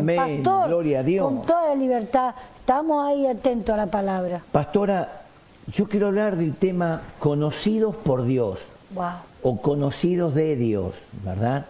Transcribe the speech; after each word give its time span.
Amén, 0.00 0.42
Pastor, 0.42 0.68
gloria 0.68 1.00
a 1.00 1.02
Dios. 1.02 1.24
con 1.26 1.42
toda 1.42 1.68
la 1.68 1.74
libertad, 1.74 2.34
estamos 2.60 3.06
ahí 3.06 3.26
atentos 3.26 3.72
a 3.74 3.76
la 3.78 3.86
palabra. 3.86 4.42
Pastora, 4.52 5.22
yo 5.68 5.86
quiero 5.88 6.08
hablar 6.08 6.36
del 6.36 6.54
tema 6.56 7.02
conocidos 7.18 7.94
por 7.96 8.24
Dios 8.24 8.58
Wow. 8.94 9.04
o 9.42 9.60
conocidos 9.60 10.34
de 10.34 10.56
Dios, 10.56 10.94
¿verdad? 11.24 11.66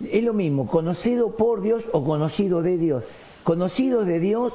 Es 0.00 0.22
lo 0.22 0.32
mismo, 0.32 0.66
conocido 0.66 1.36
por 1.36 1.60
Dios 1.62 1.82
o 1.92 2.04
conocido 2.04 2.62
de 2.62 2.76
Dios. 2.76 3.04
Conocido 3.44 4.04
de 4.04 4.20
Dios 4.20 4.52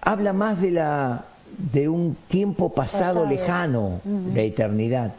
habla 0.00 0.32
más 0.32 0.60
de 0.60 0.70
la 0.70 1.24
de 1.72 1.88
un 1.88 2.16
tiempo 2.28 2.70
pasado, 2.72 3.22
Pasado. 3.22 3.26
lejano, 3.26 4.00
Ujú. 4.04 4.32
de 4.32 4.46
eternidad. 4.46 5.12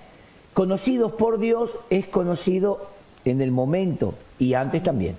Conocidos 0.53 1.13
por 1.13 1.37
Dios 1.39 1.69
es 1.89 2.07
conocido 2.07 2.87
en 3.23 3.41
el 3.41 3.51
momento 3.51 4.13
y 4.39 4.53
antes 4.53 4.81
también. 4.83 5.15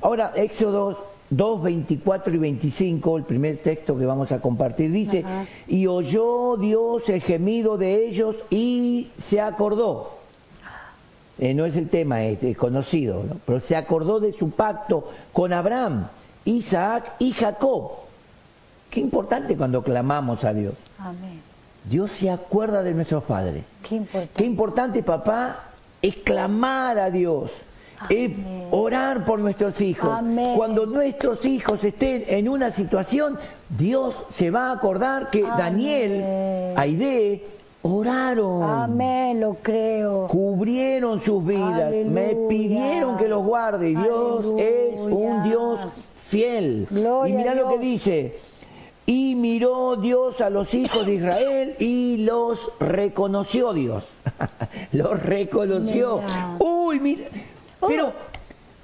Ahora, 0.00 0.32
Éxodo 0.36 1.09
2, 1.30 1.62
24 1.62 2.34
y 2.34 2.38
25, 2.38 3.16
el 3.16 3.24
primer 3.24 3.58
texto 3.58 3.96
que 3.96 4.04
vamos 4.04 4.32
a 4.32 4.40
compartir, 4.40 4.90
dice, 4.90 5.22
Ajá. 5.24 5.46
y 5.68 5.86
oyó 5.86 6.56
Dios 6.56 7.08
el 7.08 7.20
gemido 7.22 7.78
de 7.78 8.06
ellos 8.08 8.36
y 8.50 9.10
se 9.28 9.40
acordó. 9.40 10.18
Eh, 11.38 11.54
no 11.54 11.64
es 11.64 11.74
el 11.76 11.88
tema 11.88 12.22
es 12.24 12.56
conocido, 12.56 13.24
¿no? 13.26 13.36
pero 13.46 13.60
se 13.60 13.74
acordó 13.74 14.20
de 14.20 14.32
su 14.32 14.50
pacto 14.50 15.08
con 15.32 15.54
Abraham, 15.54 16.08
Isaac 16.44 17.14
y 17.18 17.30
Jacob. 17.32 17.92
Qué 18.90 19.00
importante 19.00 19.56
cuando 19.56 19.82
clamamos 19.82 20.44
a 20.44 20.52
Dios. 20.52 20.74
Amén. 20.98 21.40
Dios 21.84 22.10
se 22.18 22.28
acuerda 22.28 22.82
de 22.82 22.92
nuestros 22.92 23.24
padres. 23.24 23.64
Qué 23.88 23.96
importante. 23.96 24.32
Qué 24.34 24.44
importante, 24.44 25.02
papá, 25.02 25.70
es 26.02 26.16
clamar 26.16 26.98
a 26.98 27.08
Dios, 27.08 27.50
es 28.08 28.30
Amén. 28.30 28.68
orar 28.70 29.24
por 29.24 29.38
nuestros 29.38 29.80
hijos. 29.80 30.10
Amén. 30.10 30.54
Cuando 30.56 30.86
nuestros 30.86 31.44
hijos 31.44 31.82
estén 31.84 32.24
en 32.26 32.48
una 32.48 32.72
situación, 32.72 33.38
Dios 33.68 34.14
se 34.36 34.50
va 34.50 34.70
a 34.70 34.72
acordar 34.72 35.30
que 35.30 35.44
Amén. 35.44 35.58
Daniel, 35.58 36.74
Aide, 36.76 37.44
oraron. 37.82 38.62
Amén, 38.62 39.40
lo 39.40 39.54
creo. 39.62 40.26
Cubrieron 40.26 41.20
sus 41.22 41.44
vidas, 41.44 41.92
me 42.06 42.34
pidieron 42.48 43.16
que 43.16 43.28
los 43.28 43.44
guarde 43.44 43.88
Dios 43.88 44.46
es 44.58 44.98
un. 44.98 45.42
Dios 45.44 45.80
fiel. 46.28 46.86
Gloria 46.90 47.34
y 47.34 47.36
mirá 47.36 47.52
a 47.52 47.54
lo 47.54 47.68
que 47.68 47.78
dice, 47.78 48.38
y 49.06 49.34
miró 49.34 49.96
Dios 49.96 50.40
a 50.40 50.50
los 50.50 50.72
hijos 50.72 51.04
de 51.04 51.14
Israel 51.14 51.74
y 51.80 52.18
los 52.18 52.58
reconoció 52.78 53.72
Dios. 53.72 54.04
los 54.92 55.20
reconoció. 55.20 56.18
Mira. 56.18 56.56
Uy, 56.60 57.00
mira. 57.00 57.24
Pero 57.88 58.12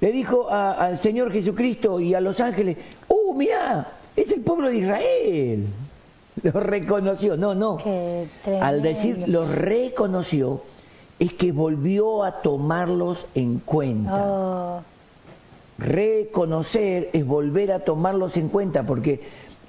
le 0.01 0.11
dijo 0.11 0.49
a- 0.49 0.73
al 0.73 0.99
Señor 0.99 1.31
Jesucristo 1.31 1.99
y 1.99 2.13
a 2.13 2.21
los 2.21 2.39
ángeles, 2.39 2.77
uh, 3.07 3.33
mirá, 3.33 3.87
es 4.15 4.31
el 4.31 4.41
pueblo 4.41 4.67
de 4.69 4.77
Israel. 4.77 5.67
Los 6.43 6.53
reconoció. 6.53 7.35
No, 7.35 7.55
no. 7.55 7.77
Al 8.61 8.81
decir 8.83 9.23
los 9.27 9.49
reconoció, 9.55 10.61
es 11.17 11.33
que 11.33 11.51
volvió 11.51 12.23
a 12.23 12.41
tomarlos 12.43 13.25
en 13.33 13.57
cuenta. 13.59 14.23
Oh, 14.23 14.81
Reconocer 15.79 17.09
es 17.13 17.25
volver 17.25 17.71
a 17.71 17.79
tomarlos 17.79 18.35
en 18.37 18.49
cuenta, 18.49 18.83
porque 18.83 19.21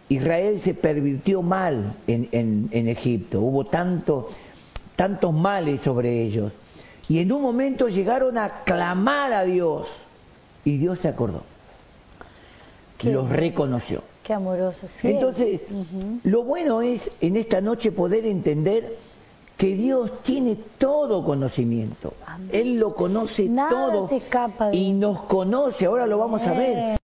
Israel 0.09 0.61
se 0.61 0.75
pervirtió 0.75 1.43
mal 1.43 1.95
en, 2.07 2.29
en- 2.33 2.69
en 2.73 2.89
Egipto. 2.89 3.41
Hubo 3.41 3.65
tanto, 3.67 4.29
tantos 4.97 5.33
males 5.35 5.81
sobre 5.83 6.23
ellos. 6.23 6.53
Y 7.09 7.21
en 7.21 7.33
un 7.33 7.43
momento 7.43 7.89
llegaron 7.89 8.37
a 8.37 8.65
clamar 8.65 9.33
a 9.33 9.45
Dios. 9.45 9.89
Y 10.65 10.77
Dios 10.77 11.01
se 11.01 11.09
acordó. 11.09 11.43
Qué 12.99 13.11
los 13.13 13.29
reconoció. 13.29 14.03
qué 14.25 14.35
amoroso. 14.35 14.89
Entonces, 15.03 15.63
lo 16.25 16.43
bueno 16.43 16.83
es 16.83 17.11
en 17.21 17.37
esta 17.37 17.61
noche 17.61 17.93
poder 17.93 18.27
entender 18.27 18.97
que 19.57 19.75
Dios 19.75 20.23
tiene 20.23 20.57
todo 20.79 21.25
conocimiento. 21.25 22.13
Amén. 22.27 22.51
Él 22.53 22.79
lo 22.79 22.95
conoce 22.95 23.49
Nada 23.49 23.71
todo 23.71 24.09
se 24.09 24.17
escapa 24.17 24.69
de 24.69 24.77
y 24.77 24.93
nos 24.93 25.23
conoce. 25.23 25.87
Ahora 25.87 26.07
lo 26.07 26.19
vamos 26.19 26.43
a 26.43 26.53
ver. 26.53 26.98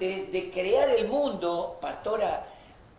Antes 0.00 0.32
de 0.32 0.50
crear 0.50 0.88
el 0.88 1.08
mundo, 1.08 1.76
pastora, 1.78 2.46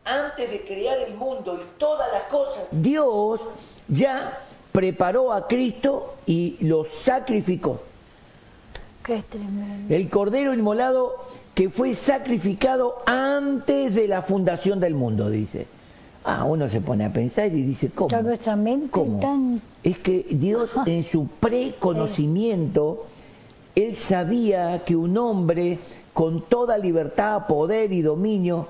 antes 0.05 0.51
de 0.51 0.61
crear 0.61 0.99
el 0.99 1.15
mundo 1.15 1.59
y 1.59 1.79
todas 1.79 2.07
las 2.13 2.23
cosas, 2.25 2.65
Dios 2.69 3.41
ya 3.87 4.37
preparó 4.71 5.33
a 5.33 5.47
Cristo 5.47 6.13
y 6.27 6.57
lo 6.63 6.85
sacrificó. 7.03 7.79
Qué 9.03 9.23
tremendo. 9.27 9.91
El 9.95 10.11
cordero 10.11 10.53
inmolado 10.53 11.15
que 11.55 11.71
fue 11.71 11.95
sacrificado 11.95 12.97
antes 13.07 13.95
de 13.95 14.07
la 14.07 14.21
fundación 14.21 14.79
del 14.79 14.93
mundo, 14.93 15.27
dice. 15.27 15.65
Ah, 16.23 16.43
uno 16.45 16.69
se 16.69 16.81
pone 16.81 17.03
a 17.05 17.11
pensar 17.11 17.47
y 17.47 17.63
dice, 17.63 17.89
¿cómo? 17.95 18.15
Nuestra 18.21 18.55
mente 18.55 18.91
¿Cómo? 18.91 19.19
tan- 19.19 19.59
Es 19.81 19.97
que 19.97 20.23
Dios 20.29 20.69
en 20.85 21.03
su 21.05 21.25
preconocimiento, 21.39 23.07
Él 23.73 23.97
sabía 24.07 24.83
que 24.85 24.95
un 24.95 25.17
hombre 25.17 25.79
con 26.13 26.41
toda 26.49 26.77
libertad, 26.77 27.47
poder 27.47 27.91
y 27.93 28.01
dominio 28.01 28.67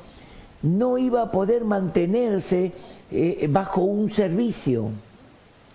no 0.64 0.98
iba 0.98 1.24
a 1.24 1.32
poder 1.32 1.64
mantenerse 1.66 2.72
eh, 3.12 3.48
bajo 3.50 3.82
un 3.82 4.12
servicio, 4.12 4.90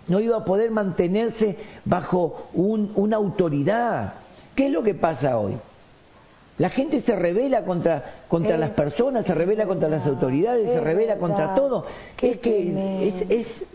no 0.07 0.19
iba 0.19 0.37
a 0.37 0.45
poder 0.45 0.71
mantenerse 0.71 1.57
bajo 1.85 2.47
un- 2.53 2.91
una 2.95 3.17
autoridad. 3.17 4.13
¿Qué 4.55 4.67
es 4.67 4.71
lo 4.71 4.81
que 4.81 4.93
pasa 4.95 5.37
hoy? 5.37 5.57
La 6.57 6.69
gente 6.69 7.01
se 7.01 7.15
revela 7.15 7.63
contra, 7.63 8.21
contra 8.27 8.53
Es 8.55 8.59
las 8.59 8.69
personas, 8.71 9.25
se 9.25 9.33
revela 9.35 9.67
contra 9.67 9.89
las 9.89 10.07
autoridades, 10.07 10.71
se 10.71 10.79
revela 10.79 11.17
contra 11.17 11.53
todo. 11.53 11.85
Qué 12.15 12.31
es 12.31 12.37
que 12.37 13.07
es, 13.07 13.29
es, 13.29 13.65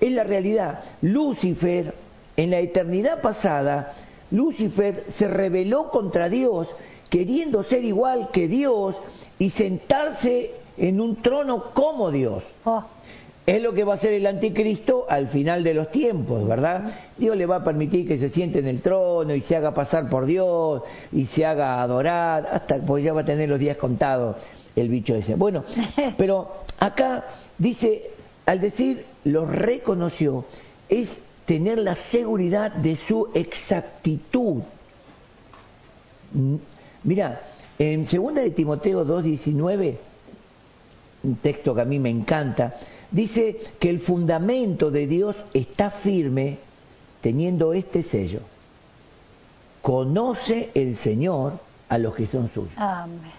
es 0.00 0.12
la 0.12 0.24
realidad. 0.24 0.80
Lucifer, 1.02 1.92
en 2.36 2.50
la 2.50 2.58
eternidad 2.60 3.20
pasada, 3.20 3.92
Lucifer 4.30 5.04
se 5.08 5.28
rebeló 5.28 5.90
contra 5.90 6.30
Dios, 6.30 6.68
queriendo 7.12 7.62
ser 7.64 7.84
igual 7.84 8.30
que 8.32 8.48
Dios 8.48 8.96
y 9.38 9.50
sentarse 9.50 10.52
en 10.78 10.98
un 10.98 11.20
trono 11.20 11.64
como 11.74 12.10
Dios. 12.10 12.42
Oh, 12.64 12.82
Es 13.44 13.60
lo 13.60 13.74
que 13.74 13.84
va 13.84 13.92
a 13.92 13.96
hacer 13.96 14.14
el 14.14 14.26
anticristo 14.26 15.04
al 15.06 15.28
final 15.28 15.62
de 15.62 15.74
los 15.74 15.90
tiempos, 15.90 16.48
¿verdad? 16.48 16.84
Dios 17.18 17.36
le 17.36 17.44
va 17.44 17.56
a 17.56 17.64
permitir 17.64 18.08
que 18.08 18.16
se 18.16 18.30
siente 18.30 18.60
en 18.60 18.66
el 18.66 18.80
trono 18.80 19.34
y 19.34 19.42
se 19.42 19.54
haga 19.54 19.74
pasar 19.74 20.08
por 20.08 20.24
Dios 20.24 20.84
y 21.12 21.26
se 21.26 21.44
haga 21.44 21.82
adorar, 21.82 22.48
hasta 22.50 22.78
pues 22.78 23.04
ya 23.04 23.12
va 23.12 23.20
a 23.20 23.26
tener 23.26 23.46
los 23.46 23.60
días 23.60 23.76
contados 23.76 24.36
el 24.74 24.88
bicho 24.88 25.14
ese. 25.14 25.34
Bueno, 25.34 25.64
pero 26.16 26.62
acá 26.78 27.24
dice, 27.58 28.10
al 28.46 28.58
decir 28.58 29.04
lo 29.24 29.44
reconoció, 29.44 30.46
es 30.88 31.10
tener 31.44 31.76
la 31.76 31.96
seguridad 32.10 32.72
de 32.72 32.96
su 32.96 33.28
exactitud. 33.34 34.62
Mira, 37.04 37.42
en 37.78 38.04
2 38.04 38.34
de 38.34 38.50
Timoteo 38.50 39.04
2.19, 39.04 39.96
un 41.24 41.36
texto 41.36 41.74
que 41.74 41.80
a 41.80 41.84
mí 41.84 41.98
me 41.98 42.10
encanta, 42.10 42.74
dice 43.10 43.58
que 43.78 43.90
el 43.90 44.00
fundamento 44.00 44.90
de 44.90 45.06
Dios 45.06 45.36
está 45.52 45.90
firme 45.90 46.58
teniendo 47.20 47.72
este 47.72 48.02
sello. 48.02 48.40
Conoce 49.80 50.70
el 50.74 50.96
Señor 50.96 51.58
a 51.88 51.98
los 51.98 52.14
que 52.14 52.26
son 52.26 52.50
suyos. 52.52 52.72
amén. 52.76 53.32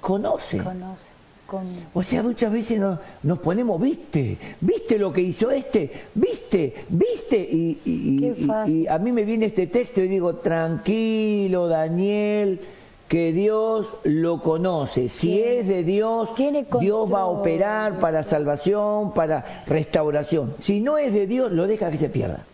Conoce. 0.00 0.58
Conoce. 0.62 1.15
Con... 1.46 1.64
O 1.94 2.02
sea, 2.02 2.22
muchas 2.22 2.52
veces 2.52 2.78
nos, 2.80 2.98
nos 3.22 3.38
ponemos, 3.38 3.80
viste, 3.80 4.36
viste 4.60 4.98
lo 4.98 5.12
que 5.12 5.20
hizo 5.20 5.50
este, 5.50 5.90
viste, 6.14 6.74
viste, 6.88 7.36
y, 7.38 7.80
y- 7.84 8.86
a 8.88 8.98
mí 8.98 9.12
me 9.12 9.24
viene 9.24 9.46
este 9.46 9.68
texto 9.68 10.00
y 10.00 10.08
digo, 10.08 10.36
tranquilo, 10.36 11.68
Daniel, 11.68 12.60
que 13.08 13.32
Dios 13.32 13.86
lo 14.04 14.42
conoce. 14.42 15.08
Si 15.08 15.28
Tiene- 15.28 15.58
es 15.60 15.68
de 15.68 15.84
Dios, 15.84 16.30
Dios 16.80 17.12
va 17.12 17.20
a 17.20 17.26
operar 17.26 18.00
para 18.00 18.24
salvación, 18.24 19.12
para 19.14 19.62
restauración. 19.66 20.54
Si 20.60 20.80
no 20.80 20.98
es 20.98 21.14
de 21.14 21.26
Dios, 21.28 21.52
lo 21.52 21.66
deja 21.68 21.90
que 21.92 21.98
se 21.98 22.08
pierda. 22.08 22.44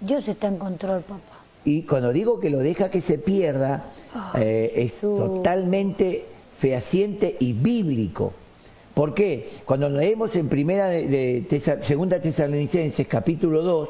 Dios 0.00 0.26
está 0.28 0.46
en 0.48 0.58
control, 0.58 1.00
papá. 1.02 1.20
Y 1.64 1.82
cuando 1.82 2.12
digo 2.12 2.38
que 2.40 2.50
lo 2.50 2.58
deja 2.58 2.90
que 2.90 3.00
se 3.00 3.18
pierda, 3.18 3.84
Ah, 4.14 4.32
eh, 4.38 4.72
es 4.76 5.00
totalmente 5.00 6.26
fehaciente 6.62 7.36
y 7.40 7.54
bíblico. 7.54 8.32
¿Por 8.94 9.14
qué? 9.14 9.50
Cuando 9.64 9.88
leemos 9.88 10.36
en 10.36 10.48
primera 10.48 10.86
de, 10.86 11.44
segunda 11.82 12.22
Tesalonicenses 12.22 13.08
capítulo 13.08 13.62
2, 13.62 13.88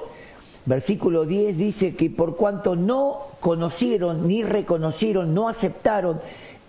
versículo 0.65 1.27
10 1.27 1.59
dice 1.59 1.95
que 1.95 2.09
por 2.09 2.35
cuanto 2.35 2.75
no 2.75 3.27
conocieron 3.41 4.27
ni 4.27 4.43
reconocieron, 4.43 5.35
no 5.35 5.51
aceptaron 5.51 6.21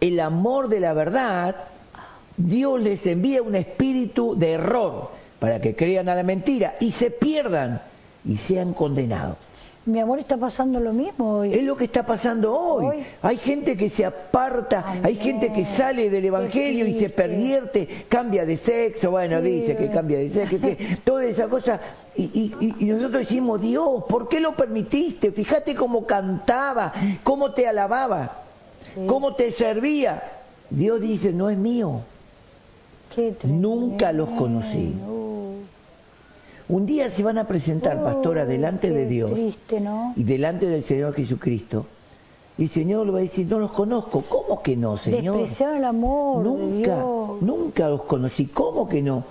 el 0.02 0.20
amor 0.20 0.68
de 0.68 0.82
la 0.82 0.92
verdad, 0.92 1.56
Dios 2.36 2.82
les 2.82 3.06
envía 3.06 3.42
un 3.42 3.56
espíritu 3.56 4.36
de 4.38 4.52
error 4.52 5.10
para 5.40 5.62
que 5.62 5.74
crean 5.74 6.10
a 6.10 6.16
la 6.16 6.24
mentira 6.24 6.76
y 6.82 6.92
se 6.92 7.12
pierdan 7.12 7.82
y 8.26 8.38
sean 8.40 8.74
condenados. 8.74 9.38
Mi 9.86 10.00
amor 10.00 10.20
está 10.20 10.38
pasando 10.38 10.80
lo 10.80 10.94
mismo 10.94 11.40
hoy. 11.40 11.54
Es 11.54 11.64
lo 11.64 11.76
que 11.76 11.84
está 11.86 12.06
pasando 12.06 12.58
hoy. 12.58 12.86
Hoy. 12.86 13.06
Hay 13.22 13.36
gente 13.38 13.76
que 13.76 13.90
se 13.90 14.06
aparta, 14.06 14.82
Amén. 14.88 15.06
hay 15.06 15.16
gente 15.16 15.52
que 15.52 15.66
sale 15.66 16.10
del 16.10 16.24
Evangelio 16.24 16.88
y 16.88 16.94
se 17.00 17.10
pervierte, 17.10 18.06
cambia 18.08 18.46
de 18.46 18.56
sexo, 18.58 19.12
bueno, 19.12 19.42
Sí. 19.42 19.48
dice 19.50 19.76
que 19.76 19.90
cambia 19.92 20.20
de 20.20 20.30
sexo, 20.30 20.58
que 20.62 20.98
toda 21.04 21.26
esa 21.26 21.50
cosa. 21.50 21.80
Y, 22.16 22.54
y- 22.80 22.86
nosotros 22.86 23.22
decimos, 23.24 23.60
Dios, 23.60 24.06
¿por 24.08 24.30
qué 24.30 24.40
lo 24.40 24.56
permitiste? 24.56 25.32
Fíjate 25.34 25.76
cómo 25.76 26.06
cantaba, 26.06 26.94
cómo 27.24 27.52
te 27.52 27.68
alababa, 27.68 28.44
Sí. 28.94 29.02
cómo 29.06 29.36
te 29.36 29.52
servía. 29.52 30.24
Dios 30.70 31.02
dice, 31.02 31.34
no 31.34 31.50
es 31.50 31.58
mío. 31.58 32.00
Nunca 33.44 34.12
los 34.12 34.30
conocí. 34.30 34.94
Un 36.74 36.88
día 36.88 37.12
se 37.12 37.22
van 37.22 37.38
a 37.38 37.46
presentar, 37.46 38.02
pastora, 38.02 38.46
uh, 38.46 38.48
delante 38.48 38.90
de 38.90 39.06
Dios. 39.06 39.32
Triste, 39.32 39.80
¿no? 39.80 40.14
y 40.16 40.24
delante 40.24 40.66
del 40.66 40.84
Señor 40.84 41.14
Jesucristo. 41.14 41.86
Y 42.58 42.64
el 42.64 42.70
Señor 42.70 43.06
le 43.06 43.12
va 43.12 43.20
a 43.20 43.22
decir, 43.22 43.46
no 43.46 43.60
los 43.60 43.72
conozco. 43.74 44.24
¿Cómo 44.28 44.64
que 44.64 44.76
no, 44.76 44.98
Señor? 44.98 45.38
Despreciaron 45.38 45.78
el 45.78 45.86
amor 45.86 46.44
de 46.44 46.50
Nunca, 46.50 46.96
Dios. 46.96 47.42
nunca 47.42 47.90
los 47.90 48.02
conocí. 48.06 48.48
¿Cómo 48.48 48.90
que 48.90 49.04
no? 49.04 49.24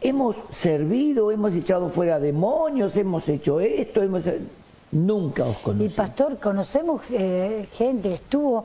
Hemos 0.00 0.34
servido, 0.60 1.30
hemos 1.30 1.52
echado 1.52 1.90
fuera 1.90 2.18
demonios, 2.18 2.96
hemos 2.96 3.28
hecho 3.28 3.60
esto, 3.60 4.02
hemos... 4.02 4.24
Nunca 4.90 5.44
os 5.44 5.58
conocí. 5.58 5.84
Y 5.84 5.88
pastor, 5.90 6.38
conocemos 6.38 7.02
eh, 7.10 7.68
gente 7.72 8.14
estuvo, 8.14 8.64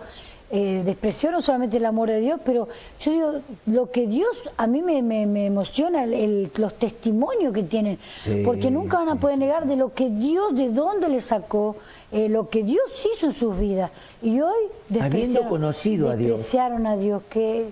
eh, 0.55 0.95
no 1.31 1.41
solamente 1.41 1.77
el 1.77 1.85
amor 1.85 2.09
de 2.09 2.19
Dios, 2.19 2.39
pero 2.45 2.67
yo 3.01 3.11
digo, 3.11 3.31
lo 3.65 3.89
que 3.89 4.05
Dios, 4.05 4.29
a 4.55 4.67
mí 4.67 4.83
me, 4.83 5.01
me- 5.01 5.25
me 5.25 5.47
emociona 5.47 6.03
el- 6.03 6.13
el- 6.13 6.51
los 6.57 6.75
testimonios 6.75 7.51
que 7.53 7.63
tienen, 7.63 7.97
Sí, 8.23 8.43
porque 8.45 8.69
nunca 8.69 8.97
van 8.99 9.09
a 9.09 9.15
poder 9.19 9.39
negar 9.39 9.65
de 9.65 9.75
lo 9.75 9.93
que 9.93 10.09
Dios, 10.09 10.55
de 10.55 10.69
dónde 10.69 11.09
le 11.09 11.21
sacó, 11.21 11.75
eh, 12.11 12.29
lo 12.29 12.49
que 12.49 12.63
Dios 12.63 12.83
hizo 13.15 13.25
en 13.25 13.33
sus 13.33 13.57
vidas. 13.57 13.89
Y 14.21 14.39
hoy 14.41 14.53
despreciaron, 14.89 15.49
conocido 15.49 16.09
a 16.11 16.15
Dios. 16.15 16.41
a 16.85 16.95
Dios. 16.97 17.21
Qué 17.27 17.65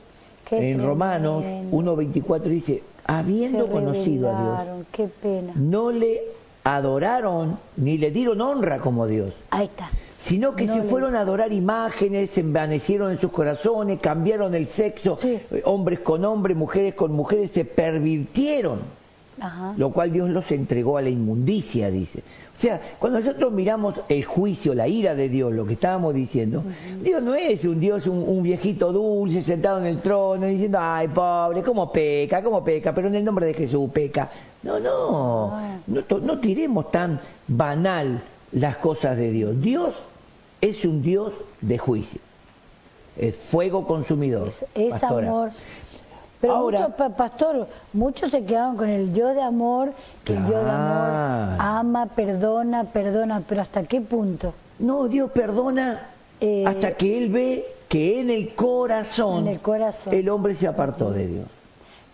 en 0.50 0.84
Romanos 0.84 1.44
tremendo. 1.44 1.78
1.24 1.78 2.50
dice, 2.50 2.82
habiendo 3.06 3.68
conocido 3.68 4.28
a 4.30 4.32
Dios, 4.32 4.58
rebelaron, 4.58 4.86
Qué 4.92 5.08
pena. 5.08 5.54
no 5.56 5.92
le 5.92 6.22
adoraron 6.64 7.60
ni 7.78 7.98
le 7.98 8.12
dieron 8.12 8.42
honra 8.42 8.80
como 8.80 9.06
Dios. 9.08 9.34
Ahí 9.52 9.66
está. 9.66 9.90
Sino 10.24 10.56
que 10.56 10.66
No 10.66 10.76
se 10.76 10.84
fueron 10.84 11.16
a 11.16 11.22
adorar 11.22 11.52
imágenes, 11.52 12.30
se 12.32 12.42
envanecieron 12.42 13.12
en 13.12 13.20
sus 13.20 13.32
corazones, 13.32 14.00
cambiaron 14.00 14.54
el 14.54 14.68
sexo, 14.68 15.18
Sí. 15.20 15.40
eh, 15.52 15.62
hombres 15.66 16.02
con 16.02 16.24
hombres, 16.26 16.56
mujeres 16.56 16.94
con 16.94 17.12
mujeres, 17.12 17.52
se 17.52 17.66
pervirtieron, 17.66 18.80
Ajá. 19.40 19.74
lo 19.78 19.90
cual 19.92 20.12
Dios 20.12 20.30
los 20.30 20.52
entregó 20.52 20.98
a 20.98 21.02
la 21.02 21.10
inmundicia, 21.10 21.90
dice. 21.90 22.20
O 22.56 22.60
sea, 22.62 22.80
cuando 23.00 23.20
nosotros 23.20 23.52
miramos 23.52 23.96
el 24.10 24.24
juicio, 24.26 24.76
la 24.76 24.88
ira 24.88 25.16
de 25.16 25.28
Dios, 25.30 25.52
lo 25.54 25.66
que 25.66 25.74
estábamos 25.74 26.14
diciendo, 26.14 26.64
Dios 27.02 27.24
no 27.24 27.34
es 27.34 27.64
un 27.66 27.80
Dios, 27.80 28.06
un, 28.06 28.24
un 28.28 28.44
viejito 28.44 28.92
dulce 28.94 29.42
sentado 29.42 29.80
en 29.80 29.88
el 29.88 29.98
trono 30.02 30.46
diciendo, 30.46 30.78
ay, 30.80 31.08
pobre, 31.08 31.64
cómo 31.64 31.92
peca, 31.92 32.44
cómo 32.44 32.64
peca, 32.64 32.94
pero 32.94 33.08
en 33.08 33.16
el 33.16 33.24
nombre 33.26 33.48
de 33.48 33.54
Jesús 33.56 33.90
peca. 33.92 34.30
No, 34.62 34.80
no, 34.80 35.80
no 35.88 36.40
tiremos 36.40 36.92
tan 36.92 37.20
banal 37.48 38.22
las 38.52 38.78
cosas 38.78 39.18
de 39.18 39.32
Dios. 39.32 39.60
Dios 39.60 39.96
es 40.62 40.86
un 40.86 41.02
Dios 41.02 41.34
de 41.62 41.78
juicio. 41.78 42.22
Es 43.18 43.36
fuego 43.50 43.86
consumidor. 43.86 44.50
Es, 44.50 44.66
es 44.76 44.92
pastora. 44.92 45.28
amor. 45.28 45.52
Pero 46.40 46.54
Ahora- 46.56 46.80
muchos, 46.80 46.96
pa- 46.96 47.10
pastor, 47.16 47.68
muchos 47.94 48.32
se 48.32 48.44
quedaron 48.46 48.76
con 48.78 48.90
el 48.90 49.14
Dios 49.14 49.36
de 49.36 49.42
amor, 49.44 49.94
que 50.24 50.34
el 50.34 50.46
Dios 50.46 50.64
de 50.64 50.70
amor 50.72 51.56
ama, 51.60 52.06
perdona, 52.16 52.86
perdona, 52.86 53.44
pero 53.48 53.62
¿hasta 53.62 53.84
qué 53.84 54.02
punto? 54.02 54.54
No, 54.80 55.08
Dios 55.08 55.30
perdona 55.32 56.08
Eh, 56.40 56.66
hasta 56.66 56.94
que 56.94 57.16
Él 57.20 57.32
ve 57.32 57.66
que 57.88 58.22
en 58.22 58.32
el 58.32 58.56
corazón, 58.56 59.44
En 59.46 59.54
el 59.54 59.60
corazón. 59.60 60.12
el 60.16 60.28
hombre 60.30 60.56
se 60.56 60.66
apartó 60.68 61.12
de 61.12 61.28
Dios. 61.28 61.46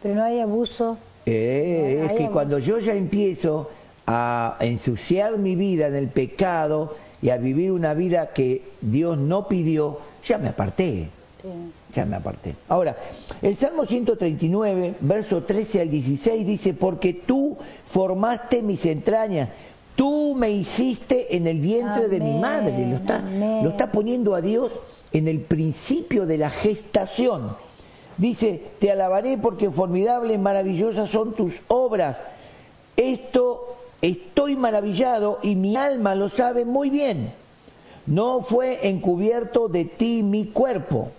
Pero 0.01 0.15
no 0.15 0.23
hay 0.25 0.41
abuso. 0.41 0.97
Eh, 1.25 2.05
es 2.07 2.11
que 2.17 2.27
cuando 2.29 2.59
yo 2.59 2.79
ya 2.79 2.93
empiezo 2.93 3.69
a 4.05 4.57
ensuciar 4.59 5.37
mi 5.37 5.55
vida 5.55 5.87
en 5.87 5.95
el 5.95 6.07
pecado 6.09 6.95
y 7.21 7.29
a 7.29 7.37
vivir 7.37 7.71
una 7.71 7.93
vida 7.93 8.31
que 8.33 8.63
Dios 8.81 9.17
no 9.17 9.47
pidió, 9.47 9.99
ya 10.25 10.37
me 10.37 10.49
aparté. 10.49 11.09
Sí. 11.41 11.49
Ya 11.93 12.05
me 12.05 12.15
aparté. 12.15 12.55
Ahora, 12.67 12.95
el 13.41 13.57
Salmo 13.57 13.85
139, 13.85 14.95
verso 15.01 15.43
13 15.43 15.81
al 15.81 15.89
16 15.89 16.45
dice, 16.45 16.73
porque 16.73 17.13
tú 17.13 17.57
formaste 17.87 18.61
mis 18.61 18.85
entrañas, 18.85 19.49
tú 19.95 20.35
me 20.35 20.51
hiciste 20.51 21.35
en 21.35 21.47
el 21.47 21.59
vientre 21.59 22.07
de 22.07 22.19
mi 22.19 22.39
madre. 22.39 22.87
Lo 22.87 22.97
está, 22.97 23.17
amén. 23.17 23.63
lo 23.63 23.69
está 23.71 23.91
poniendo 23.91 24.35
a 24.35 24.41
Dios 24.41 24.71
en 25.11 25.27
el 25.27 25.41
principio 25.41 26.25
de 26.25 26.37
la 26.37 26.49
gestación. 26.49 27.55
Dice, 28.17 28.61
te 28.79 28.91
alabaré 28.91 29.37
porque 29.37 29.69
formidables, 29.69 30.39
maravillosas 30.39 31.09
son 31.09 31.33
tus 31.33 31.53
obras. 31.67 32.17
Esto 32.95 33.76
estoy 34.01 34.55
maravillado 34.55 35.39
y 35.43 35.55
mi 35.55 35.75
alma 35.75 36.15
lo 36.15 36.29
sabe 36.29 36.65
muy 36.65 36.89
bien. 36.89 37.31
No 38.05 38.41
fue 38.41 38.87
encubierto 38.87 39.67
de 39.67 39.85
ti 39.85 40.23
mi 40.23 40.47
cuerpo. 40.47 41.11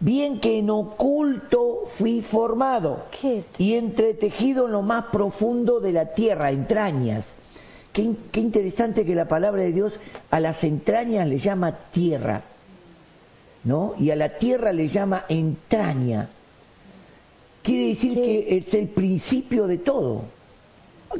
Bien 0.00 0.40
que 0.40 0.58
en 0.58 0.70
oculto 0.70 1.84
fui 1.98 2.22
formado 2.22 3.04
¿Qué? 3.20 3.44
y 3.58 3.74
entretejido 3.74 4.66
en 4.66 4.72
lo 4.72 4.82
más 4.82 5.06
profundo 5.12 5.78
de 5.78 5.92
la 5.92 6.14
tierra, 6.14 6.50
entrañas. 6.50 7.26
Qué, 7.92 8.02
in- 8.02 8.18
qué 8.32 8.40
interesante 8.40 9.04
que 9.04 9.14
la 9.14 9.28
palabra 9.28 9.62
de 9.62 9.72
Dios 9.72 9.92
a 10.30 10.40
las 10.40 10.64
entrañas 10.64 11.28
le 11.28 11.38
llama 11.38 11.72
tierra, 11.92 12.42
¿no? 13.64 13.94
Y 13.98 14.10
a 14.10 14.16
la 14.16 14.38
tierra 14.38 14.72
le 14.72 14.88
llama 14.88 15.26
entraña. 15.28 16.30
Quiere 17.62 17.88
decir 17.88 18.14
¿Qué? 18.14 18.22
que 18.22 18.56
es 18.58 18.72
el 18.74 18.88
principio 18.88 19.66
de 19.66 19.78
todo. 19.78 20.22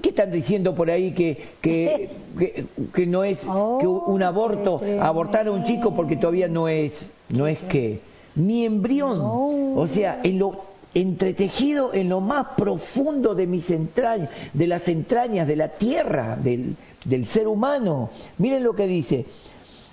¿Qué 0.00 0.10
están 0.10 0.30
diciendo 0.30 0.74
por 0.74 0.90
ahí 0.90 1.12
que, 1.12 1.36
que, 1.60 2.10
que, 2.38 2.66
que 2.92 3.06
no 3.06 3.24
es 3.24 3.40
Oh, 3.46 3.78
que 3.80 3.86
un 3.86 4.22
aborto, 4.22 4.80
abortar 5.00 5.48
a 5.48 5.50
un 5.50 5.64
chico 5.64 5.94
porque 5.94 6.16
todavía 6.16 6.48
no 6.48 6.68
es, 6.68 6.92
no 7.28 7.46
es 7.46 7.58
que, 7.64 8.00
ni 8.36 8.64
embrión, 8.64 9.18
o 9.20 9.86
sea, 9.88 10.20
en 10.22 10.38
lo 10.38 10.70
entretejido 10.92 11.94
en 11.94 12.08
lo 12.08 12.20
más 12.20 12.48
profundo 12.56 13.34
de 13.34 13.46
mis 13.46 13.70
entrañas, 13.70 14.28
de 14.52 14.66
las 14.66 14.88
entrañas 14.88 15.46
de 15.46 15.56
la 15.56 15.68
tierra, 15.68 16.36
del, 16.36 16.76
del 17.04 17.26
ser 17.26 17.46
humano. 17.46 18.10
Miren 18.38 18.64
lo 18.64 18.74
que 18.74 18.86
dice, 18.86 19.24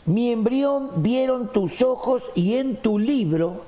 mi 0.06 0.32
embrión 0.32 1.04
vieron 1.04 1.52
tus 1.52 1.82
ojos 1.82 2.24
y 2.34 2.56
en 2.56 2.78
tu 2.78 2.98
libro 2.98 3.62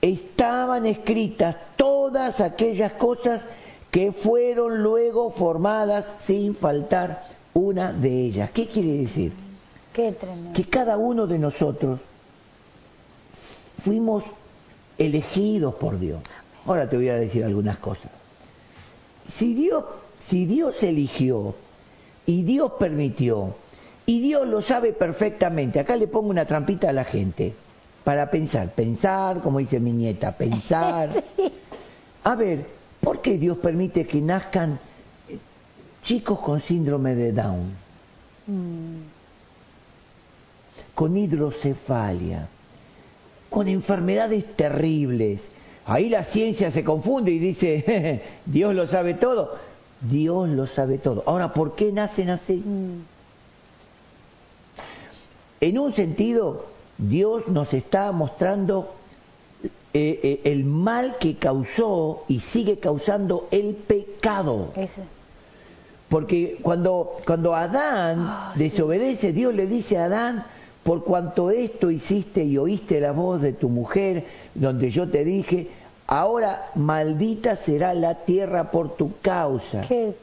estaban 0.00 0.86
escritas 0.86 1.56
todas 1.76 2.40
aquellas 2.40 2.92
cosas 2.92 3.42
que 3.94 4.10
fueron 4.10 4.82
luego 4.82 5.30
formadas 5.30 6.04
sin 6.26 6.56
faltar 6.56 7.28
una 7.52 7.92
de 7.92 8.24
ellas. 8.24 8.50
¿Qué 8.50 8.66
quiere 8.66 8.96
decir? 8.96 9.32
Qué 9.92 10.10
tremendo. 10.10 10.52
Que 10.52 10.64
cada 10.64 10.96
uno 10.96 11.28
de 11.28 11.38
nosotros 11.38 12.00
fuimos 13.84 14.24
elegidos 14.98 15.76
por 15.76 16.00
Dios. 16.00 16.20
Ahora 16.66 16.88
te 16.88 16.96
voy 16.96 17.08
a 17.08 17.14
decir 17.14 17.44
algunas 17.44 17.78
cosas. 17.78 18.10
Si 19.28 19.54
Dios, 19.54 19.84
si 20.26 20.44
Dios 20.44 20.82
eligió 20.82 21.54
y 22.26 22.42
Dios 22.42 22.72
permitió 22.80 23.54
y 24.06 24.20
Dios 24.20 24.48
lo 24.48 24.60
sabe 24.60 24.92
perfectamente, 24.92 25.78
acá 25.78 25.94
le 25.94 26.08
pongo 26.08 26.30
una 26.30 26.46
trampita 26.46 26.88
a 26.88 26.92
la 26.92 27.04
gente 27.04 27.54
para 28.02 28.28
pensar, 28.28 28.74
pensar, 28.74 29.40
como 29.40 29.60
dice 29.60 29.78
mi 29.78 29.92
nieta, 29.92 30.32
pensar. 30.32 31.22
A 32.24 32.34
ver, 32.34 32.66
¿por 33.04 33.20
qué 33.20 33.38
Dios 33.38 33.58
permite 33.58 34.06
que 34.06 34.20
nazcan 34.20 34.80
eh, 35.28 35.38
chicos 36.02 36.40
con 36.40 36.60
síndrome 36.60 37.14
de 37.14 37.32
Down, 37.32 37.84
Mm, 38.46 38.96
con 40.94 41.16
hidrocefalia, 41.16 42.48
con 43.48 43.68
enfermedades 43.68 44.54
terribles. 44.54 45.42
Ahí 45.86 46.08
la 46.08 46.24
ciencia 46.24 46.70
se 46.70 46.84
confunde 46.84 47.30
y 47.30 47.38
dice, 47.38 48.22
Dios 48.46 48.74
lo 48.74 48.86
sabe 48.86 49.14
todo. 49.14 49.56
Dios 50.00 50.48
lo 50.50 50.66
sabe 50.66 50.98
todo. 50.98 51.22
Ahora, 51.26 51.54
¿por 51.54 51.74
qué 51.74 51.90
nacen 51.90 52.28
así? 52.28 52.56
Mm. 52.56 53.02
En 55.60 55.78
un 55.78 55.92
sentido, 55.92 56.66
Dios 56.98 57.48
nos 57.48 57.72
está 57.72 58.12
mostrando 58.12 58.94
eh, 59.64 59.70
eh, 60.22 60.40
el 60.44 60.64
mal 60.64 61.16
que 61.20 61.36
causó 61.36 62.24
y 62.28 62.40
sigue 62.40 62.78
causando 62.78 63.48
el 63.50 63.74
pecado. 63.74 64.72
Porque 66.08 66.58
cuando, 66.62 67.14
cuando 67.26 67.54
Adán 67.54 68.18
Ah, 68.20 68.52
sí. 68.56 68.64
desobedece, 68.64 69.32
Dios 69.32 69.54
le 69.54 69.66
dice 69.66 69.98
a 69.98 70.04
Adán, 70.04 70.44
por 70.82 71.02
cuanto 71.02 71.50
esto 71.50 71.90
hiciste 71.90 72.44
y 72.44 72.58
oíste 72.58 73.00
la 73.00 73.12
voz 73.12 73.40
de 73.40 73.52
tu 73.54 73.68
mujer, 73.68 74.24
donde 74.54 74.90
yo 74.90 75.08
te 75.08 75.24
dije, 75.24 75.68
ahora 76.06 76.70
maldita 76.74 77.56
será 77.56 77.94
la 77.94 78.16
tierra 78.24 78.70
por 78.70 78.96
tu 78.96 79.12
causa. 79.22 79.80
Qué. 79.82 80.14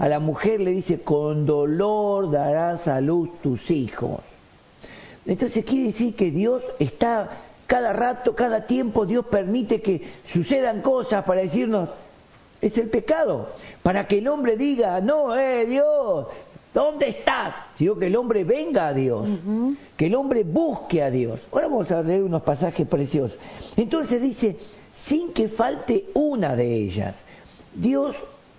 A 0.00 0.08
la 0.08 0.18
mujer 0.20 0.60
le 0.62 0.70
dice, 0.70 1.00
con 1.00 1.44
dolor 1.44 2.30
darás 2.30 2.88
a 2.88 2.98
luz 3.02 3.28
tus 3.42 3.70
hijos. 3.70 4.20
Entonces 5.26 5.64
quiere 5.66 5.88
decir 5.88 6.14
que 6.14 6.30
Dios 6.30 6.62
está 6.78 7.28
cada 7.66 7.92
rato, 7.92 8.34
cada 8.34 8.66
tiempo, 8.66 9.04
Dios 9.06 9.26
permite 9.26 9.80
que 9.80 10.02
sucedan 10.32 10.82
cosas 10.82 11.24
para 11.24 11.40
decirnos, 11.40 11.90
es 12.60 12.76
el 12.78 12.88
pecado, 12.88 13.50
para 13.82 14.06
que 14.06 14.18
el 14.18 14.28
hombre 14.28 14.56
diga, 14.56 15.00
no, 15.00 15.36
eh, 15.36 15.66
Dios, 15.66 16.26
¿dónde 16.72 17.08
estás? 17.08 17.54
Sino 17.76 17.96
que 17.98 18.06
el 18.06 18.16
hombre 18.16 18.44
venga 18.44 18.88
a 18.88 18.92
Dios, 18.94 19.28
que 19.96 20.06
el 20.06 20.14
hombre 20.14 20.44
busque 20.44 21.02
a 21.02 21.10
Dios. 21.10 21.40
Ahora 21.52 21.66
vamos 21.68 21.90
a 21.90 22.02
leer 22.02 22.22
unos 22.22 22.42
pasajes 22.42 22.86
preciosos. 22.86 23.38
Entonces 23.76 24.22
dice, 24.22 24.56
sin 25.06 25.32
que 25.32 25.48
falte 25.48 26.06
una 26.14 26.56
de 26.56 26.74
ellas, 26.74 27.16
Dios 27.74 28.16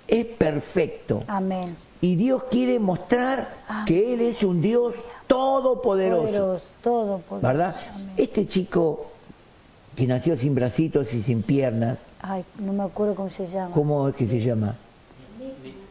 es 0.08 0.26
perfecto. 0.26 1.24
Amén. 1.28 1.76
Y 2.00 2.16
Dios 2.16 2.44
quiere 2.52 2.78
mostrar 2.78 3.64
Amén. 3.68 3.86
que 3.86 4.14
Él 4.14 4.22
es 4.22 4.44
un 4.44 4.62
Dios 4.62 4.94
todopoderoso. 5.28 6.24
Poderoso, 6.24 6.66
todo 6.82 7.18
poderoso. 7.20 7.48
¿Verdad? 7.48 7.76
Amén. 7.94 8.12
Este 8.18 8.48
chico 8.48 9.08
que 9.96 10.08
nació 10.08 10.38
sin 10.38 10.56
bracitos 10.56 11.14
y 11.14 11.22
sin 11.22 11.42
piernas, 11.42 12.00
Ay, 12.22 12.44
no 12.60 12.74
me 12.74 12.84
acuerdo 12.84 13.16
cómo 13.16 13.30
se 13.30 13.48
llama. 13.48 13.74
¿cómo 13.74 14.08
es 14.10 14.16
que 14.16 14.28
se 14.28 14.40
llama? 14.40 14.76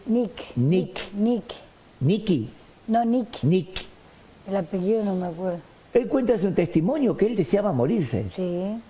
Nick. 0.06 0.56
Nick. 0.56 1.12
Nick. 1.14 1.54
Nicky. 2.00 2.50
No, 2.88 3.04
Nick. 3.04 3.42
Nick. 3.42 3.80
El 4.46 4.56
apellido 4.56 5.04
no 5.04 5.14
me 5.14 5.26
acuerdo. 5.26 5.60
Él 5.92 6.08
cuenta 6.08 6.38
su 6.38 6.52
testimonio 6.52 7.16
que 7.16 7.26
él 7.26 7.36
deseaba 7.36 7.72
morirse. 7.72 8.26
Sí. 8.34 8.80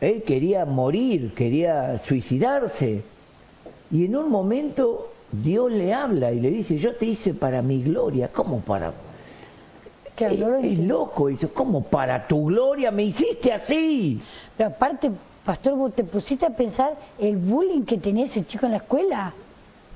Él 0.00 0.22
quería 0.22 0.64
morir, 0.64 1.34
quería 1.34 1.98
suicidarse. 1.98 3.02
Y 3.90 4.06
en 4.06 4.16
un 4.16 4.30
momento 4.30 5.12
Dios 5.30 5.70
le 5.70 5.92
habla 5.92 6.32
y 6.32 6.40
le 6.40 6.50
dice, 6.50 6.78
yo 6.78 6.96
te 6.96 7.06
hice 7.06 7.34
para 7.34 7.62
mi 7.62 7.82
gloria. 7.82 8.28
¿Cómo 8.28 8.60
para? 8.60 8.92
Es, 10.26 10.38
lo 10.38 10.58
loco 10.60 11.28
eso. 11.28 11.48
¿Cómo 11.52 11.82
para 11.82 12.26
tu 12.26 12.46
gloria 12.46 12.90
me 12.90 13.04
hiciste 13.04 13.52
así? 13.52 14.20
Pero 14.56 14.70
aparte, 14.70 15.10
pastor, 15.44 15.76
vos 15.76 15.92
te 15.94 16.04
pusiste 16.04 16.46
a 16.46 16.50
pensar 16.50 16.96
el 17.18 17.36
bullying 17.36 17.82
que 17.82 17.98
tenía 17.98 18.26
ese 18.26 18.44
chico 18.44 18.66
en 18.66 18.72
la 18.72 18.78
escuela. 18.78 19.32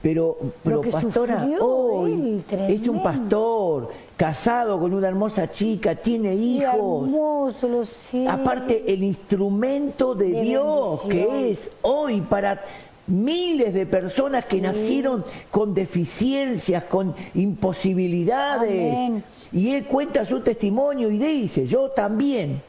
Pero, 0.02 0.36
pero 0.64 0.80
que 0.80 0.90
pastora, 0.90 1.46
hoy 1.60 2.42
él, 2.50 2.60
es 2.68 2.88
un 2.88 3.00
pastor, 3.04 3.90
casado 4.16 4.80
con 4.80 4.92
una 4.92 5.06
hermosa 5.06 5.52
chica, 5.52 5.94
tiene 5.94 6.34
hijos. 6.34 6.74
hermoso, 6.74 7.68
lo 7.68 7.84
sé. 7.84 8.26
Aparte, 8.26 8.82
el 8.92 9.04
instrumento 9.04 10.16
de, 10.16 10.30
De 10.30 10.42
Dios 10.42 11.06
bendición. 11.06 11.36
que 11.36 11.50
es 11.52 11.70
hoy 11.82 12.20
para 12.22 12.60
miles 13.12 13.72
de 13.74 13.86
personas 13.86 14.46
que 14.46 14.56
Sí. 14.56 14.62
nacieron 14.62 15.24
con 15.50 15.74
deficiencias, 15.74 16.84
con 16.84 17.14
imposibilidades. 17.34 18.92
Amén. 18.94 19.24
Y 19.52 19.70
él 19.74 19.84
cuenta 19.86 20.24
su 20.24 20.40
testimonio 20.40 21.10
y 21.10 21.18
dice, 21.18 21.66
yo 21.66 21.90
también 21.90 22.60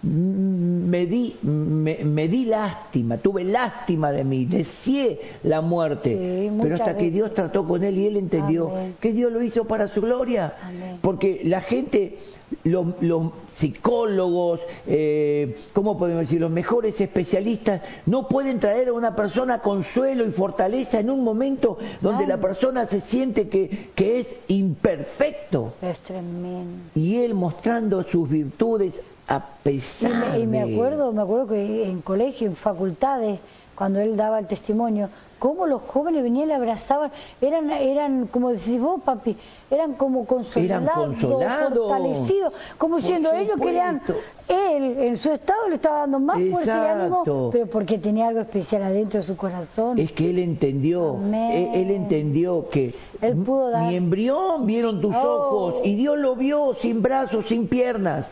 me 0.00 1.06
di, 1.06 1.34
me, 1.42 1.98
me 2.04 2.28
di 2.28 2.44
lástima, 2.44 3.18
tuve 3.18 3.42
lástima 3.44 4.12
de 4.12 4.22
mí, 4.24 4.44
deseé 4.46 5.20
la 5.42 5.60
muerte, 5.60 6.10
Sí, 6.48 6.56
pero 6.62 6.76
hasta 6.76 6.96
que. 6.96 7.10
Dios 7.10 7.34
trató 7.34 7.66
con 7.66 7.82
él 7.82 7.98
y 7.98 8.06
él 8.06 8.16
entendió 8.16 8.70
Amén. 8.70 8.94
que 9.00 9.12
Dios 9.12 9.32
lo 9.32 9.42
hizo 9.42 9.64
para 9.64 9.88
su 9.88 10.00
gloria, 10.00 10.54
Amén. 10.62 10.98
porque 11.02 11.40
la 11.44 11.60
gente, 11.62 12.16
los, 12.64 12.86
los 13.02 13.32
psicólogos, 13.54 14.60
eh, 14.86 15.56
¿cómo 15.72 15.98
podemos 15.98 16.22
decir? 16.22 16.40
Los 16.40 16.50
mejores 16.50 17.00
especialistas 17.00 17.82
no 18.06 18.28
pueden 18.28 18.58
traer 18.60 18.88
a 18.88 18.92
una 18.92 19.14
persona 19.14 19.60
consuelo 19.60 20.24
y 20.26 20.30
fortaleza 20.32 21.00
en 21.00 21.10
un 21.10 21.22
momento 21.22 21.78
donde 22.00 22.24
Ay. 22.24 22.28
la 22.28 22.38
persona 22.38 22.86
se 22.86 23.00
siente 23.02 23.48
que, 23.48 23.90
que 23.94 24.20
es 24.20 24.26
imperfecto 24.48 25.74
Es 25.82 25.98
tremendo. 26.00 26.84
y 26.94 27.16
él 27.16 27.34
mostrando 27.34 28.02
sus 28.04 28.28
virtudes 28.28 28.98
a 29.26 29.36
Y 29.38 29.64
pesar 29.64 30.30
me, 30.32 30.40
y 30.40 30.46
me 30.46 30.60
acuerdo, 30.62 31.12
me 31.12 31.22
acuerdo 31.22 31.48
que 31.48 31.84
en 31.88 32.00
colegio, 32.00 32.46
en 32.46 32.56
facultades, 32.56 33.38
cuando 33.74 34.00
él 34.00 34.16
daba 34.16 34.38
el 34.38 34.46
testimonio, 34.46 35.08
cómo 35.38 35.66
los 35.66 35.82
jóvenes 35.82 36.22
venían 36.22 36.44
y 36.44 36.48
le 36.48 36.54
abrazaban, 36.54 37.10
eran, 37.40 37.70
eran 37.70 38.26
como 38.26 38.50
decís 38.50 38.80
vos, 38.80 39.00
papi, 39.04 39.36
eran 39.70 39.94
como 39.94 40.24
consolados, 40.26 40.90
consolados. 40.94 41.78
fortalecidos, 41.78 42.52
como 42.76 42.96
diciendo, 42.96 43.30
ellos 43.32 43.56
querían, 43.60 44.00
supuesto. 44.06 44.24
él 44.48 44.98
en 44.98 45.16
su 45.16 45.30
estado 45.30 45.68
le 45.68 45.76
estaba 45.76 46.00
dando 46.00 46.18
más 46.20 46.38
fuerza 46.50 46.76
y 46.84 46.88
ánimo, 47.00 47.50
pero 47.52 47.66
porque 47.66 47.98
tenía 47.98 48.28
algo 48.28 48.40
especial 48.40 48.82
adentro 48.82 49.20
de 49.20 49.26
su 49.26 49.36
corazón. 49.36 49.98
Es 49.98 50.12
que 50.12 50.30
él 50.30 50.38
entendió, 50.38 51.16
él 51.32 51.90
entendió 51.90 52.68
que 52.68 52.94
Él 53.20 53.36
pudo 53.44 53.70
dar- 53.70 53.88
mi 53.88 53.96
embrión 53.96 54.66
vieron 54.66 55.00
tus 55.00 55.14
Oh. 55.14 55.18
ojos 55.20 55.80
y 55.84 55.94
Dios 55.96 56.18
lo 56.18 56.36
vio 56.36 56.74
sin 56.74 57.02
brazos, 57.02 57.46
sin 57.46 57.68
piernas. 57.68 58.26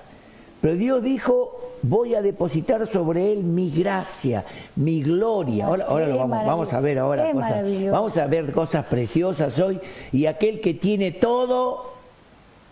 Pero 0.61 0.75
Dios 0.75 1.03
dijo, 1.03 1.53
voy 1.83 2.15
a 2.15 2.23
depositar 2.23 2.87
sobre 2.89 3.33
él 3.33 3.45
mi 3.45 3.71
gracia, 3.71 4.45
mi 4.77 5.03
gloria. 5.03 5.67
Ahora, 5.67 6.07
lo 6.07 6.19
vamos, 6.19 6.45
vamos 6.47 6.73
a 6.73 6.81
ver 6.81 6.99
ahora 6.99 7.31
cosas, 7.33 7.65
vamos 7.91 8.17
a 8.17 8.27
ver 8.27 8.53
cosas 8.53 8.87
preciosas 8.87 9.59
hoy. 9.59 9.81
Y 10.13 10.27
aquel 10.27 10.61
que 10.61 10.75
tiene 10.75 11.13
todo 11.13 11.93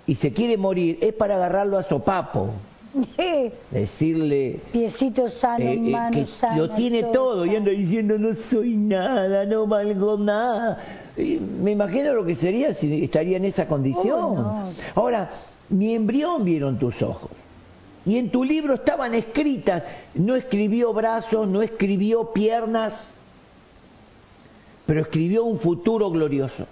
y 0.07 0.15
se 0.17 0.33
quiere 0.33 0.57
morir 0.57 0.99
es 1.01 1.15
para 1.15 1.37
agarrarlo 1.37 1.79
a 1.79 1.83
sopapo, 1.83 2.51
decirle, 3.71 4.61
Piecito 4.73 5.29
sano, 5.29 5.65
eh, 5.65 5.75
eh, 5.75 6.11
que 6.13 6.27
sana. 6.39 6.57
lo 6.57 6.71
tiene 6.71 7.05
todo 7.05 7.45
y 7.45 7.49
sano. 7.49 7.59
anda 7.59 7.71
diciendo 7.71 8.19
no 8.19 8.35
soy 8.51 8.77
nada, 8.77 9.45
no 9.47 9.67
valgo 9.67 10.19
nada. 10.19 10.79
Y 11.17 11.39
me 11.39 11.71
imagino 11.73 12.13
lo 12.13 12.25
que 12.25 12.35
sería 12.35 12.75
si 12.75 13.05
estaría 13.05 13.37
en 13.37 13.45
esa 13.45 13.67
condición. 13.67 14.35
No. 14.35 14.73
Ahora, 14.95 15.31
mi 15.69 15.95
embrión 15.95 16.45
vieron 16.45 16.79
tus 16.79 17.01
ojos. 17.03 17.31
Y 18.07 18.19
en 18.19 18.31
tu 18.31 18.45
libro 18.45 18.75
estaban 18.75 19.15
escritas, 19.15 19.83
no 20.15 20.35
escribió 20.37 20.93
brazos, 20.93 21.49
no 21.49 21.63
escribió 21.63 22.33
piernas, 22.33 22.93
pero 24.87 25.01
escribió 25.01 25.45
un 25.45 25.59
futuro 25.59 26.11
glorioso. 26.11 26.67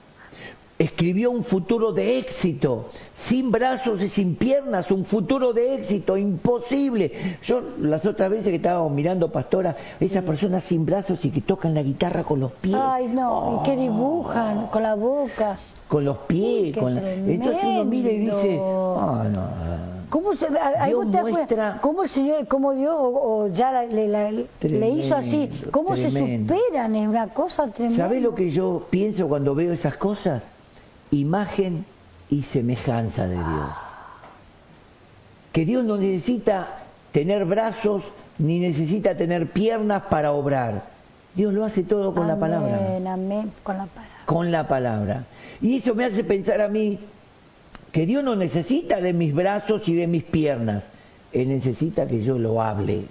Escribió 0.78 1.30
un 1.30 1.44
futuro 1.44 1.92
de 1.92 2.18
éxito, 2.18 2.88
sin 3.28 3.50
brazos 3.52 4.02
y 4.02 4.08
sin 4.08 4.34
piernas, 4.34 4.90
un 4.90 5.04
futuro 5.04 5.52
de 5.52 5.76
éxito 5.76 6.16
imposible. 6.16 7.36
Yo 7.44 7.62
las 7.78 8.04
otras 8.04 8.28
veces 8.30 8.48
que 8.48 8.56
estábamos 8.56 8.90
mirando, 8.90 9.30
pastora, 9.30 9.76
esas 10.00 10.24
personas 10.24 10.64
sin 10.64 10.84
brazos 10.84 11.24
y 11.24 11.30
que 11.30 11.40
tocan 11.42 11.72
la 11.72 11.82
guitarra 11.82 12.24
con 12.24 12.40
los 12.40 12.52
pies. 12.52 12.74
Ay, 12.76 13.06
no, 13.06 13.60
y 13.60 13.66
que 13.70 13.76
dibujan 13.76 14.66
con 14.68 14.82
la 14.82 14.94
boca. 14.96 15.58
Con 15.86 16.04
los 16.04 16.16
pies, 16.26 16.74
Uy, 16.74 16.80
con 16.80 16.94
la- 16.96 17.12
entonces 17.14 17.62
uno 17.64 17.84
mira 17.84 18.10
y 18.10 18.18
dice, 18.18 18.58
ah, 18.60 19.24
no. 19.30 19.91
¿Cómo 20.12 20.34
se, 20.34 20.46
ahí 20.78 20.90
Dios 20.90 21.06
muestra- 21.06 21.78
cómo 21.80 22.02
el 22.02 22.10
Señor, 22.10 22.46
cómo 22.46 22.74
Dios 22.74 22.94
o, 22.94 23.44
o 23.44 23.48
ya 23.48 23.72
la- 23.72 23.86
le, 23.86 24.06
la- 24.08 24.30
le 24.30 24.88
hizo 24.90 25.16
así? 25.16 25.46
Tremendo, 25.48 25.70
¿Cómo 25.70 25.96
se 25.96 26.10
superan? 26.10 26.94
Es 26.96 27.08
una 27.08 27.28
cosa 27.28 27.68
tremenda. 27.68 28.04
¿Sabés 28.04 28.22
lo 28.22 28.34
que 28.34 28.50
yo 28.50 28.86
pienso 28.90 29.26
cuando 29.26 29.54
veo 29.54 29.72
esas 29.72 29.96
cosas? 29.96 30.42
Imagen 31.10 31.86
y 32.28 32.42
semejanza 32.42 33.26
de 33.26 33.36
Dios. 33.36 33.70
Que 35.52 35.64
Dios 35.64 35.82
no 35.84 35.96
necesita 35.96 36.80
tener 37.10 37.46
brazos 37.46 38.02
ni 38.38 38.58
necesita 38.58 39.16
tener 39.16 39.50
piernas 39.50 40.02
para 40.10 40.32
obrar. 40.32 40.82
Dios 41.34 41.54
lo 41.54 41.64
hace 41.64 41.84
todo 41.84 42.14
con 42.14 42.28
la 42.28 42.38
palabra. 42.38 42.76
Amén, 42.76 43.06
amén, 43.06 43.52
con 43.62 43.78
la 43.78 43.86
palabra. 43.86 44.12
Con 44.26 44.50
la 44.52 44.68
palabra. 44.68 45.24
Y 45.62 45.78
eso 45.78 45.94
me 45.94 46.04
hace 46.04 46.22
pensar 46.22 46.60
a 46.60 46.68
mí 46.68 46.98
que 47.92 48.06
Dios 48.06 48.24
no 48.24 48.34
necesita 48.34 49.00
de 49.00 49.12
mis 49.12 49.34
brazos 49.34 49.86
y 49.86 49.94
de 49.94 50.06
mis 50.06 50.24
piernas. 50.24 50.84
Él 51.32 51.48
necesita 51.48 52.06
que 52.06 52.22
yo 52.22 52.38
lo 52.38 52.60
hable, 52.60 53.04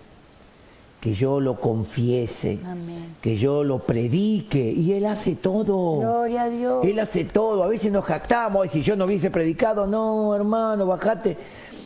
que 1.00 1.14
yo 1.14 1.40
lo 1.40 1.60
confiese, 1.60 2.60
Amén. 2.66 3.16
que 3.22 3.38
yo 3.38 3.64
lo 3.64 3.80
predique. 3.80 4.60
Y 4.72 4.94
Él 4.94 5.06
hace 5.06 5.36
todo. 5.36 6.00
Gloria 6.00 6.44
a 6.44 6.50
Dios. 6.50 6.86
Él 6.86 7.00
hace 7.00 7.26
todo. 7.26 7.64
A 7.64 7.68
veces 7.68 7.92
nos 7.92 8.06
jactamos. 8.06 8.64
"Ay, 8.64 8.70
si 8.70 8.82
yo 8.82 8.96
no 8.96 9.06
hubiese 9.06 9.32
predicado, 9.32 9.88
no, 9.88 10.36
hermano, 10.36 10.86
bajate. 10.86 11.38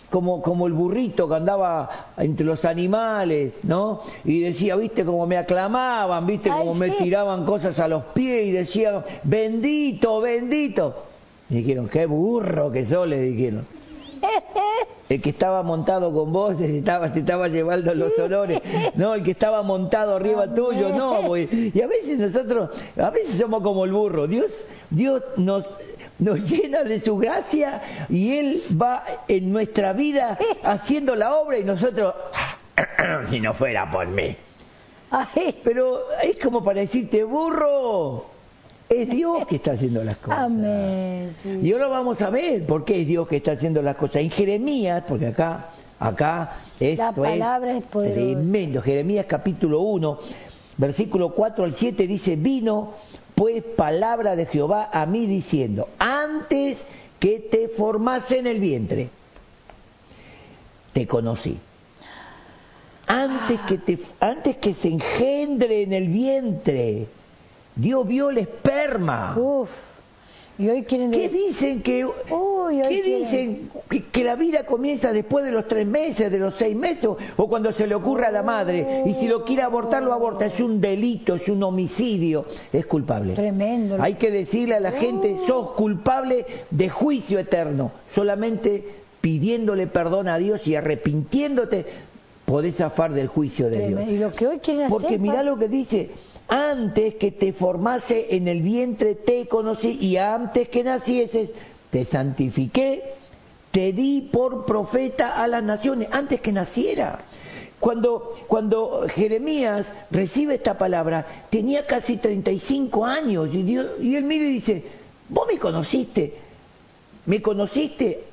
como, 0.10 0.42
como 0.42 0.66
el 0.68 0.72
burrito 0.74 1.28
que 1.28 1.36
andaba 1.36 1.90
entre 2.18 2.46
los 2.46 2.64
animales, 2.64 3.54
¿no? 3.64 4.02
Y 4.24 4.40
decía, 4.40 4.76
viste, 4.78 5.04
como 5.04 5.26
me 5.28 5.36
aclamaban, 5.36 6.26
viste, 6.26 6.50
Ay, 6.50 6.60
como 6.60 6.74
me 6.74 6.92
sí. 6.92 6.96
tiraban 7.04 7.44
cosas 7.44 7.78
a 7.80 7.88
los 7.90 8.04
pies 8.14 8.46
y 8.48 8.52
decían, 8.52 9.04
bendito, 9.24 10.22
bendito. 10.22 10.96
Y 11.50 11.56
dijeron, 11.56 11.90
qué 11.90 12.06
burro 12.06 12.72
que 12.72 12.86
sos, 12.86 13.08
le 13.08 13.22
dijeron. 13.22 13.66
El 15.10 15.22
que 15.22 15.30
estaba 15.30 15.62
montado 15.62 16.12
con 16.12 16.34
vos 16.34 16.58
te 16.58 16.80
estaba, 16.80 17.14
te 17.14 17.20
estaba 17.20 17.48
llevando 17.48 17.94
los 17.94 18.18
honores, 18.18 18.60
no, 18.96 19.14
el 19.14 19.22
que 19.22 19.32
estaba 19.32 19.62
montado 19.62 20.16
arriba 20.16 20.52
tuyo, 20.52 20.90
no. 20.90 21.38
Y 21.38 21.80
a 21.80 21.86
veces 21.86 22.18
nosotros, 22.18 22.72
a 22.98 23.12
veces 23.12 23.38
somos 23.38 23.62
como 23.62 23.86
el 23.86 23.92
burro. 23.92 24.26
Dios, 24.26 24.52
Dios 24.90 25.22
nos, 25.38 25.64
nos 26.18 26.40
llena 26.50 26.84
de 26.84 27.02
su 27.02 27.18
gracia 27.18 28.08
y 28.10 28.36
Él 28.36 28.62
va 28.82 29.04
en 29.28 29.54
nuestra 29.54 29.94
vida 29.94 30.40
haciendo 30.64 31.16
la 31.16 31.36
obra 31.36 31.60
y 31.60 31.64
nosotros, 31.64 32.16
si 33.30 33.40
no 33.40 33.54
fuera 33.54 33.92
por 33.92 34.08
mí. 34.08 34.36
Pero 35.64 36.00
es 36.24 36.38
como 36.38 36.64
para 36.64 36.80
decirte, 36.82 37.24
burro, 37.24 38.26
es 38.88 39.10
Dios 39.10 39.48
que 39.48 39.56
está 39.58 39.72
haciendo 39.72 40.04
las 40.04 40.18
cosas. 40.18 40.40
amén. 40.40 41.36
sí. 41.42 41.60
Y 41.64 41.74
ahora 41.74 41.88
vamos 41.88 42.22
a 42.22 42.30
ver 42.30 42.66
por 42.66 42.86
qué 42.86 43.02
es 43.02 43.08
Dios 43.08 43.28
que 43.28 43.38
está 43.38 43.54
haciendo 43.54 43.82
las 43.82 43.96
cosas. 43.96 44.18
En 44.18 44.30
Jeremías, 44.30 45.04
porque 45.08 45.28
acá, 45.28 45.70
acá 46.00 46.58
esto 46.80 47.04
La 47.04 47.12
palabra 47.14 47.78
es 47.78 47.86
tremendo. 47.86 48.82
Jeremías 48.82 49.26
capítulo 49.28 49.82
1, 49.82 50.20
versículo 50.78 51.34
4 51.34 51.64
al 51.64 51.74
7 51.74 52.08
dice, 52.08 52.36
vino 52.36 52.94
pues 53.34 53.64
palabra 53.76 54.36
de 54.36 54.46
Jehová 54.46 54.90
a 54.92 55.06
mí 55.06 55.26
diciendo, 55.26 55.90
antes 56.00 56.82
que 57.20 57.42
te 57.52 57.70
formase 57.70 58.40
en 58.40 58.48
el 58.48 58.60
vientre, 58.60 59.10
te 60.94 61.06
conocí. 61.06 61.58
Antes 63.08 63.60
que, 63.68 63.78
te, 63.78 64.00
antes 64.20 64.58
que 64.58 64.74
se 64.74 64.88
engendre 64.88 65.84
en 65.84 65.94
el 65.94 66.08
vientre, 66.08 67.08
Dios 67.76 68.08
vio 68.08 68.30
el 68.30 68.40
esperma. 68.40 69.36
Uf. 69.38 69.70
Y 70.58 70.70
hoy 70.70 70.84
quieren 70.84 71.12
¿Qué 71.12 71.28
dicen 71.28 71.82
que 71.82 72.06
Uy, 72.06 72.82
qué 72.88 73.04
dicen 73.04 73.70
que, 73.90 74.06
que 74.06 74.24
la 74.24 74.36
vida 74.36 74.66
comienza 74.66 75.12
después 75.12 75.44
de 75.44 75.52
los 75.52 75.68
tres 75.68 75.86
meses, 75.86 76.32
de 76.32 76.40
los 76.40 76.56
seis 76.56 76.76
meses 76.78 77.10
o, 77.36 77.48
cuando 77.50 77.74
se 77.74 77.86
le 77.86 77.94
ocurre 77.94 78.26
a 78.26 78.32
la 78.32 78.42
madre 78.42 79.04
y 79.06 79.14
si 79.16 79.28
lo 79.28 79.44
quiere 79.44 79.64
abortar 79.64 80.02
lo 80.02 80.14
aborta 80.14 80.46
es 80.46 80.58
un 80.62 80.80
delito, 80.80 81.36
es 81.36 81.50
un 81.50 81.62
homicidio, 81.62 82.46
es 82.72 82.86
culpable. 82.86 83.34
Tremendo. 83.34 83.98
Hay 84.02 84.14
que 84.14 84.32
decirle 84.32 84.76
a 84.76 84.80
la 84.80 84.94
gente 84.94 85.36
sos 85.46 85.72
culpable 85.72 86.46
de 86.72 86.88
juicio 86.88 87.38
eterno, 87.38 87.92
solamente 88.14 88.82
pidiéndole 89.20 89.88
perdón 89.88 90.30
a 90.30 90.38
Dios 90.38 90.66
y 90.68 90.76
arrepintiéndote 90.76 91.86
podés 92.46 92.76
zafar 92.76 93.12
del 93.12 93.28
juicio 93.28 93.70
de 93.70 93.88
Dios. 93.88 94.02
Y 94.08 94.18
lo 94.18 94.32
que 94.32 94.48
hoy 94.48 94.60
quieren 94.60 94.88
Porque 94.88 95.08
hacer. 95.08 95.20
mirá 95.20 95.44
lo 95.44 95.58
que 95.58 95.68
dice, 95.68 96.12
antes 96.48 97.16
que 97.16 97.32
te 97.32 97.54
formase 97.54 98.36
en 98.36 98.48
el 98.48 98.62
vientre 98.62 99.16
te 99.16 99.48
conocí 99.48 99.98
y 100.00 100.18
antes 100.18 100.70
que 100.70 100.84
nacieses 100.84 101.52
te 101.90 102.06
santifiqué, 102.06 103.04
te 103.72 103.94
di 103.94 104.30
por 104.32 104.66
profeta 104.66 105.42
a 105.42 105.48
las 105.48 105.64
naciones, 105.64 106.10
antes 106.12 106.42
que 106.42 106.52
naciera. 106.52 107.20
Cuando, 107.80 108.34
cuando 108.48 109.06
Jeremías 109.10 109.86
recibe 110.12 110.56
esta 110.56 110.78
palabra, 110.78 111.46
tenía 111.50 111.86
casi 111.86 112.18
35 112.18 113.06
años 113.06 113.54
y, 113.54 113.64
Dios, 113.64 113.88
y 114.02 114.16
él 114.16 114.24
mira 114.24 114.46
y 114.46 114.54
dice, 114.54 114.84
vos 115.30 115.48
me 115.48 115.60
conociste, 115.60 116.36
me 117.26 117.42
conociste 117.42 118.24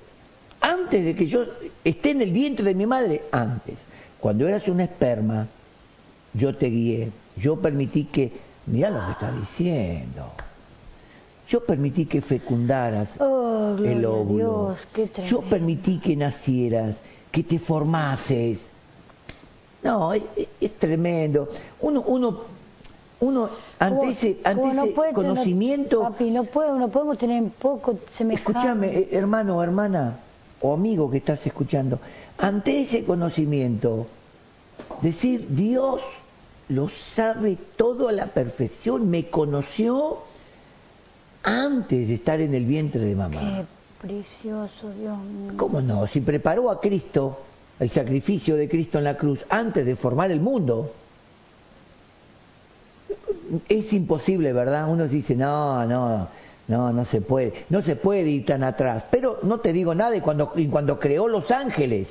antes 0.61 1.04
de 1.04 1.14
que 1.14 1.26
yo 1.26 1.45
esté 1.83 2.11
en 2.11 2.23
el 2.23 2.31
vientre 2.31 2.64
de 2.64 2.75
mi 2.75 2.87
madre, 2.87 3.23
antes. 3.33 3.78
Cuando 4.21 4.47
eras 4.47 4.69
un 4.69 4.81
esperma, 4.81 5.49
yo 6.35 6.54
te 6.57 6.66
guié, 6.66 7.11
yo 7.36 7.56
permití 7.56 8.04
que, 8.04 8.32
mirá 8.66 8.90
lo 8.90 9.04
que 9.06 9.12
está 9.12 9.32
diciendo, 9.32 10.32
yo 11.48 11.64
permití 11.64 12.06
que 12.06 12.20
fecundaras 12.20 13.08
Oh, 13.20 13.76
el 13.82 14.04
óvulo, 14.04 14.74
Dios, 14.76 14.88
qué 14.92 15.10
yo 15.26 15.40
permití 15.42 15.98
que 15.98 16.16
nacieras, 16.16 16.96
que 17.30 17.42
te 17.42 17.58
formases. 17.58 18.60
No, 19.82 20.12
es, 20.12 20.23
tremendo. 20.78 21.49
Uno, 21.80 22.02
uno, 22.06 22.40
uno 23.21 23.50
ante 23.78 23.97
¿Cómo- 23.99 24.10
ese, 24.12 24.38
ante 24.45 24.75
no 24.75 24.84
ese 24.84 24.92
puede 24.95 25.12
tener- 25.12 25.28
conocimiento, 25.28 26.00
papi, 26.02 26.30
no, 26.30 26.45
puedo, 26.45 26.78
no 26.78 26.88
podemos 26.88 27.18
tener 27.18 27.38
en 27.38 27.50
poco 27.50 27.99
semejante. 28.12 28.50
Escúchame, 28.52 28.86
eh, 28.97 29.08
hermano 29.10 29.60
hermana, 29.62 30.18
o 30.60 30.73
amigo 30.75 31.10
que 31.10 31.18
estás 31.18 31.45
escuchando, 31.47 31.99
ante 32.38 32.82
ese 32.82 33.04
conocimiento, 33.04 34.06
decir, 35.00 35.49
Dios 35.50 36.00
lo 36.73 36.89
sabe 36.89 37.58
todo 37.76 38.08
a 38.08 38.13
la 38.13 38.26
perfección, 38.26 39.08
me 39.11 39.28
conoció 39.28 40.19
antes 41.43 42.08
de 42.08 42.15
estar 42.15 42.41
en 42.41 42.54
el 42.54 42.65
vientre 42.65 43.00
de 43.00 43.15
mamá. 43.15 43.41
Qué 43.41 43.67
precioso, 44.06 44.91
Dios 44.99 45.19
mío. 45.19 45.52
¿Cómo 45.56 45.80
no? 45.80 46.06
Si 46.06 46.21
preparó 46.21 46.71
a 46.71 46.80
Cristo, 46.80 47.39
el 47.78 47.91
sacrificio 47.91 48.56
de 48.56 48.69
Cristo 48.69 48.99
en 48.99 49.04
la 49.04 49.17
cruz, 49.17 49.41
antes 49.49 49.85
de 49.85 49.97
formar 49.97 50.30
el 50.30 50.41
mundo, 50.41 50.93
es 53.69 53.93
imposible, 53.93 54.52
¿verdad? 54.52 54.89
Uno 54.89 55.06
dice, 55.06 55.35
no, 55.35 55.85
no, 55.85 56.28
no, 56.69 56.93
no 56.93 57.04
se 57.04 57.21
puede, 57.21 57.65
no 57.69 57.82
se 57.82 57.97
puede 57.97 58.28
ir 58.28 58.47
tan 58.47 58.63
atrás. 58.63 59.04
Pero 59.11 59.39
no 59.43 59.61
te 59.61 59.73
digo 59.73 59.95
nada 59.95 60.11
de 60.11 60.23
cuando, 60.23 60.52
y 60.56 60.69
cuando 60.69 60.99
creó 60.99 61.28
los 61.28 61.50
ángeles. 61.50 62.08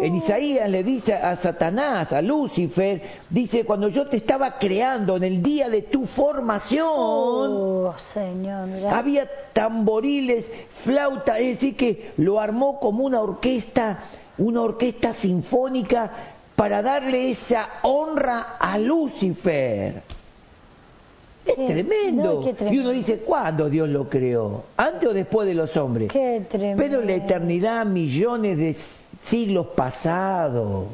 En 0.00 0.14
Isaías 0.14 0.70
le 0.70 0.82
dice 0.82 1.12
a 1.12 1.36
Satanás, 1.36 2.10
a 2.10 2.22
Lucifer, 2.22 3.02
dice, 3.28 3.64
cuando 3.64 3.88
yo 3.88 4.06
te 4.06 4.16
estaba 4.16 4.58
creando 4.58 5.16
en 5.16 5.24
el 5.24 5.42
día 5.42 5.68
de 5.68 5.82
tu 5.82 6.06
formación, 6.06 6.86
oh, 6.88 7.94
Señor, 8.14 8.68
había 8.90 9.28
tamboriles, 9.52 10.50
flauta, 10.82 11.38
es 11.38 11.60
decir, 11.60 11.76
que 11.76 12.12
lo 12.16 12.40
armó 12.40 12.80
como 12.80 13.04
una 13.04 13.20
orquesta, 13.20 13.98
una 14.38 14.62
orquesta 14.62 15.12
sinfónica 15.14 16.10
para 16.54 16.80
darle 16.80 17.32
esa 17.32 17.68
honra 17.82 18.56
a 18.58 18.78
Lucifer. 18.78 20.02
Es 21.44 21.54
tremendo. 21.54 22.42
no, 22.42 22.72
Y 22.72 22.78
uno 22.78 22.90
dice, 22.90 23.18
¿cuándo 23.18 23.68
Dios 23.68 23.88
lo 23.88 24.08
creó? 24.08 24.64
¿Antes 24.76 25.08
o 25.08 25.12
después 25.12 25.46
de 25.46 25.54
los 25.54 25.76
hombres? 25.76 26.10
Qué 26.10 26.44
tremendo. 26.48 26.82
Pero 26.82 27.00
en 27.02 27.06
la 27.06 27.14
eternidad, 27.14 27.86
millones 27.86 28.58
de 28.58 28.76
siglos 29.28 29.68
pasados. 29.68 30.86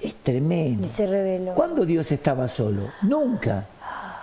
Es 0.00 0.14
tremendo. 0.22 0.86
Y 0.86 0.90
se 0.90 1.06
reveló. 1.06 1.54
¿Cuándo 1.54 1.84
Dios 1.84 2.10
estaba 2.10 2.48
solo? 2.48 2.88
Nunca. 3.02 3.66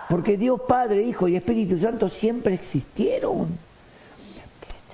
Porque 0.08 0.36
Dios 0.36 0.60
Padre, 0.66 1.02
Hijo 1.02 1.28
y 1.28 1.36
Espíritu 1.36 1.78
Santo 1.78 2.08
siempre 2.08 2.54
existieron. 2.54 3.58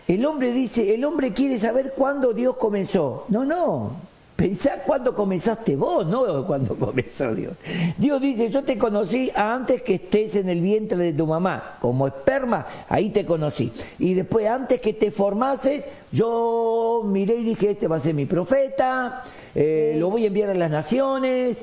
El 0.07 0.27
hombre 0.27 0.53
dice, 0.53 0.95
el 0.95 1.05
hombre 1.05 1.33
quiere 1.33 1.59
saber 1.59 1.95
cuándo 1.97 2.35
Dios 2.35 2.57
comenzó. 2.57 3.25
No, 3.29 3.45
no. 3.45 3.97
Pensá 4.37 4.83
cuándo 4.85 5.15
comenzaste 5.15 5.77
vos, 5.77 6.07
no 6.07 6.45
cuándo 6.45 6.77
comenzó 6.79 7.33
Dios. 7.35 7.57
Dios 7.97 8.21
dice, 8.21 8.51
yo 8.51 8.65
te 8.65 8.77
conocí 8.77 9.31
antes 9.35 9.83
que 9.83 9.95
estés 9.95 10.35
en 10.35 10.49
el 10.49 10.61
vientre 10.61 10.99
de 10.99 11.13
tu 11.13 11.27
mamá. 11.27 11.79
Como 11.81 12.07
esperma, 12.09 12.67
ahí 12.89 13.11
te 13.11 13.25
conocí. 13.25 13.73
Y 13.99 14.15
después, 14.15 14.49
antes 14.49 14.81
que 14.81 14.95
te 14.95 15.13
formases, 15.13 15.85
yo 16.11 17.03
miré 17.05 17.37
y 17.37 17.45
dije, 17.45 17.71
este 17.71 17.87
va 17.87 17.97
a 17.97 18.01
ser 18.01 18.15
mi 18.15 18.27
profeta, 18.27 19.23
eh, 19.55 19.95
lo 19.99 20.11
voy 20.11 20.25
a 20.25 20.27
enviar 20.27 20.51
a 20.51 20.55
las 20.55 20.71
naciones. 20.71 21.63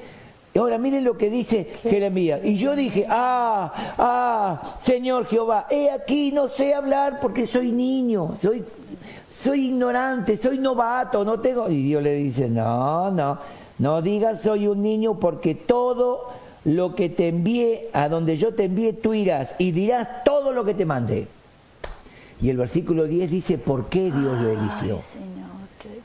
Y 0.53 0.59
ahora 0.59 0.77
miren 0.77 1.03
lo 1.03 1.17
que 1.17 1.29
dice 1.29 1.65
Jeremías. 1.81 2.41
Y 2.43 2.57
yo 2.57 2.75
dije, 2.75 3.05
ah, 3.09 3.95
ah, 3.97 4.77
Señor 4.83 5.25
Jehová, 5.27 5.67
he 5.69 5.89
aquí 5.89 6.31
no 6.31 6.49
sé 6.49 6.73
hablar 6.73 7.19
porque 7.21 7.47
soy 7.47 7.71
niño, 7.71 8.37
soy, 8.41 8.63
soy 9.29 9.67
ignorante, 9.67 10.37
soy 10.37 10.57
novato, 10.57 11.23
no 11.23 11.39
tengo... 11.39 11.69
Y 11.69 11.83
Dios 11.83 12.03
le 12.03 12.15
dice, 12.15 12.49
no, 12.49 13.11
no, 13.11 13.39
no 13.79 14.01
digas 14.01 14.41
soy 14.41 14.67
un 14.67 14.81
niño 14.81 15.19
porque 15.19 15.55
todo 15.55 16.29
lo 16.65 16.93
que 16.95 17.09
te 17.09 17.27
envíe, 17.27 17.89
a 17.93 18.07
donde 18.07 18.37
yo 18.37 18.53
te 18.53 18.65
envíe, 18.65 18.93
tú 18.93 19.13
irás 19.13 19.55
y 19.57 19.71
dirás 19.71 20.23
todo 20.23 20.51
lo 20.51 20.63
que 20.63 20.73
te 20.73 20.85
mande. 20.85 21.27
Y 22.41 22.49
el 22.49 22.57
versículo 22.57 23.05
10 23.05 23.29
dice, 23.29 23.57
¿por 23.57 23.85
qué 23.87 24.11
Dios 24.11 24.41
lo 24.41 24.49
eligió? 24.49 24.99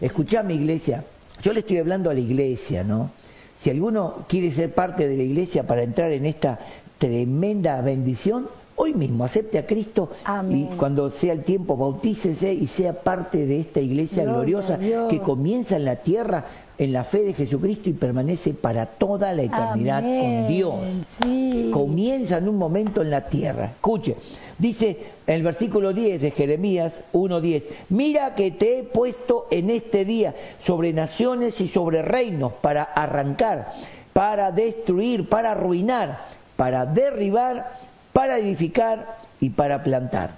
Escuchame, 0.01 0.55
iglesia. 0.55 1.05
Yo 1.43 1.53
le 1.53 1.61
estoy 1.61 1.79
hablando 1.79 2.11
a 2.11 2.15
la 2.15 2.21
iglesia, 2.21 2.85
¿no? 2.85 3.11
Si 3.59 3.71
alguno 3.71 4.25
quiere 4.29 4.53
ser 4.53 4.75
parte 4.75 5.09
de 5.09 5.17
la 5.17 5.23
iglesia 5.23 5.67
para 5.67 5.83
entrar 5.83 6.13
en 6.13 6.27
esta 6.27 6.59
tremenda 6.99 7.81
bendición, 7.81 8.49
hoy 8.77 8.95
mismo 8.95 9.25
acepte 9.25 9.59
a 9.59 9.67
Cristo 9.67 10.11
Amén. 10.25 10.71
y 10.73 10.77
cuando 10.77 11.11
sea 11.11 11.33
el 11.33 11.45
tiempo 11.45 11.77
bautícese 11.77 12.53
y 12.53 12.67
sea 12.69 12.93
parte 13.03 13.47
de 13.47 13.61
esta 13.61 13.81
iglesia 13.81 14.23
Gloria 14.25 14.61
gloriosa 14.61 15.09
que 15.09 15.21
comienza 15.21 15.77
en 15.77 15.85
la 15.85 15.97
tierra 15.97 16.45
en 16.79 16.93
la 16.93 17.05
fe 17.05 17.23
de 17.23 17.35
Jesucristo 17.35 17.89
y 17.89 17.95
permanece 17.95 18.53
para 18.55 18.87
toda 18.87 19.33
la 19.33 19.43
eternidad 19.43 20.03
con. 20.03 20.49
Dios. 20.49 20.75
Sí. 21.23 21.71
Comienza 21.73 22.39
en 22.39 22.49
un 22.49 22.57
momento 22.57 23.03
en 23.03 23.11
la 23.11 23.29
tierra. 23.29 23.73
Escuche, 23.77 24.17
dice 24.59 24.99
en 25.27 25.35
el 25.35 25.43
versículo 25.43 25.93
10 25.93 26.21
de 26.21 26.31
Jeremías 26.33 26.93
1.10, 27.12 27.62
mira 27.89 28.35
que 28.35 28.53
te 28.53 28.79
he 28.79 28.83
puesto 28.83 29.47
en 29.51 29.71
este 29.71 30.05
día 30.05 30.35
sobre 30.65 30.93
naciones 30.93 31.61
y 31.61 31.69
sobre 31.69 32.03
reinos 32.03 32.53
para 32.55 32.83
arrancar, 32.83 33.73
para 34.12 34.53
destruir, 34.53 35.29
para 35.29 35.53
arruinar, 35.53 36.19
para 36.57 36.85
derribar, 36.87 37.86
para 38.17 38.39
edificar 38.39 39.19
y 39.41 39.51
para 39.51 39.83
plantar. 39.83 40.31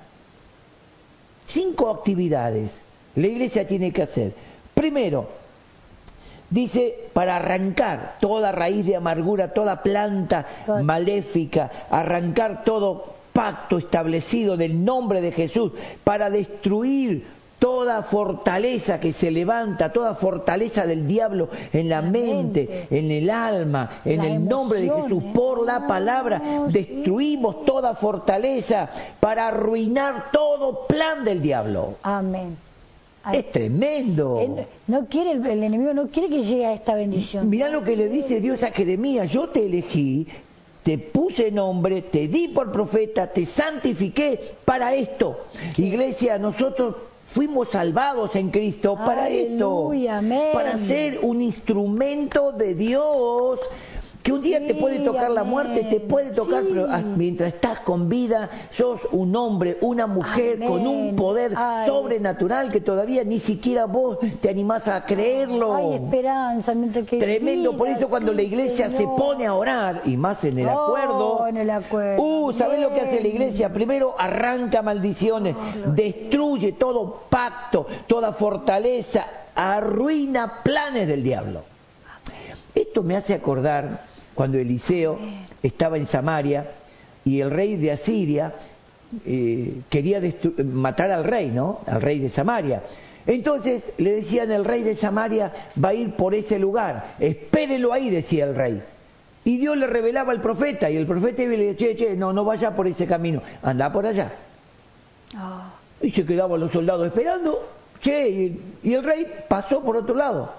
Cinco 1.47 1.88
actividades 1.91 2.73
la 3.14 3.29
iglesia 3.29 3.69
tiene 3.69 3.93
que 3.93 4.03
hacer. 4.03 4.33
Primero, 4.75 5.29
dice 6.51 7.09
para 7.12 7.37
arrancar 7.37 8.17
toda 8.21 8.51
raíz 8.51 8.85
de 8.85 8.97
amargura, 8.97 9.53
toda 9.53 9.81
planta 9.81 10.64
maléfica, 10.83 11.87
arrancar 11.88 12.64
todo 12.64 13.14
pacto 13.33 13.79
establecido 13.79 14.57
del 14.57 14.85
nombre 14.85 15.21
de 15.21 15.31
Jesús, 15.31 15.71
para 16.03 16.31
destruir 16.31 17.29
toda 17.59 18.03
fortaleza 18.05 19.01
que 19.01 19.12
se 19.12 19.31
levanta, 19.31 19.92
toda 19.92 20.14
fortaleza 20.14 20.87
del 20.87 21.07
diablo 21.07 21.49
en 21.73 21.88
la, 21.88 22.01
La 22.01 22.09
mente, 22.11 22.66
mente. 22.68 22.87
en 22.99 23.11
el 23.11 23.31
alma, 23.31 24.01
en 24.05 24.23
el 24.23 24.44
nombre 24.47 24.81
de 24.81 24.87
Jesús, 24.88 25.03
emociones. 25.11 25.35
por 25.35 25.66
la 25.66 25.87
palabra, 25.87 26.40
sí. 26.68 26.73
destruimos 26.73 27.64
toda 27.64 27.94
fortaleza 27.94 28.88
para 29.21 29.49
arruinar 29.49 30.31
todo 30.33 30.87
plan 30.87 31.25
del 31.25 31.42
diablo. 31.42 31.94
Amén. 32.03 32.57
Ay, 33.25 33.40
Es 33.40 33.51
tremendo. 33.53 34.38
él 34.40 34.66
no 34.87 35.07
quiere 35.07 35.33
el, 35.33 35.44
el 35.44 35.62
enemigo 35.64 35.92
no 35.92 36.07
quiere 36.09 36.29
que 36.29 36.44
llegue 36.44 36.64
a 36.66 36.73
esta 36.75 36.94
bendición. 36.94 37.51
Mirá 37.51 37.68
lo 37.68 37.83
que 37.83 37.97
le 37.97 38.09
dice 38.09 38.40
Dios 38.40 38.62
a 38.62 38.71
Jeremías, 38.71 39.31
yo 39.31 39.49
te 39.49 39.66
elegí, 39.66 40.27
te 40.85 40.97
puse 40.97 41.51
nombre, 41.51 42.03
te 42.03 42.29
di 42.29 42.49
por 42.49 42.71
profeta, 42.71 43.27
te 43.27 43.44
santifiqué 43.47 44.55
para 44.64 44.94
esto. 44.94 45.40
Iglesia, 45.77 46.38
nosotros 46.38 46.94
fuimos 47.29 47.69
salvados 47.71 48.35
en 48.37 48.51
Cristo 48.51 48.95
para 48.95 49.29
esto, 49.29 49.91
amén. 50.11 50.51
para 50.53 50.79
ser 50.79 51.21
un 51.23 51.43
instrumento 51.43 52.53
de 52.53 52.75
Dios. 52.75 53.61
Que 54.29 54.35
un 54.35 54.43
día 54.43 54.61
te 54.67 54.75
puede 54.75 54.99
tocar 54.99 55.31
la 55.31 55.43
muerte, 55.43 55.85
te 55.85 56.01
puede 56.01 56.33
tocar, 56.33 56.62
Sí. 56.62 56.69
pero 56.71 56.87
ah, 56.91 56.99
mientras 57.01 57.55
estás 57.55 57.79
con 57.79 58.11
vida, 58.11 58.51
sos 58.73 59.01
un 59.12 59.35
hombre, 59.35 59.79
una 59.81 60.07
mujer 60.07 60.57
Amén. 60.57 60.69
con 60.69 60.87
un 60.87 61.17
poder 61.17 61.55
Ay. 61.57 61.87
sobrenatural 61.88 62.71
que 62.71 62.83
todavía 62.83 63.25
ni 63.25 63.41
siquiera 63.41 63.87
vos 63.87 64.19
te 64.43 64.51
animás 64.51 64.87
a 64.87 65.03
creerlo. 65.07 65.75
Hay 65.75 65.95
esperanza 65.95 66.75
mientras 66.75 67.07
que 67.07 67.17
Tremendo, 67.19 67.75
por 67.75 67.88
eso 67.88 68.07
cuando 68.11 68.35
la 68.35 68.43
iglesia 68.43 68.91
se 68.91 69.05
pone 69.05 69.47
a 69.47 69.55
orar, 69.55 70.03
y 70.05 70.19
más 70.19 70.45
en 70.45 70.59
el 70.59 70.69
Oh, 70.69 70.79
acuerdo, 70.88 71.47
en 71.47 71.57
el 71.57 71.71
acuerdo. 71.71 72.23
uh, 72.23 72.53
¿sabés 72.53 72.81
lo 72.83 72.93
que 72.93 73.01
hace 73.01 73.23
la 73.23 73.29
iglesia? 73.29 73.73
Primero 73.73 74.14
arranca 74.19 74.83
maldiciones, 74.83 75.57
destruye 75.95 76.73
todo 76.73 77.23
pacto, 77.31 77.87
toda 78.07 78.35
fortaleza, 78.35 79.25
arruina 79.55 80.61
planes 80.62 81.09
del 81.09 81.23
diablo. 81.23 81.62
Esto 82.75 83.03
me 83.03 83.17
hace 83.17 83.33
acordar 83.33 84.17
cuando 84.38 84.57
Eliseo 84.57 85.18
estaba 85.61 85.96
en 85.96 86.07
Samaria 86.07 86.64
y 87.24 87.40
el 87.40 87.51
rey 87.51 87.74
de 87.74 87.90
Asiria 87.90 88.55
eh, 89.27 89.81
quería 89.90 90.22
matar 90.64 91.11
al 91.11 91.24
rey, 91.24 91.48
¿no? 91.51 91.81
Al 91.85 92.01
rey 92.01 92.20
de 92.20 92.29
Samaria. 92.29 92.85
Entonces 93.27 93.83
le 93.96 94.12
decían, 94.12 94.53
el 94.53 94.64
rey 94.64 94.85
de 94.85 94.94
Samaria 94.94 95.72
va 95.85 95.88
a 95.88 95.94
ir 95.94 96.12
por 96.12 96.37
ese 96.37 96.57
lugar, 96.57 97.16
espérelo 97.18 97.92
ahí, 97.92 98.11
decía 98.11 98.44
el 98.44 98.55
rey. 98.55 98.81
Y 99.42 99.57
Dios 99.57 99.77
le 99.77 99.88
revelaba 99.88 100.31
al 100.31 100.40
profeta, 100.40 100.88
y 100.88 100.96
el 100.96 101.07
profeta 101.09 101.42
le 101.42 101.72
decía, 101.72 101.88
che, 101.88 101.96
che, 101.96 102.16
no, 102.16 102.33
no 102.33 102.44
vaya 102.44 102.70
por 102.77 102.87
ese 102.87 103.09
camino, 103.09 103.42
anda 103.61 103.90
por 103.90 104.07
allá. 104.07 104.31
Ah, 105.35 105.72
Y 106.01 106.12
se 106.12 106.24
quedaban 106.24 106.61
los 106.61 106.70
soldados 106.70 107.09
esperando, 107.09 107.59
che, 108.01 108.29
y, 108.29 108.62
y 108.85 108.94
el 108.94 109.03
rey 109.03 109.27
pasó 109.48 109.83
por 109.83 109.96
otro 109.96 110.14
lado. 110.14 110.53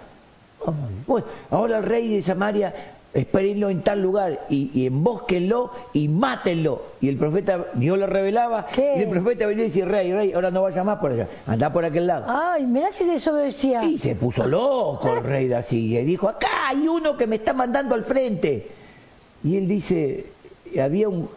Bueno, 1.08 1.28
ahora 1.50 1.78
el 1.78 1.84
rey 1.86 2.16
de 2.16 2.24
Samaria, 2.24 2.98
espérenlo 3.14 3.70
en 3.70 3.82
tal 3.82 4.02
lugar 4.02 4.42
y, 4.50 4.70
y 4.74 4.86
embósquenlo 4.86 5.72
y 5.94 6.08
mátenlo. 6.08 6.84
Y 7.02 7.10
el 7.10 7.18
profeta, 7.18 7.68
Dios 7.74 7.98
le 7.98 8.06
revelaba, 8.06 8.68
¿Qué? 8.68 8.96
y 8.98 9.02
el 9.02 9.10
profeta 9.10 9.48
venía 9.48 9.66
y 9.66 9.68
decía, 9.70 9.86
rey, 9.86 10.14
rey, 10.14 10.34
ahora 10.34 10.52
no 10.52 10.62
vaya 10.62 10.84
más 10.84 11.00
por 11.00 11.12
allá, 11.12 11.28
anda 11.48 11.74
por 11.74 11.84
aquel 11.86 12.08
lado. 12.08 12.26
Ay, 12.28 12.66
mirá 12.66 12.92
si 12.92 13.06
desobedecía. 13.06 13.84
Y 13.84 13.98
se 13.98 14.16
puso 14.16 14.46
loco 14.46 15.18
el 15.18 15.24
rey 15.24 15.48
de 15.48 15.56
Asiria 15.56 16.02
y 16.02 16.06
dijo, 16.06 16.28
acá 16.28 16.70
hay 16.70 16.88
uno 16.88 17.18
que 17.18 17.26
me 17.26 17.38
está 17.38 17.54
mandando 17.54 17.96
al 17.96 18.04
frente. 18.04 18.68
Y 19.44 19.58
él 19.58 19.68
dice, 19.68 20.28
había 20.80 21.10
un, 21.10 21.30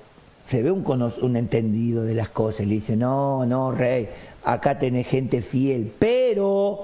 se 0.49 0.63
ve 0.63 0.71
un, 0.71 0.85
un 1.23 1.37
entendido 1.37 2.05
de 2.05 2.15
las 2.15 2.29
cosas, 2.31 2.63
y 2.63 2.67
le 2.67 2.75
dice, 2.75 2.97
no, 2.97 3.47
no, 3.47 3.73
rey, 3.73 4.09
acá 4.45 4.79
tenés 4.79 5.07
gente 5.07 5.41
fiel, 5.41 5.93
pero 5.99 6.81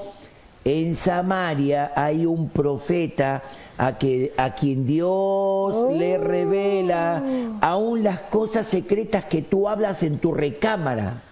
en 0.64 0.96
Samaria 0.96 1.92
hay 1.94 2.24
un 2.24 2.48
profeta 2.50 3.42
a, 3.78 3.96
que, 3.96 4.32
a 4.36 4.54
quien 4.54 4.86
Dios 4.86 5.92
le 5.96 6.18
revela 6.18 7.22
aún 7.60 8.02
las 8.02 8.20
cosas 8.22 8.66
secretas 8.66 9.24
que 9.24 9.42
tú 9.42 9.68
hablas 9.68 10.02
en 10.02 10.18
tu 10.18 10.32
recámara. 10.32 11.22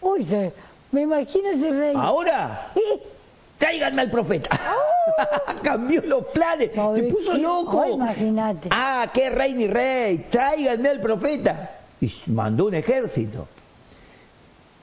Uy, 0.00 0.24
se- 0.24 0.52
me 0.92 1.02
imagino 1.02 1.48
ese 1.50 1.70
rey. 1.70 1.94
Ahora, 1.96 2.72
Eh, 2.74 3.00
tráiganme 3.58 4.02
al 4.02 4.10
profeta. 4.10 4.50
Cambió 5.62 6.02
los 6.02 6.26
planes, 6.26 6.70
se 6.72 7.02
puso 7.04 7.36
loco. 7.38 7.84
imagínate. 7.86 8.68
Ah, 8.70 9.08
qué 9.14 9.30
rey 9.30 9.54
ni 9.54 9.66
rey, 9.68 10.26
tráiganme 10.30 10.88
al 10.88 11.00
profeta. 11.00 11.70
Y 12.00 12.12
mandó 12.26 12.66
un 12.66 12.74
ejército. 12.74 13.46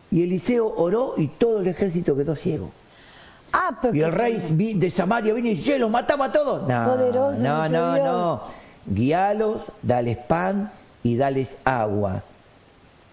Y 0.09 0.23
Eliseo 0.23 0.67
oró 0.77 1.15
y 1.17 1.27
todo 1.27 1.59
el 1.59 1.67
ejército 1.67 2.15
quedó 2.15 2.35
ciego. 2.35 2.71
Ah, 3.53 3.79
Y 3.93 3.99
el 4.01 4.11
rey 4.11 4.73
de 4.75 4.89
Samaria 4.89 5.33
vino 5.33 5.47
y 5.47 5.51
dice, 5.55 5.63
"Che, 5.63 5.79
los 5.79 5.89
matamos 5.91 6.29
a 6.29 6.31
todos. 6.31 6.67
No, 6.67 6.85
Poderoso 6.85 7.39
no, 7.41 7.69
no, 7.69 7.93
Dios. 7.93 8.07
no. 8.07 8.41
Guíalos, 8.87 9.61
dales 9.81 10.17
pan 10.17 10.71
y 11.03 11.15
dales 11.15 11.55
agua. 11.63 12.23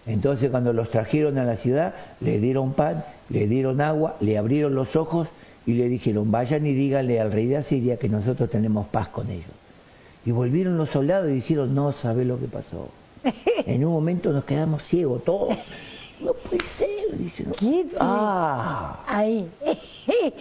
Entonces 0.07 0.49
cuando 0.49 0.73
los 0.73 0.89
trajeron 0.89 1.37
a 1.37 1.43
la 1.43 1.57
ciudad, 1.57 1.93
le 2.21 2.39
dieron 2.39 2.73
pan, 2.73 3.05
le 3.29 3.47
dieron 3.47 3.79
agua, 3.81 4.15
le 4.19 4.37
abrieron 4.37 4.73
los 4.73 4.95
ojos 4.95 5.27
y 5.67 5.73
le 5.75 5.87
dijeron, 5.89 6.31
vayan 6.31 6.65
y 6.65 6.73
díganle 6.73 7.21
al 7.21 7.31
rey 7.31 7.45
de 7.45 7.57
Asiria 7.57 7.97
que 7.97 8.09
nosotros 8.09 8.49
tenemos 8.49 8.87
paz 8.87 9.09
con 9.09 9.29
ellos. 9.29 9.45
Y 10.25 10.31
volvieron 10.31 10.75
los 10.77 10.89
soldados 10.89 11.29
y 11.29 11.33
dijeron, 11.33 11.75
no 11.75 11.91
sabe 11.93 12.25
lo 12.25 12.39
que 12.39 12.47
pasó. 12.47 12.89
En 13.67 13.85
un 13.85 13.93
momento 13.93 14.33
nos 14.33 14.43
quedamos 14.45 14.81
ciegos 14.85 15.23
todos. 15.23 15.55
No 16.23 16.33
puede 16.33 16.63
ser, 16.77 17.17
dice. 17.17 17.45
¿Qué? 17.57 17.85
Ah, 17.99 18.99
Ahí. 19.07 19.47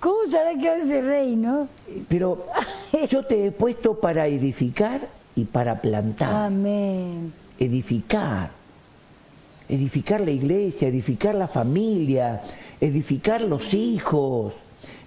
¿Cómo 0.00 0.30
sabrá 0.30 0.58
que 0.60 0.76
ese 0.82 1.00
rey, 1.00 1.34
no? 1.36 1.68
pero 2.08 2.46
yo 3.08 3.24
te 3.24 3.46
he 3.46 3.52
puesto 3.52 3.98
para 4.00 4.26
edificar 4.26 5.08
y 5.34 5.44
para 5.44 5.80
plantar. 5.80 6.32
Amén. 6.46 7.32
edificar, 7.58 8.50
edificar 9.68 10.20
la 10.20 10.30
iglesia, 10.30 10.88
edificar 10.88 11.34
la 11.34 11.48
familia, 11.48 12.42
edificar 12.80 13.40
los 13.40 13.72
hijos. 13.72 14.52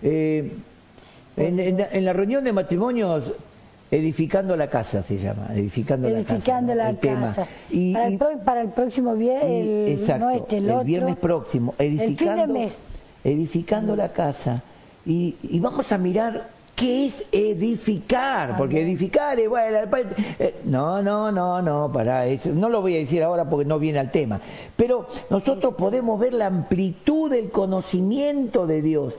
Eh, 0.01 0.51
en, 1.35 1.59
en 1.59 1.77
la- 1.77 1.89
en 1.91 2.05
la 2.05 2.13
reunión 2.13 2.43
de 2.43 2.51
matrimonios, 2.53 3.23
edificando 3.89 4.55
la 4.55 4.67
casa 4.69 5.01
se 5.03 5.17
llama, 5.17 5.47
edificando, 5.53 6.07
Edificando 6.07 6.75
la 6.75 6.83
casa, 6.83 6.83
la 6.83 6.89
el 6.89 6.97
tema. 6.97 7.47
Y- 7.69 7.93
para, 7.93 8.07
el 8.07 8.17
pro- 8.17 8.39
para 8.43 8.61
el 8.61 8.69
próximo 8.69 9.15
viernes, 9.15 9.99
exacto, 10.01 10.25
no 10.25 10.31
este, 10.31 10.57
el, 10.57 10.65
el 10.65 10.71
otro. 10.71 10.83
viernes 10.85 11.15
próximo, 11.17 11.73
El 11.77 11.87
fin 11.89 11.97
de 11.97 12.03
edificando, 12.05 12.53
mes. 12.53 12.73
edificando 13.23 13.95
la 13.95 14.09
casa. 14.13 14.61
Y, 15.05 15.35
y 15.43 15.59
vamos 15.59 15.89
a 15.91 15.97
mirar 15.97 16.49
qué 16.75 17.07
es 17.07 17.25
edificar, 17.31 18.55
porque 18.57 18.81
edificar 18.83 19.39
es, 19.39 19.49
bueno, 19.49 19.77
eh, 20.37 20.61
no, 20.65 21.01
no, 21.01 21.31
no, 21.31 21.61
no, 21.61 21.91
para 21.91 22.25
eso, 22.27 22.49
no 22.49 22.69
lo 22.69 22.81
voy 22.81 22.95
a 22.95 22.99
decir 22.99 23.23
ahora 23.23 23.49
porque 23.49 23.65
no 23.65 23.79
viene 23.79 23.99
al 23.99 24.11
tema, 24.11 24.39
pero 24.75 25.07
nosotros 25.29 25.73
podemos 25.75 26.19
ver 26.19 26.33
la 26.33 26.45
amplitud 26.47 27.31
del 27.31 27.49
conocimiento 27.49 28.67
de 28.67 28.81
Dios. 28.81 29.13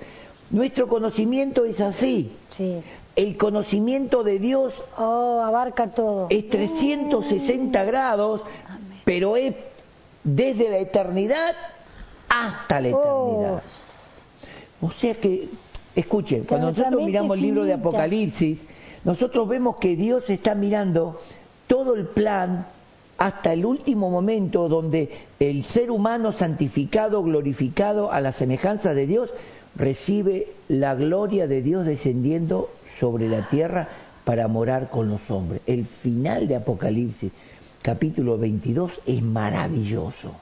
Nuestro 0.51 0.89
conocimiento 0.89 1.65
es 1.65 1.79
así. 1.81 2.33
Sí. 2.51 2.81
El 3.19 3.37
conocimiento 3.37 4.23
de 4.23 4.39
Dios 4.39 4.73
Oh, 4.97 5.43
abarca 5.45 5.89
todo. 5.89 6.29
es 6.31 6.49
360 6.49 7.83
grados, 7.83 8.43
pero 9.05 9.37
es 9.37 9.57
desde 10.23 10.71
la 10.71 10.79
eternidad 10.79 11.57
hasta 12.29 12.81
la 12.81 12.89
eternidad. 12.91 13.63
O 14.81 14.93
sea 14.93 15.15
que, 15.15 15.49
escuchen, 15.97 16.45
cuando 16.45 16.71
nosotros 16.71 17.03
miramos 17.03 17.39
el 17.39 17.43
libro 17.43 17.65
de. 17.65 17.73
Apocalipsis, 17.73 18.63
nosotros 19.03 19.49
vemos 19.49 19.79
que 19.79 19.97
Dios 19.97 20.31
está 20.31 20.55
mirando 20.55 21.21
todo 21.67 21.97
el 21.97 22.07
plan 22.07 22.69
hasta 23.17 23.53
el 23.53 23.67
último 23.67 24.11
momento 24.11 24.69
donde 24.69 25.11
el 25.41 25.65
ser 25.65 25.91
humano 25.91 26.31
santificado, 26.31 27.21
glorificado 27.25 28.13
a 28.13 28.21
la 28.21 28.31
semejanza 28.31 28.95
de 28.95 29.09
Dios, 29.09 29.29
recibe 29.75 30.53
la 30.69 30.95
gloria 30.95 31.49
de 31.49 31.63
Dios 31.63 31.85
descendiendo 31.85 32.71
sobre 32.99 33.29
la 33.29 33.49
tierra 33.49 33.89
para 34.25 34.47
morar 34.49 34.91
con 34.91 35.09
los 35.09 35.31
hombres. 35.31 35.63
El 35.67 35.87
final 35.87 36.47
de 36.49 36.57
Apocalipsis, 36.57 37.33
capítulo 37.81 38.37
22, 38.37 38.93
es 39.07 39.23
maravilloso. 39.23 40.33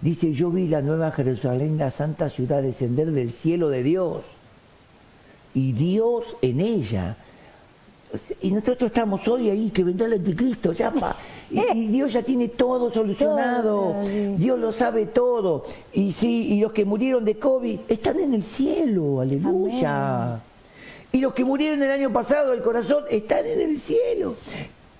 Dice, 0.00 0.32
yo 0.32 0.50
vi 0.50 0.66
la 0.66 0.82
nueva 0.82 1.12
Jerusalén, 1.12 1.78
la 1.78 1.90
santa 1.90 2.30
ciudad, 2.30 2.62
descender 2.62 3.12
del 3.12 3.32
cielo 3.32 3.68
de 3.68 3.82
Dios. 3.82 4.22
Y 5.54 5.72
Dios 5.72 6.24
en 6.42 6.60
ella. 6.60 7.16
Y 8.40 8.50
nosotros 8.50 8.90
estamos 8.90 9.26
hoy 9.28 9.50
ahí, 9.50 9.70
que 9.70 9.84
vendrá 9.84 10.06
el 10.06 10.14
anticristo, 10.14 10.72
ya 10.72 10.92
Y, 11.50 11.88
Dios 11.88 12.12
ya 12.12 12.22
tiene 12.22 12.48
todo 12.48 12.92
solucionado. 12.92 14.02
Dios 14.36 14.58
lo 14.58 14.72
sabe 14.72 15.06
todo. 15.06 15.64
Y 15.92 16.12
sí, 16.12 16.54
y 16.54 16.60
los 16.60 16.72
que 16.72 16.84
murieron 16.84 17.24
de 17.24 17.38
COVID 17.38 17.80
están 17.88 18.18
en 18.18 18.34
el 18.34 18.44
cielo, 18.44 19.20
aleluya. 19.20 20.40
Y 21.12 21.20
los 21.20 21.34
que 21.34 21.44
murieron 21.44 21.82
el 21.82 21.90
año 21.90 22.12
pasado 22.12 22.52
del 22.52 22.62
corazón 22.62 23.04
están 23.10 23.46
en 23.46 23.60
el 23.60 23.80
cielo. 23.80 24.36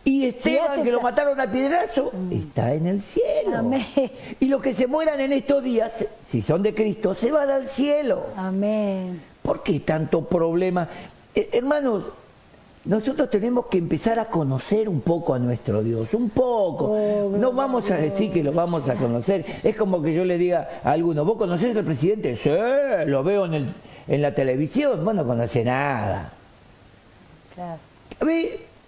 Y 0.02 0.26
Esteban, 0.26 0.82
que 0.82 0.90
lo 0.90 1.00
mataron 1.00 1.38
a 1.38 1.50
piedrazo, 1.50 2.10
mm. 2.12 2.32
está 2.32 2.72
en 2.74 2.86
el 2.86 3.02
cielo. 3.02 3.56
Amén. 3.56 3.84
Y 4.40 4.46
los 4.46 4.62
que 4.62 4.74
se 4.74 4.86
mueran 4.86 5.20
en 5.20 5.32
estos 5.32 5.62
días, 5.62 5.92
si 6.26 6.42
son 6.42 6.62
de 6.62 6.74
Cristo, 6.74 7.14
se 7.14 7.30
van 7.30 7.50
al 7.50 7.68
cielo. 7.68 8.26
Amén. 8.34 9.20
¿Por 9.42 9.62
qué 9.62 9.80
tanto 9.80 10.26
problema? 10.26 10.88
Eh, 11.34 11.50
hermanos, 11.52 12.04
nosotros 12.84 13.28
tenemos 13.28 13.66
que 13.66 13.76
empezar 13.76 14.18
a 14.18 14.26
conocer 14.26 14.88
un 14.88 15.02
poco 15.02 15.34
a 15.34 15.38
nuestro 15.38 15.82
Dios, 15.82 16.12
un 16.14 16.30
poco. 16.30 16.92
Oh, 16.92 17.36
no 17.36 17.52
vamos 17.52 17.90
a 17.90 17.96
decir 17.96 18.32
que 18.32 18.42
lo 18.42 18.52
vamos 18.52 18.88
a 18.88 18.94
conocer. 18.94 19.44
Es 19.62 19.76
como 19.76 20.00
que 20.00 20.14
yo 20.14 20.24
le 20.24 20.38
diga 20.38 20.80
a 20.82 20.92
alguno, 20.92 21.24
¿vos 21.26 21.36
conocés 21.36 21.76
al 21.76 21.84
presidente? 21.84 22.36
Sí, 22.36 22.50
lo 23.06 23.22
veo 23.22 23.44
en, 23.44 23.54
el, 23.54 23.66
en 24.10 24.20
la 24.20 24.34
televisión. 24.34 25.02
Vos 25.04 25.14
no 25.14 25.24
conocés 25.24 25.64
nada. 25.64 26.32
Claro. 27.54 27.78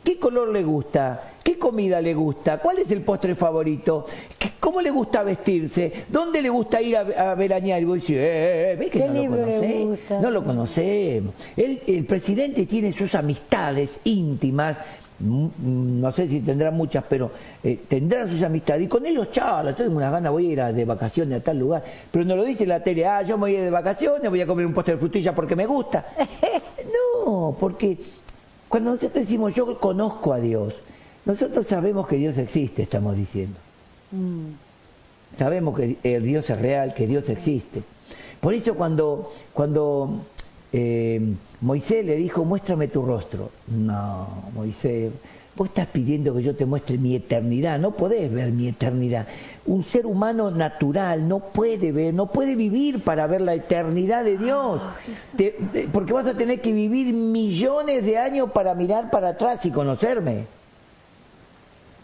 ¿Qué 0.05 0.19
color 0.19 0.49
le 0.49 0.65
gusta? 0.65 1.35
¿Qué 1.45 1.57
comida 1.57 2.01
le 2.01 2.13
gusta? 2.13 2.59
¿Cuál 2.59 2.81
es 2.81 2.91
el 2.91 3.03
postre 3.03 3.37
favorito? 3.37 4.07
¿Cómo 4.59 4.81
le 4.81 4.91
gusta 4.91 5.23
vestirse? 5.23 6.07
¿Dónde 6.09 6.43
le 6.43 6.49
gusta 6.49 6.83
ir 6.83 6.97
a, 6.97 7.35
veranear? 7.35 7.81
Y 7.81 7.85
vos 7.85 8.01
decís, 8.01 8.17
eh, 8.17 8.73
eh, 8.73 8.77
¿ves 8.79 8.91
que 8.91 8.99
no 8.99 9.13
lo 9.13 9.31
conocés? 9.31 10.11
No 10.21 10.31
lo 10.31 10.45
conocemos. 10.45 11.35
El, 11.57 12.05
presidente 12.05 12.67
tiene 12.67 12.93
sus 12.93 13.15
amistades 13.15 14.01
íntimas, 14.05 14.77
no 15.23 16.13
sé 16.13 16.29
si 16.29 16.41
tendrá 16.41 16.71
muchas, 16.71 17.05
pero 17.09 17.31
eh, 17.63 17.81
tendrán 17.89 18.29
sus 18.29 18.43
amistades. 18.43 18.85
Y 18.85 18.89
con 18.89 19.07
ellos 19.07 19.31
charla, 19.31 19.75
tengo 19.75 19.97
una 19.97 20.11
gana, 20.11 20.31
voy 20.31 20.49
a 20.49 20.53
ir 20.69 20.75
de 20.75 20.85
vacaciones 20.85 21.41
a 21.41 21.45
tal 21.45 21.59
lugar. 21.59 21.83
Pero 22.11 22.25
no 22.25 22.37
lo 22.37 22.45
dice 22.45 22.67
la 22.67 22.83
tele, 22.83 23.07
ah, 23.07 23.23
yo 23.23 23.37
me 23.37 23.43
voy 23.43 23.57
a 23.57 23.59
ir 23.59 23.65
de 23.65 23.71
vacaciones, 23.71 24.29
voy 24.29 24.41
a 24.41 24.47
comer 24.47 24.67
un 24.67 24.75
postre 24.75 24.95
de 24.95 25.01
frutilla 25.01 25.35
porque 25.35 25.55
me 25.55 25.67
gusta. 25.67 26.07
no, 27.27 27.57
porque 27.59 27.99
cuando 28.69 28.91
nosotros 28.91 29.15
decimos 29.15 29.55
yo 29.55 29.79
conozco 29.79 30.33
a 30.33 30.41
Dios, 30.41 30.75
nosotros 31.25 31.67
sabemos 31.67 32.09
que 32.09 32.17
Dios 32.17 32.37
existe, 32.39 32.83
estamos 32.83 33.17
diciendo. 33.17 33.59
Mm. 34.11 35.39
Sabemos 35.39 35.77
que 35.77 35.97
el 36.03 36.25
Dios 36.25 36.49
es 36.51 36.61
real, 36.61 36.95
que 36.95 37.07
Dios 37.07 37.29
existe. 37.29 37.83
Por 38.41 38.55
eso 38.55 38.75
cuando, 38.75 39.33
cuando 39.55 40.27
eh, 40.73 41.21
Moisés 41.61 42.05
le 42.05 42.17
dijo, 42.17 42.45
muéstrame 42.45 42.89
tu 42.89 43.03
rostro. 43.03 43.51
No, 43.69 44.27
Moisés, 44.55 45.13
Vos 45.55 45.69
estás 45.69 45.89
pidiendo 45.89 46.35
que 46.35 46.43
yo 46.43 46.57
te 46.57 46.65
muestre 46.65 46.97
mi 46.97 47.15
eternidad, 47.15 47.79
no 47.79 47.91
podés 47.91 48.33
ver 48.33 48.53
mi 48.53 48.69
eternidad. 48.69 49.27
Un 49.67 49.85
ser 49.85 50.07
humano 50.07 50.51
natural 50.51 51.29
no 51.29 51.41
puede 51.41 51.93
ver, 51.93 52.15
no 52.15 52.33
puede 52.33 52.55
vivir 52.55 53.03
para 53.03 53.27
ver 53.27 53.43
la 53.43 53.55
eternidad 53.55 54.25
de 54.25 54.39
Dios, 54.39 54.81
ah, 54.83 54.97
porque 55.93 56.15
vas 56.15 56.27
a 56.27 56.35
tener 56.35 56.63
que 56.63 56.73
vivir 56.73 57.13
millones 57.13 58.03
de 58.03 58.17
años 58.17 58.51
para 58.53 58.75
mirar 58.75 59.11
para 59.11 59.31
atrás 59.31 59.65
y 59.67 59.71
conocerme. 59.71 60.47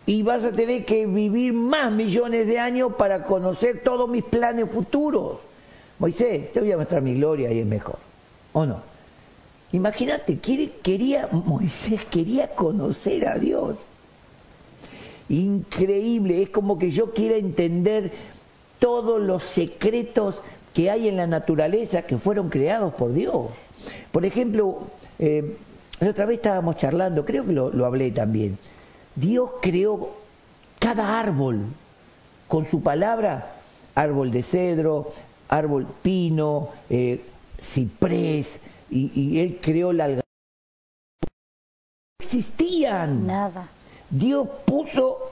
Y 0.05 0.23
vas 0.23 0.45
a 0.45 0.53
tener 0.53 0.85
que 0.85 1.07
vivir 1.07 1.55
más 1.55 1.91
millones 1.91 2.47
de 2.47 2.59
años 2.59 2.93
para 2.99 3.25
conocer 3.25 3.83
todos 3.83 4.11
mis 4.11 4.25
planes 4.25 4.71
futuros. 4.71 5.39
Moisés, 5.99 6.53
te 6.53 6.61
voy 6.61 6.73
a 6.73 6.77
mostrar 6.77 7.01
mi 7.01 7.15
gloria 7.15 7.51
y 7.51 7.61
es 7.61 7.67
mejor. 7.67 8.08
¿O 8.59 8.67
no? 8.67 8.81
Imagínate, 9.71 10.41
quería, 10.41 11.29
Moisés 11.31 12.05
quería 12.07 12.49
conocer 12.57 13.29
a 13.29 13.39
Dios. 13.39 13.79
Increíble, 15.29 16.43
es 16.43 16.51
como 16.51 16.77
que 16.77 16.91
yo 16.91 17.13
quiera 17.13 17.37
entender 17.37 18.11
todos 18.81 19.23
los 19.23 19.45
secretos 19.55 20.35
que 20.75 20.91
hay 20.91 21.07
en 21.07 21.19
la 21.19 21.29
naturaleza 21.29 22.03
que 22.03 22.19
fueron 22.19 22.49
creados 22.49 22.95
por 22.95 23.13
Dios. 23.13 23.51
Por 24.11 24.25
ejemplo, 24.25 24.89
eh, 25.21 25.57
otra 26.01 26.27
vez 26.27 26.39
estábamos 26.39 26.79
charlando, 26.79 27.25
creo 27.25 27.47
que 27.47 27.53
lo, 27.53 27.87
hablé 27.87 28.11
también. 28.11 28.59
Dios 29.15 29.51
creó 29.63 30.17
cada 30.81 31.21
árbol 31.21 31.61
con 32.49 32.67
su 32.67 32.83
palabra, 32.83 33.53
árbol 33.95 34.33
de 34.33 34.43
cedro, 34.43 35.13
árbol 35.49 35.87
pino, 36.03 36.71
eh, 36.91 37.21
ciprés, 37.63 38.47
y, 38.91 39.39
él 39.39 39.59
creó 39.61 39.93
la. 39.93 40.09
No 40.09 40.21
existían. 42.21 43.27
Nada. 43.27 43.69
Dios 44.11 44.49
puso 44.65 45.31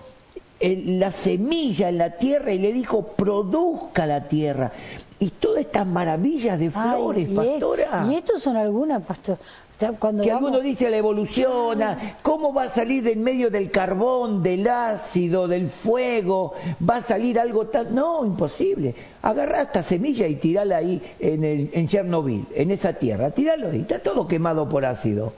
la 0.60 1.12
semilla 1.12 1.88
en 1.88 1.98
la 1.98 2.16
tierra 2.16 2.52
y 2.52 2.58
le 2.58 2.72
dijo, 2.72 3.08
produzca 3.08 4.06
la 4.06 4.28
tierra. 4.28 4.72
Y 5.18 5.30
todas 5.30 5.60
estas 5.60 5.86
maravillas 5.86 6.58
de 6.58 6.70
flores, 6.70 7.28
pastora. 7.30 8.06
y 8.10 8.16
estos 8.16 8.42
son 8.42 8.56
algunas, 8.56 9.02
pastor 9.02 9.38
que 9.78 10.32
alguno 10.32 10.60
dice 10.60 10.88
la 10.88 10.96
evolución, 10.96 11.80
¿cómo 12.22 12.54
va 12.54 12.64
a 12.64 12.68
salir 12.70 13.02
del 13.02 13.18
medio 13.18 13.50
del 13.50 13.70
carbón, 13.70 14.42
del 14.42 14.66
ácido, 14.66 15.46
del 15.46 15.68
fuego? 15.68 16.54
¿Va 16.88 16.96
a 16.96 17.02
salir 17.02 17.38
algo 17.38 17.66
tan...? 17.66 17.94
No, 17.94 18.24
imposible. 18.24 18.94
Agarra 19.20 19.62
esta 19.62 19.82
semilla 19.82 20.26
y 20.26 20.36
tirala 20.36 20.78
ahí 20.78 21.02
en, 21.18 21.44
el, 21.44 21.70
en 21.72 21.88
Chernobyl, 21.88 22.46
en 22.54 22.70
esa 22.70 22.94
tierra. 22.94 23.30
Tíralo 23.32 23.70
ahí, 23.70 23.82
está 23.82 23.98
todo 23.98 24.26
quemado 24.26 24.66
por 24.66 24.84
ácido. 24.86 25.34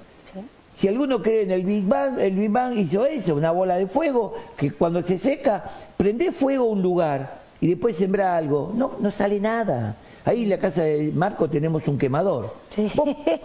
Si 0.76 0.86
alguno 0.86 1.20
cree 1.20 1.42
en 1.42 1.50
el 1.50 1.64
Big 1.64 1.88
Bang, 1.88 2.20
el 2.20 2.36
Big 2.36 2.50
Bang 2.50 2.78
hizo 2.78 3.04
eso, 3.04 3.34
una 3.34 3.50
bola 3.50 3.76
de 3.76 3.88
fuego, 3.88 4.34
que 4.56 4.70
cuando 4.70 5.02
se 5.02 5.18
seca, 5.18 5.64
prende 5.96 6.30
fuego 6.30 6.66
a 6.66 6.68
un 6.68 6.82
lugar 6.82 7.40
y 7.60 7.66
después 7.66 7.96
sembra 7.96 8.36
algo. 8.36 8.72
No, 8.72 8.92
no 9.00 9.10
sale 9.10 9.40
nada. 9.40 9.96
Ahí 10.28 10.42
en 10.42 10.50
la 10.50 10.58
casa 10.58 10.82
de 10.82 11.10
Marco 11.10 11.48
tenemos 11.48 11.88
un 11.88 11.96
quemador. 11.96 12.52
Sí. 12.68 12.92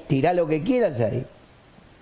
tirá 0.07 0.33
lo 0.33 0.45
que 0.45 0.61
quieras 0.63 0.99
ahí. 0.99 1.25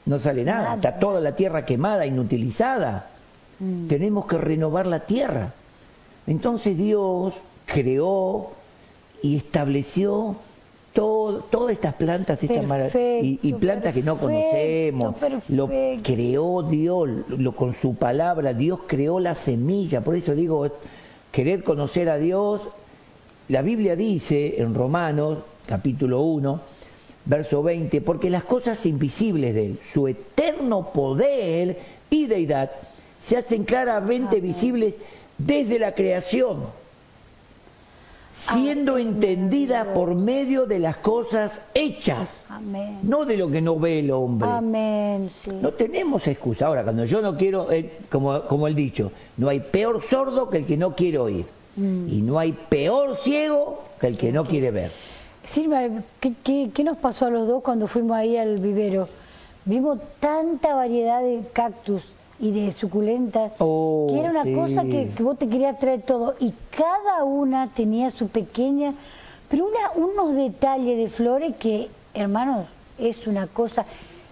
No 0.07 0.17
sale 0.17 0.43
nada. 0.43 0.73
Está 0.73 0.97
toda 0.97 1.21
la 1.21 1.35
tierra 1.35 1.63
quemada, 1.65 2.03
inutilizada. 2.03 3.11
Mm. 3.59 3.85
Tenemos 3.85 4.25
que 4.25 4.39
renovar 4.39 4.87
la 4.87 5.01
tierra. 5.01 5.53
Entonces 6.25 6.75
Dios 6.75 7.35
creó 7.67 8.53
y 9.21 9.37
estableció 9.37 10.37
todas 10.93 11.69
estas 11.69 11.93
plantas 11.93 12.39
y, 12.41 13.53
plantas 13.59 13.93
que 13.93 14.01
no 14.01 14.17
conocemos. 14.17 15.15
Lo 15.49 15.69
creó 16.01 16.63
Dios 16.63 17.07
lo, 17.27 17.51
con 17.55 17.75
su 17.75 17.93
palabra. 17.93 18.55
Dios 18.55 18.79
creó 18.87 19.19
la 19.19 19.35
semilla. 19.35 20.01
Por 20.01 20.15
eso 20.15 20.33
digo, 20.33 20.67
querer 21.31 21.63
conocer 21.63 22.09
a 22.09 22.17
Dios 22.17 22.61
la 23.51 23.61
Biblia 23.61 23.97
dice 23.97 24.61
en 24.61 24.73
Romanos 24.73 25.39
capítulo 25.65 26.21
1, 26.21 26.61
verso 27.25 27.61
20, 27.61 27.99
porque 27.99 28.29
las 28.29 28.45
cosas 28.45 28.85
invisibles 28.85 29.53
de 29.53 29.65
Él, 29.65 29.79
su 29.93 30.07
eterno 30.07 30.91
poder 30.93 31.77
y 32.09 32.27
deidad, 32.27 32.71
se 33.23 33.35
hacen 33.35 33.65
claramente 33.65 34.39
visibles 34.39 34.95
desde 35.37 35.79
la 35.79 35.93
creación, 35.93 36.63
siendo 38.53 38.97
entendida 38.97 39.93
por 39.93 40.15
medio 40.15 40.65
de 40.65 40.79
las 40.79 40.97
cosas 40.97 41.61
hechas, 41.73 42.29
no 43.03 43.25
de 43.25 43.35
lo 43.35 43.51
que 43.51 43.61
no 43.61 43.77
ve 43.77 43.99
el 43.99 44.11
hombre. 44.11 44.47
No 45.61 45.71
tenemos 45.73 46.25
excusa. 46.25 46.67
Ahora, 46.67 46.83
cuando 46.83 47.03
yo 47.03 47.21
no 47.21 47.35
quiero, 47.35 47.69
eh, 47.69 47.97
como, 48.09 48.43
como 48.43 48.65
el 48.67 48.75
dicho, 48.75 49.11
no 49.35 49.49
hay 49.49 49.59
peor 49.59 50.01
sordo 50.09 50.49
que 50.49 50.59
el 50.59 50.65
que 50.65 50.77
no 50.77 50.95
quiere 50.95 51.17
oír. 51.17 51.60
Mm. 51.75 52.09
Y 52.09 52.21
no 52.21 52.39
hay 52.39 52.53
peor 52.53 53.17
ciego 53.17 53.83
que 53.99 54.07
el 54.07 54.17
que 54.17 54.31
no 54.31 54.45
quiere 54.45 54.71
ver. 54.71 54.91
Silvia, 55.45 56.03
¿qué, 56.19 56.83
nos 56.83 56.97
pasó 56.97 57.25
a 57.25 57.29
los 57.29 57.47
dos 57.47 57.63
cuando 57.63 57.87
fuimos 57.87 58.15
ahí 58.15 58.37
al 58.37 58.59
vivero? 58.59 59.07
Vimos 59.65 59.99
tanta 60.19 60.75
variedad 60.75 61.21
de 61.21 61.43
cactus 61.53 62.03
y 62.39 62.51
de 62.51 62.73
suculentas, 62.73 63.51
oh, 63.59 64.07
que 64.09 64.19
era 64.19 64.31
una 64.31 64.43
cosa 64.43 64.83
que, 64.83 65.11
vos 65.19 65.37
te 65.37 65.47
querías 65.47 65.77
traer 65.79 66.01
todo. 66.01 66.35
Y 66.39 66.53
cada 66.75 67.23
una 67.23 67.67
tenía 67.67 68.09
su 68.11 68.27
pequeña, 68.27 68.93
pero 69.49 69.65
una, 69.65 70.07
unos 70.07 70.35
detalles 70.35 70.97
de 70.97 71.09
flores 71.09 71.55
que, 71.57 71.89
hermanos, 72.13 72.67
es 72.97 73.27
una 73.27 73.47
cosa... 73.47 73.85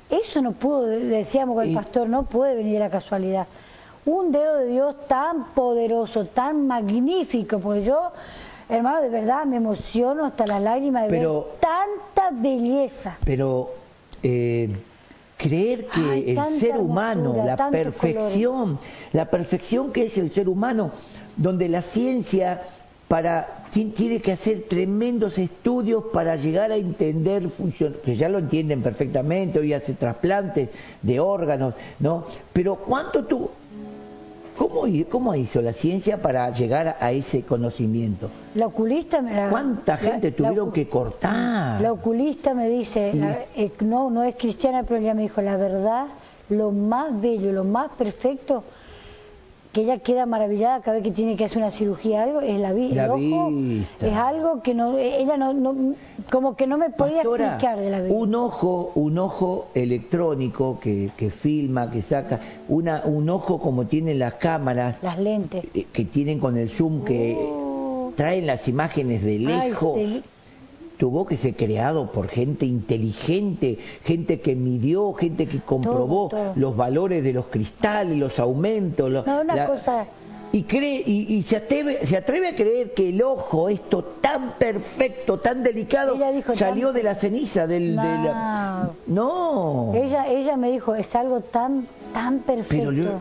Eso 0.09 0.41
no 0.41 0.53
pudo, 0.53 0.87
decíamos 0.87 1.55
con 1.55 1.67
el 1.67 1.75
pastor, 1.75 2.09
no 2.09 2.23
puede 2.23 2.55
venir 2.55 2.73
de 2.73 2.79
la 2.79 2.89
casualidad 2.89 3.45
un 4.09 4.31
dedo 4.31 4.57
de 4.57 4.67
Dios 4.67 4.95
tan 5.07 5.53
poderoso, 5.53 6.25
tan 6.25 6.67
magnífico, 6.67 7.59
porque 7.59 7.83
yo, 7.83 8.11
hermano, 8.67 9.01
de 9.01 9.09
verdad 9.09 9.45
me 9.45 9.57
emociono 9.57 10.25
hasta 10.25 10.47
las 10.47 10.61
lágrimas 10.61 11.09
de 11.09 11.19
ver 11.19 11.27
tanta 11.59 12.29
belleza. 12.31 13.17
Pero 13.23 13.69
eh, 14.23 14.69
creer 15.37 15.85
que 15.87 16.33
el 16.33 16.59
ser 16.59 16.77
humano, 16.77 17.43
la 17.45 17.69
perfección, 17.69 18.79
la 19.13 19.25
perfección 19.25 19.91
que 19.91 20.05
es 20.07 20.17
el 20.17 20.31
ser 20.31 20.49
humano, 20.49 20.91
donde 21.37 21.69
la 21.69 21.81
ciencia 21.81 22.61
para 23.07 23.63
tiene 23.71 24.19
que 24.19 24.31
hacer 24.31 24.65
tremendos 24.67 25.37
estudios 25.37 26.05
para 26.11 26.35
llegar 26.35 26.71
a 26.71 26.75
entender 26.75 27.47
que 28.03 28.15
ya 28.15 28.29
lo 28.29 28.39
entienden 28.39 28.81
perfectamente, 28.81 29.59
hoy 29.59 29.73
hace 29.73 29.93
trasplantes 29.93 30.69
de 31.01 31.19
órganos, 31.19 31.75
¿no? 31.99 32.25
Pero 32.53 32.75
¿cuánto 32.75 33.25
tú 33.25 33.49
¿Cómo, 34.59 34.83
¿Cómo 35.09 35.33
hizo 35.35 35.61
la 35.61 35.71
ciencia 35.71 36.21
para 36.21 36.51
llegar 36.51 36.97
a 36.99 37.11
ese 37.13 37.43
conocimiento? 37.43 38.29
La 38.55 38.67
oculista 38.67 39.21
me 39.21 39.47
¿Cuánta 39.49 39.95
gente 39.95 40.33
tuvieron 40.33 40.73
que 40.73 40.89
cortar? 40.89 41.79
La 41.79 41.93
oculista 41.93 42.53
me 42.53 42.67
dice, 42.67 43.13
eh, 43.55 43.71
no, 43.79 44.09
no 44.09 44.21
es 44.21 44.35
cristiana, 44.35 44.83
pero 44.83 44.99
ella 44.99 45.13
me 45.13 45.21
dijo, 45.21 45.41
la 45.41 45.55
verdad, 45.55 46.07
lo 46.49 46.71
más 46.71 47.21
bello, 47.21 47.53
lo 47.53 47.63
más 47.63 47.91
perfecto 47.91 48.65
que 49.79 49.85
ella 49.85 49.99
queda 49.99 50.25
maravillada 50.25 50.81
cada 50.81 50.95
vez 50.95 51.03
que 51.03 51.11
tiene 51.11 51.35
que 51.35 51.45
hacer 51.45 51.57
una 51.57 51.71
cirugía 51.71 52.23
algo 52.23 52.41
es 52.41 52.59
la, 52.59 52.73
vi 52.73 52.91
el 52.91 53.09
ojo 53.09 53.51
es 54.01 54.13
algo 54.13 54.61
que 54.61 54.73
no 54.73 54.97
ella 54.97 55.37
no, 55.37 55.95
como 56.31 56.55
que 56.55 56.67
no 56.67 56.77
me 56.77 56.89
podía 56.89 57.21
explicar 57.21 57.79
de 57.79 57.89
la 57.89 58.01
vida 58.01 58.13
un 58.13 58.35
ojo 58.35 58.91
un 58.95 59.17
ojo 59.17 59.67
electrónico 59.73 60.79
que, 60.79 61.11
que 61.15 61.31
filma 61.31 61.89
que 61.89 62.01
saca 62.01 62.39
una 62.67 63.03
un 63.05 63.29
ojo 63.29 63.59
como 63.59 63.85
tienen 63.85 64.19
las 64.19 64.33
cámaras 64.35 64.97
las 65.01 65.17
lentes. 65.17 65.63
eh, 65.73 65.85
que 65.91 66.05
tienen 66.05 66.39
con 66.39 66.57
el 66.57 66.69
zoom 66.69 67.05
que 67.05 67.35
oh. 67.39 68.11
traen 68.15 68.47
las 68.47 68.67
imágenes 68.67 69.23
de 69.23 69.39
lejos 69.39 69.97
tuvo 70.99 71.25
que 71.25 71.37
ser 71.37 71.55
creado 71.55 72.11
por 72.11 72.27
gente 72.27 72.65
inteligente, 72.65 73.79
gente 74.03 74.41
que 74.41 74.53
midió, 74.53 75.13
gente 75.13 75.47
que 75.47 75.61
comprobó 75.61 76.29
los 76.55 76.75
valores 76.75 77.23
de 77.23 77.31
los 77.31 77.47
cristales, 77.47 78.17
los 78.17 78.37
aumentos. 78.37 79.25
Y, 80.51 80.63
cree, 80.63 81.01
y, 81.05 81.41
se, 81.43 81.55
atreve, 81.55 82.05
se 82.05 82.17
atreve 82.17 82.49
a 82.49 82.55
creer 82.55 82.93
que 82.93 83.09
el 83.09 83.21
ojo, 83.21 83.69
esto 83.69 84.03
tan 84.19 84.57
perfecto, 84.57 85.39
tan 85.39 85.63
delicado, 85.63 86.17
salió 86.57 86.91
de 86.91 87.03
la 87.03 87.15
ceniza 87.15 87.65
del... 87.65 87.95
No. 87.95 88.93
no. 89.07 89.93
Ella, 89.95 90.27
ella 90.27 90.57
me 90.57 90.69
dijo, 90.69 90.95
es 90.95 91.15
algo 91.15 91.39
tan, 91.39 91.87
tan 92.11 92.39
perfecto. 92.39 92.89
Pero 92.93 93.19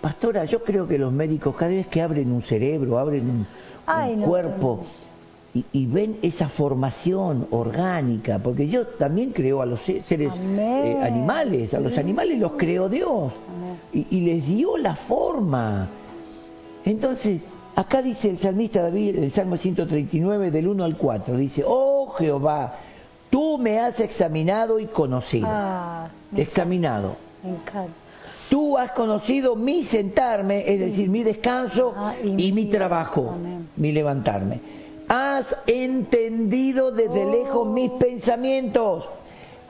pastora, 0.00 0.46
yo 0.46 0.62
creo 0.64 0.88
que 0.88 0.96
los 0.96 1.12
médicos 1.12 1.54
cada 1.56 1.72
vez 1.72 1.88
que 1.88 2.00
abren 2.00 2.32
un 2.32 2.42
cerebro, 2.42 2.98
abren 2.98 3.28
un, 3.28 4.22
cuerpo 4.22 4.86
y, 5.54 5.86
ven 5.86 6.18
esa 6.22 6.48
formación 6.48 7.46
orgánica, 7.50 8.38
porque 8.38 8.68
yo 8.68 8.86
también 8.86 9.32
creo 9.32 9.60
a 9.60 9.66
los 9.66 9.80
seres 9.82 10.32
eh, 10.32 10.98
animales, 11.02 11.74
a 11.74 11.80
los 11.80 11.96
animales 11.98 12.38
los 12.38 12.52
creó 12.52 12.88
Dios 12.88 13.32
y, 13.92 14.20
les 14.20 14.46
dio 14.46 14.78
la 14.78 14.96
forma. 14.96 15.88
Entonces, 16.86 17.42
acá 17.76 18.00
dice 18.00 18.30
el 18.30 18.38
salmista 18.38 18.82
David, 18.82 19.18
el 19.18 19.30
Salmo 19.30 19.58
139 19.58 20.50
del 20.50 20.68
1 20.68 20.84
al 20.84 20.96
4, 20.96 21.36
dice, 21.36 21.62
oh 21.66 22.14
Jehová, 22.16 22.76
tú 23.28 23.58
me 23.58 23.78
has 23.78 24.00
examinado 24.00 24.80
y 24.80 24.86
conocido. 24.86 25.48
Ah, 25.50 26.08
examinado. 26.34 27.16
Tú 28.48 28.78
has 28.78 28.92
conocido 28.92 29.54
mi 29.54 29.84
sentarme, 29.84 30.64
es 30.66 30.80
decir, 30.80 31.10
mi 31.10 31.22
descanso 31.22 31.92
ah, 31.94 32.14
y, 32.24 32.52
mi 32.52 32.66
trabajo, 32.70 33.34
mi 33.76 33.92
levantarme 33.92 34.81
Has 35.08 35.46
entendido 35.66 36.90
desde 36.90 37.24
lejos 37.24 37.68
mis 37.68 37.90
pensamientos. 37.92 39.04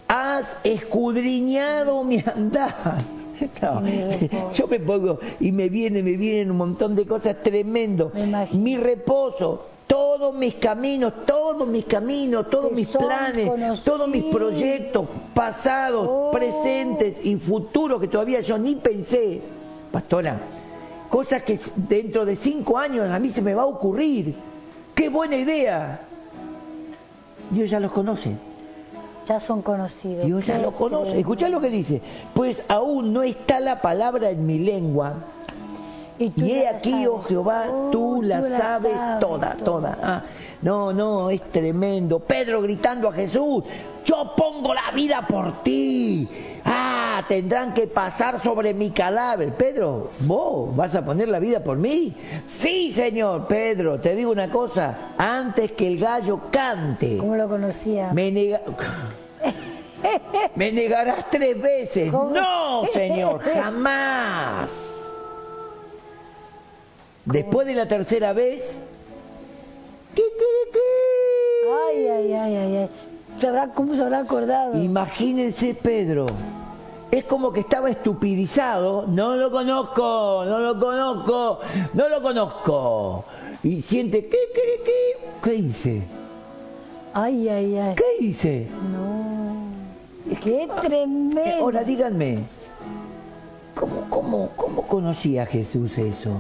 Has 0.08 0.44
escudriñado 0.62 2.04
mi 2.04 2.18
andar. 2.18 3.04
yo 4.54 4.66
me 4.68 4.80
pongo 4.80 5.18
y 5.40 5.52
me 5.52 5.68
viene, 5.68 6.02
me 6.02 6.16
vienen 6.16 6.50
un 6.50 6.58
montón 6.58 6.94
de 6.94 7.06
cosas 7.06 7.36
tremendos. 7.42 8.12
Mi 8.52 8.76
reposo, 8.76 9.66
todos 9.86 10.34
mis 10.34 10.54
caminos, 10.54 11.24
todos 11.26 11.66
mis 11.66 11.84
caminos, 11.86 12.48
todos 12.50 12.72
mis 12.72 12.88
planes, 12.88 13.82
todos 13.84 14.08
mis 14.08 14.24
proyectos 14.24 15.08
pasados, 15.34 16.06
oh. 16.08 16.30
presentes 16.30 17.24
y 17.24 17.36
futuros 17.36 18.00
que 18.00 18.08
todavía 18.08 18.40
yo 18.40 18.58
ni 18.58 18.76
pensé. 18.76 19.40
Pastora, 19.90 20.40
cosas 21.08 21.42
que 21.42 21.58
dentro 21.76 22.24
de 22.24 22.36
cinco 22.36 22.78
años 22.78 23.10
a 23.10 23.18
mí 23.18 23.30
se 23.30 23.42
me 23.42 23.54
va 23.54 23.62
a 23.62 23.66
ocurrir 23.66 24.34
¡Qué 25.02 25.08
buena 25.08 25.34
idea! 25.34 25.98
Dios 27.50 27.68
ya 27.68 27.80
los 27.80 27.90
conoce. 27.90 28.36
Ya 29.26 29.40
son 29.40 29.60
conocidos. 29.60 30.26
Dios 30.26 30.46
ya 30.46 30.58
los 30.58 30.74
conoce. 30.74 31.18
Escucha 31.18 31.48
lo 31.48 31.60
que 31.60 31.70
dice. 31.70 32.00
Pues 32.32 32.62
aún 32.68 33.12
no 33.12 33.24
está 33.24 33.58
la 33.58 33.80
palabra 33.80 34.30
en 34.30 34.46
mi 34.46 34.60
lengua. 34.60 35.14
Y, 36.20 36.32
he 36.52 36.68
aquí, 36.68 37.04
oh 37.08 37.20
Jehová, 37.24 37.64
oh, 37.68 37.90
tú, 37.90 38.22
la, 38.22 38.42
sabes 38.56 38.94
toda, 39.18 39.56
toda. 39.56 39.98
Ah, 40.00 40.22
no, 40.62 40.92
no, 40.92 41.30
es 41.30 41.42
tremendo. 41.50 42.20
Pedro 42.20 42.62
gritando 42.62 43.08
a 43.08 43.12
Jesús, 43.12 43.64
yo 44.04 44.36
pongo 44.36 44.72
la 44.72 44.92
vida 44.92 45.26
por 45.28 45.64
ti. 45.64 46.28
Ah, 46.64 47.01
tendrán 47.28 47.74
que 47.74 47.86
pasar 47.86 48.42
sobre 48.42 48.74
mi 48.74 48.90
cadáver. 48.90 49.54
Pedro, 49.54 50.10
¿vos 50.20 50.74
vas 50.74 50.94
a 50.94 51.04
poner 51.04 51.28
la 51.28 51.38
vida 51.38 51.62
por 51.62 51.76
mí? 51.78 52.14
Sí, 52.58 52.92
Señor. 52.92 53.46
Pedro, 53.46 54.00
te 54.00 54.14
digo 54.14 54.30
una 54.30 54.50
cosa, 54.50 55.14
antes 55.16 55.72
que 55.72 55.86
el 55.86 55.98
gallo 55.98 56.40
cante. 56.50 57.18
¿Cómo 57.18 57.36
lo 57.36 57.48
conocía? 57.48 58.12
Me, 58.12 58.30
me 60.54 60.72
negarás 60.72 61.30
tres 61.30 61.60
veces. 61.60 62.12
No, 62.12 62.84
Señor, 62.92 63.40
jamás. 63.40 64.70
Después 67.24 67.66
de 67.66 67.74
la 67.74 67.86
tercera 67.86 68.32
vez, 68.32 68.62
Ay, 71.88 72.06
ay, 72.08 72.32
ay, 72.32 72.56
ay, 72.56 72.76
ay. 72.76 72.88
¿Cómo 73.74 73.94
se 73.94 74.02
habrá 74.02 74.20
acordado? 74.20 74.76
Imagínense, 74.82 75.74
Pedro. 75.74 76.26
Es 77.12 77.24
como 77.24 77.52
que 77.52 77.60
estaba 77.60 77.90
estupidizado. 77.90 79.06
No 79.06 79.36
lo 79.36 79.50
conozco, 79.50 80.44
no 80.46 80.60
lo 80.60 80.80
conozco, 80.80 81.60
no 81.92 82.08
lo 82.08 82.22
conozco. 82.22 83.24
Y 83.62 83.82
siente, 83.82 84.22
¿qué, 84.22 84.38
qué, 84.54 84.82
qué? 84.82 85.28
¿Qué 85.44 85.54
hice? 85.56 86.02
Ay, 87.12 87.50
ay, 87.50 87.76
ay. 87.76 87.94
¿Qué 87.96 88.24
hice? 88.24 88.66
No. 88.90 89.66
Qué 90.42 90.66
tremendo. 90.80 91.42
Ahora 91.60 91.84
díganme, 91.84 92.38
¿cómo, 93.78 94.08
cómo, 94.08 94.48
cómo 94.56 94.86
conocía 94.86 95.44
Jesús 95.44 95.98
eso? 95.98 96.30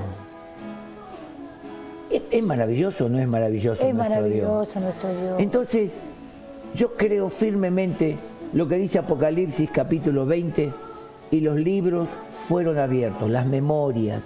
¿Es, 2.08 2.42
maravilloso 2.42 3.04
o 3.04 3.08
no 3.10 3.18
es 3.18 3.28
maravilloso? 3.28 3.82
Es 3.82 3.94
maravilloso 3.94 4.80
nuestro 4.80 5.10
Dios. 5.10 5.34
Entonces, 5.38 5.92
yo 6.74 6.94
creo 6.94 7.28
firmemente 7.28 8.16
lo 8.52 8.68
que 8.68 8.76
dice 8.76 8.98
Apocalipsis 8.98 9.70
capítulo 9.70 10.26
20, 10.26 10.72
y 11.30 11.40
los 11.40 11.56
libros 11.56 12.08
fueron 12.48 12.78
abiertos, 12.78 13.28
las 13.30 13.46
memorias. 13.46 14.22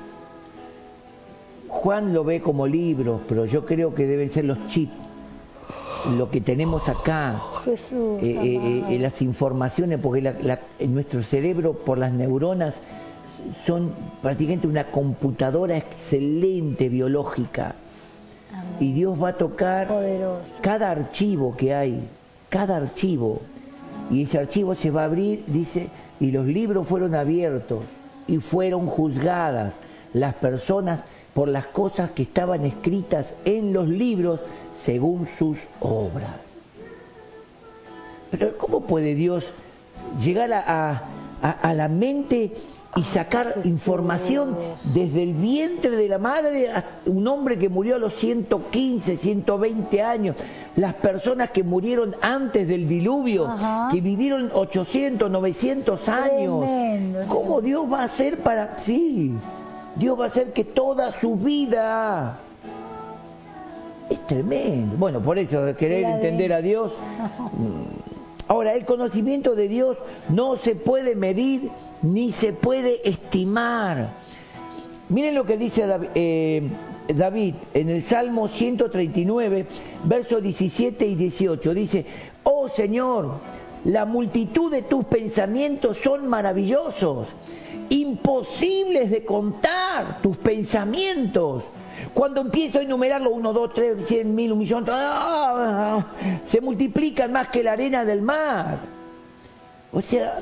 Juan 1.69 2.13
lo 2.13 2.25
ve 2.25 2.41
como 2.41 2.67
libros, 2.67 3.21
pero 3.29 3.45
yo 3.47 3.65
creo 3.65 3.95
que 3.95 4.07
deben 4.07 4.31
ser 4.31 4.45
los 4.45 4.67
chips, 4.67 4.93
lo 6.17 6.31
que 6.31 6.41
tenemos 6.41 6.89
acá, 6.89 7.41
Jesús, 7.65 8.21
eh, 8.23 8.37
eh, 8.43 8.85
eh, 8.89 8.99
las 8.99 9.21
informaciones, 9.23 10.01
porque 10.01 10.35
en 10.79 10.95
nuestro 10.95 11.23
cerebro, 11.23 11.75
por 11.75 11.99
las 11.99 12.13
neuronas, 12.13 12.75
son 13.67 13.93
prácticamente 14.23 14.67
una 14.67 14.91
computadora 14.91 15.77
excelente 15.77 16.89
biológica. 16.89 17.77
Y 18.81 18.93
Dios 18.93 19.21
va 19.23 19.31
a 19.31 19.33
tocar 19.35 19.89
cada 20.61 20.91
archivo 20.91 21.57
que 21.57 21.75
hay, 21.75 22.09
cada 22.49 22.77
archivo. 22.77 23.43
Y 24.11 24.23
ese 24.23 24.39
archivo 24.39 24.75
se 24.75 24.91
va 24.91 25.03
a 25.03 25.07
abrir, 25.07 25.45
dice, 25.47 25.89
y 26.21 26.31
los 26.31 26.47
libros 26.47 26.87
fueron 26.87 27.15
abiertos 27.15 27.85
y 28.27 28.39
fueron 28.39 28.87
juzgadas 28.87 29.75
las 30.13 30.35
personas 30.35 31.01
por 31.35 31.49
las 31.49 31.67
cosas 31.67 32.11
que 32.13 32.23
estaban 32.23 32.65
escritas 32.65 33.27
en 33.45 33.73
los 33.73 33.87
libros 33.87 34.41
según 34.85 35.29
sus 35.39 35.59
obras. 35.81 36.37
Pero 38.31 38.57
¿cómo 38.57 38.83
puede 38.83 39.15
Dios 39.15 39.45
llegar 40.21 40.51
a, 40.53 41.03
la 41.75 41.89
mente 41.89 42.53
y 42.97 43.03
sacar 43.05 43.61
información 43.65 44.57
desde 44.95 45.23
el 45.23 45.35
vientre 45.35 45.91
de 45.91 46.09
la 46.09 46.19
madre 46.19 46.73
un 47.05 47.29
hombre 47.29 47.59
que 47.59 47.69
murió 47.69 47.97
a 47.97 47.99
los 47.99 48.15
115, 48.15 49.19
120 49.19 50.03
años, 50.03 50.37
las 50.77 50.95
personas 50.95 51.51
que 51.51 51.63
murieron 51.63 52.15
antes 52.23 52.67
del 52.67 52.89
diluvio, 52.89 53.49
que 53.93 54.01
vivieron 54.01 54.51
800, 54.53 55.31
900 55.31 56.09
años. 56.09 56.65
¿Cómo 57.29 57.61
Dios 57.61 57.85
va 57.93 58.01
a 58.01 58.05
hacer 58.05 58.43
para... 58.43 58.79
Sí, 58.79 59.35
Dios 59.95 60.19
va 60.19 60.25
a 60.25 60.29
hacer 60.29 60.53
que 60.53 60.65
toda 60.65 61.21
su 61.21 61.37
vida 61.37 62.39
es 64.09 64.27
tremendo. 64.27 64.97
Bueno, 64.97 65.21
por 65.21 65.39
eso, 65.39 65.75
querer 65.77 66.05
entender 66.05 66.53
a 66.53 66.63
Dios. 66.63 66.93
Ahora, 68.49 68.75
el 68.75 68.85
conocimiento 68.85 69.55
de 69.55 69.69
Dios 69.69 69.97
no 70.29 70.57
se 70.59 70.77
puede 70.77 71.17
medir 71.17 71.71
ni 72.03 72.33
se 72.33 72.53
puede 72.53 73.09
estimar. 73.09 74.09
Miren 75.09 75.35
lo 75.35 75.45
que 75.45 75.57
dice 75.57 75.85
eh, 76.15 76.69
David, 77.15 77.55
en 77.75 77.89
el 77.91 78.03
Salmo 78.05 78.49
139, 78.49 79.67
versos 80.05 80.43
17 80.43 81.07
y 81.07 81.15
18. 81.15 81.75
Dice, 81.75 82.07
oh 82.43 82.69
Señor, 82.69 83.41
la 83.85 84.05
multitud 84.05 84.71
de 84.71 84.83
tus 84.83 85.05
pensamientos 85.05 85.99
son 86.03 86.27
maravillosos, 86.27 87.29
imposibles 87.89 89.11
de 89.11 89.25
contar 89.25 90.21
tus 90.21 90.37
pensamientos. 90.39 91.63
Cuando 92.13 92.41
empiezo 92.41 92.79
a 92.79 92.83
enumerarlo, 92.83 93.31
uno, 93.31 93.53
dos, 93.53 93.73
tres, 93.75 94.07
cien 94.07 94.35
mil, 94.35 94.53
un 94.53 94.59
millón, 94.59 94.85
se 96.47 96.61
multiplican 96.61 97.33
más 97.33 97.49
que 97.49 97.63
la 97.63 97.73
arena 97.73 98.05
del 98.05 98.23
mar. 98.23 98.79
O 99.93 100.01
sea, 100.01 100.41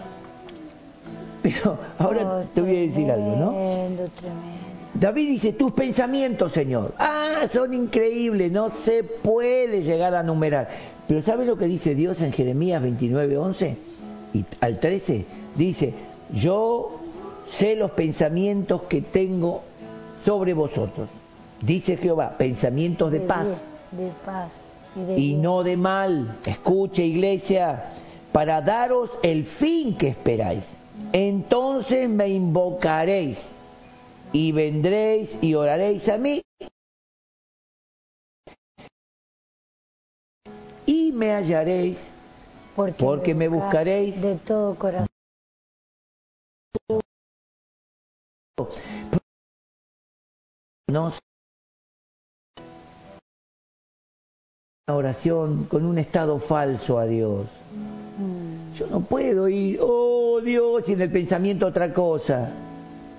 pero 1.55 1.79
ahora 1.99 2.27
oh, 2.27 2.45
te 2.55 2.61
voy 2.61 2.77
a 2.77 2.81
decir 2.81 3.11
algo, 3.11 3.37
¿no? 3.37 3.55
David 4.95 5.29
dice, 5.29 5.53
tus 5.55 5.73
pensamientos, 5.73 6.53
Señor, 6.53 6.95
ah, 6.99 7.49
son 7.53 7.75
increíbles, 7.75 8.53
no 8.53 8.71
se 8.71 9.03
puede 9.03 9.83
llegar 9.83 10.15
a 10.15 10.23
numerar. 10.23 10.69
Pero 11.09 11.21
¿sabe 11.21 11.45
lo 11.45 11.57
que 11.57 11.67
dice 11.67 11.95
Dios 11.95 12.21
en 12.23 12.33
Jeremías 12.33 12.81
29, 12.81 13.37
11? 13.37 13.77
Y 14.35 14.45
al 14.61 14.79
13 14.79 15.25
dice, 15.57 15.95
yo 16.33 17.01
sé 17.59 17.77
los 17.77 17.91
pensamientos 17.93 18.83
que 18.83 19.03
tengo 19.03 19.63
sobre 20.23 20.55
vosotros. 20.55 21.09
Dice 21.61 21.97
Jehová, 21.97 22.37
pensamientos 22.39 23.11
de, 23.11 23.21
paz. 23.21 23.47
De 23.91 24.11
paz 24.25 24.53
y, 25.17 25.35
no 25.35 25.63
de 25.63 25.77
mal. 25.77 26.39
Escuche, 26.45 27.05
iglesia, 27.05 27.93
para 28.33 28.61
daros 28.61 29.11
el 29.23 29.45
fin 29.45 29.97
que 29.97 30.09
esperáis. 30.09 30.65
Entonces 31.17 32.11
me 32.11 32.29
invocaréis 32.29 33.39
y 34.33 34.51
vendréis 34.51 35.31
y 35.41 35.55
oraréis 35.55 36.09
a 36.09 36.19
mí 36.19 36.43
y 40.85 41.13
me 41.13 41.31
hallaréis 41.31 42.01
porque, 42.75 43.33
me, 43.33 43.47
buscaréis 43.47 44.21
de 44.21 44.35
todo 44.39 44.77
corazón. 44.77 45.07
No 50.89 51.13
una 54.89 54.97
oración 54.97 55.65
con 55.67 55.87
un 55.87 55.99
estado 55.99 56.41
falso 56.41 56.99
a 56.99 57.07
Dios. 57.07 57.47
Mm. 58.19 58.75
Yo 58.75 58.89
no 58.89 59.01
puedo 59.01 59.49
ir, 59.49 59.79
oh 59.81 60.14
Dios, 60.41 60.89
y 60.89 60.93
en 60.93 61.01
el 61.01 61.11
pensamiento 61.11 61.67
otra 61.67 61.93
cosa, 61.93 62.51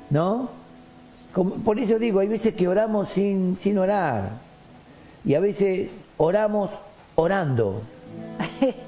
¿no? 0.09 0.65
por 1.65 1.77
eso 1.77 1.99
digo, 1.99 2.21
hay 2.21 2.29
veces 2.29 2.53
que 2.53 2.65
oramos 2.65 3.09
sin, 3.09 3.57
sin 3.61 3.77
orar, 3.77 4.39
y 5.25 5.33
a 5.33 5.39
veces 5.39 5.89
oramos 6.17 6.69
orando. 7.15 7.81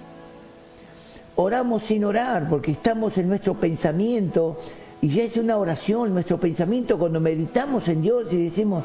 Oramos 1.40 1.84
sin 1.84 2.04
orar 2.04 2.50
porque 2.50 2.72
estamos 2.72 3.16
en 3.20 3.30
nuestro 3.30 3.54
pensamiento 3.54 4.58
y 5.02 5.10
ya 5.10 5.24
es 5.24 5.38
una 5.38 5.58
oración, 5.58 6.12
nuestro 6.12 6.40
pensamiento 6.40 6.98
cuando 6.98 7.20
meditamos 7.20 7.88
en 7.88 8.02
Dios 8.02 8.34
y 8.34 8.46
decimos, 8.46 8.84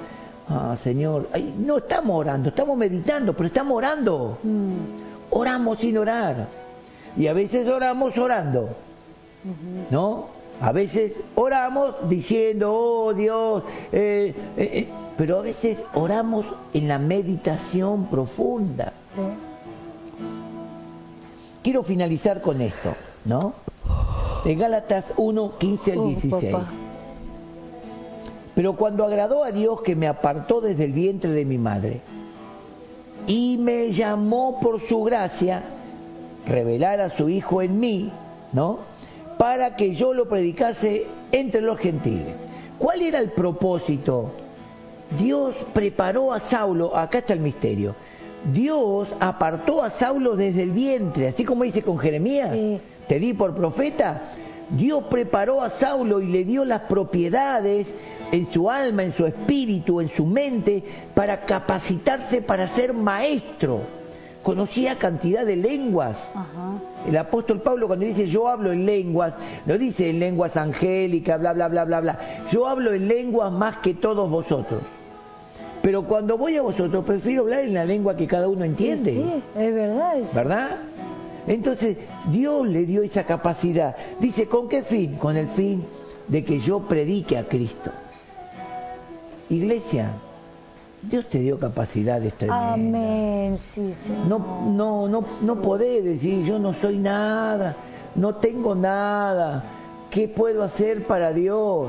ah 0.48 0.76
Señor, 0.76 1.30
no 1.58 1.78
estamos 1.78 2.14
orando, 2.14 2.50
estamos 2.50 2.76
meditando, 2.76 3.32
pero 3.32 3.46
estamos 3.46 3.74
orando. 3.74 4.38
Mm. 4.42 4.74
Oramos 5.30 5.78
sin 5.78 5.96
orar. 5.96 6.46
Y 7.16 7.26
a 7.26 7.32
veces 7.32 7.66
oramos 7.68 8.18
orando. 8.18 8.68
¿No? 9.90 10.28
A 10.60 10.70
veces 10.72 11.14
oramos 11.34 12.08
diciendo, 12.08 12.72
oh 12.72 13.14
Dios, 13.14 13.64
eh, 13.90 14.34
eh, 14.56 14.70
eh", 14.72 14.88
pero 15.16 15.38
a 15.38 15.42
veces 15.42 15.78
oramos 15.94 16.46
en 16.72 16.86
la 16.86 16.98
meditación 16.98 18.06
profunda. 18.06 18.92
Quiero 21.62 21.82
finalizar 21.82 22.42
con 22.42 22.60
esto, 22.60 22.94
¿no? 23.24 23.54
De 24.44 24.54
Gálatas 24.54 25.04
1, 25.16 25.58
15 25.58 25.92
al 25.92 26.06
16. 26.06 26.56
Pero 28.54 28.76
cuando 28.76 29.04
agradó 29.04 29.44
a 29.44 29.50
Dios 29.50 29.80
que 29.82 29.96
me 29.96 30.06
apartó 30.06 30.60
desde 30.60 30.84
el 30.84 30.92
vientre 30.92 31.30
de 31.30 31.44
mi 31.44 31.58
madre 31.58 32.00
y 33.26 33.56
me 33.58 33.92
llamó 33.92 34.60
por 34.60 34.80
su 34.80 35.02
gracia, 35.02 35.62
revelar 36.46 37.00
a 37.00 37.10
su 37.16 37.28
Hijo 37.28 37.62
en 37.62 37.80
mí, 37.80 38.12
¿no? 38.52 38.91
Para 39.38 39.76
que 39.76 39.94
yo 39.94 40.12
lo 40.12 40.28
predicase 40.28 41.06
entre 41.30 41.60
los 41.60 41.78
gentiles. 41.78 42.36
¿Cuál 42.78 43.02
era 43.02 43.18
el 43.18 43.30
propósito? 43.30 44.32
Dios 45.18 45.54
preparó 45.72 46.32
a 46.32 46.40
Saulo, 46.40 46.96
acá 46.96 47.18
está 47.18 47.32
el 47.32 47.40
misterio, 47.40 47.94
Dios 48.52 49.08
apartó 49.20 49.82
a 49.82 49.90
Saulo 49.90 50.36
desde 50.36 50.62
el 50.62 50.70
vientre, 50.70 51.28
así 51.28 51.44
como 51.44 51.64
dice 51.64 51.82
con 51.82 51.98
Jeremías, 51.98 52.50
te 53.06 53.18
di 53.18 53.34
por 53.34 53.54
profeta. 53.54 54.32
Dios 54.70 55.04
preparó 55.10 55.60
a 55.60 55.70
Saulo 55.70 56.20
y 56.20 56.28
le 56.28 56.44
dio 56.44 56.64
las 56.64 56.82
propiedades 56.82 57.86
en 58.30 58.46
su 58.46 58.70
alma, 58.70 59.02
en 59.02 59.12
su 59.12 59.26
espíritu, 59.26 60.00
en 60.00 60.08
su 60.08 60.24
mente, 60.24 60.82
para 61.14 61.40
capacitarse 61.40 62.40
para 62.40 62.68
ser 62.68 62.94
maestro. 62.94 63.80
Conocía 64.42 64.98
cantidad 64.98 65.46
de 65.46 65.56
lenguas. 65.56 66.16
El 67.06 67.16
apóstol 67.16 67.60
Pablo 67.60 67.86
cuando 67.86 68.04
dice 68.04 68.26
yo 68.26 68.48
hablo 68.48 68.72
en 68.72 68.84
lenguas, 68.84 69.34
no 69.66 69.78
dice 69.78 70.10
en 70.10 70.18
lenguas 70.18 70.56
angélicas, 70.56 71.38
bla, 71.38 71.52
bla, 71.52 71.68
bla, 71.68 71.84
bla, 71.84 72.00
bla. 72.00 72.18
Yo 72.50 72.66
hablo 72.66 72.92
en 72.92 73.06
lenguas 73.06 73.52
más 73.52 73.78
que 73.78 73.94
todos 73.94 74.28
vosotros. 74.28 74.82
Pero 75.82 76.04
cuando 76.04 76.38
voy 76.38 76.56
a 76.56 76.62
vosotros, 76.62 77.04
prefiero 77.04 77.42
hablar 77.42 77.60
en 77.60 77.74
la 77.74 77.84
lengua 77.84 78.16
que 78.16 78.26
cada 78.26 78.48
uno 78.48 78.64
entiende. 78.64 79.12
Sí, 79.12 79.42
es 79.60 79.74
verdad. 79.74 80.14
¿Verdad? 80.32 80.70
Entonces, 81.46 81.96
Dios 82.30 82.66
le 82.68 82.84
dio 82.84 83.02
esa 83.02 83.24
capacidad. 83.24 83.96
Dice, 84.20 84.46
¿con 84.46 84.68
qué 84.68 84.82
fin? 84.82 85.16
Con 85.16 85.36
el 85.36 85.48
fin 85.48 85.84
de 86.28 86.44
que 86.44 86.60
yo 86.60 86.80
predique 86.80 87.36
a 87.36 87.48
Cristo. 87.48 87.90
Iglesia, 89.50 90.12
Dios 91.02 91.28
te 91.28 91.40
dio 91.40 91.58
capacidades 91.58 92.34
tremendas. 92.34 92.74
Amén, 92.74 93.58
sí, 93.74 93.94
No, 94.28 94.38
no, 94.70 95.08
no, 95.08 95.24
no 95.42 95.56
podés 95.60 96.04
decir, 96.04 96.44
yo 96.44 96.58
no 96.58 96.74
soy 96.74 96.98
nada, 96.98 97.74
no 98.14 98.36
tengo 98.36 98.74
nada. 98.74 99.64
¿Qué 100.10 100.28
puedo 100.28 100.62
hacer 100.62 101.06
para 101.06 101.32
Dios? 101.32 101.88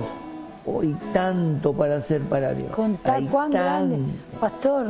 hoy 0.66 0.96
tanto 1.14 1.74
para 1.74 1.98
hacer 1.98 2.22
para 2.22 2.54
Dios. 2.54 2.72
Contar 2.72 3.24
cuán 3.26 3.52
grande, 3.52 3.98
pastor, 4.40 4.88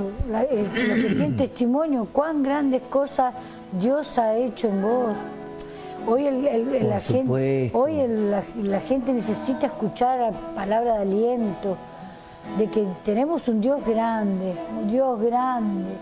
eh, 0.49 0.67
lo 0.73 0.95
que 0.95 1.15
tiene 1.15 1.31
testimonio, 1.37 2.07
cuán 2.11 2.43
grandes 2.43 2.81
cosas 2.83 3.33
Dios 3.79 4.17
ha 4.17 4.35
hecho 4.35 4.67
en 4.67 4.81
vos. 4.81 5.13
Hoy, 6.05 6.27
el, 6.27 6.89
la, 6.89 6.99
gente, 6.99 7.71
hoy 7.73 8.05
la, 8.07 8.81
gente 8.81 9.13
necesita 9.13 9.67
escuchar 9.67 10.33
palabra 10.53 10.95
de 10.95 11.01
aliento, 11.03 11.77
de 12.57 12.67
que 12.67 12.85
tenemos 13.03 13.47
un 13.47 13.61
Dios 13.61 13.85
grande, 13.85 14.53
un 14.79 14.91
Dios 14.91 15.19
grande, 15.21 15.93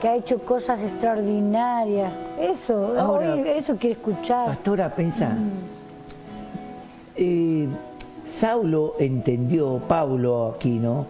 que 0.00 0.08
ha 0.08 0.16
hecho 0.16 0.38
cosas 0.38 0.80
extraordinarias. 0.80 2.12
Eso, 2.40 2.74
hoy 2.76 3.42
eso 3.46 3.76
quiere 3.76 3.96
escuchar. 3.96 4.46
Pastora, 4.46 4.94
pensa. 4.94 5.30
Mm. 5.30 5.50
Eh, 7.16 7.68
Saulo 8.38 8.94
entendió, 8.98 9.80
Pablo 9.86 10.54
aquí, 10.56 10.78
¿no? 10.78 11.06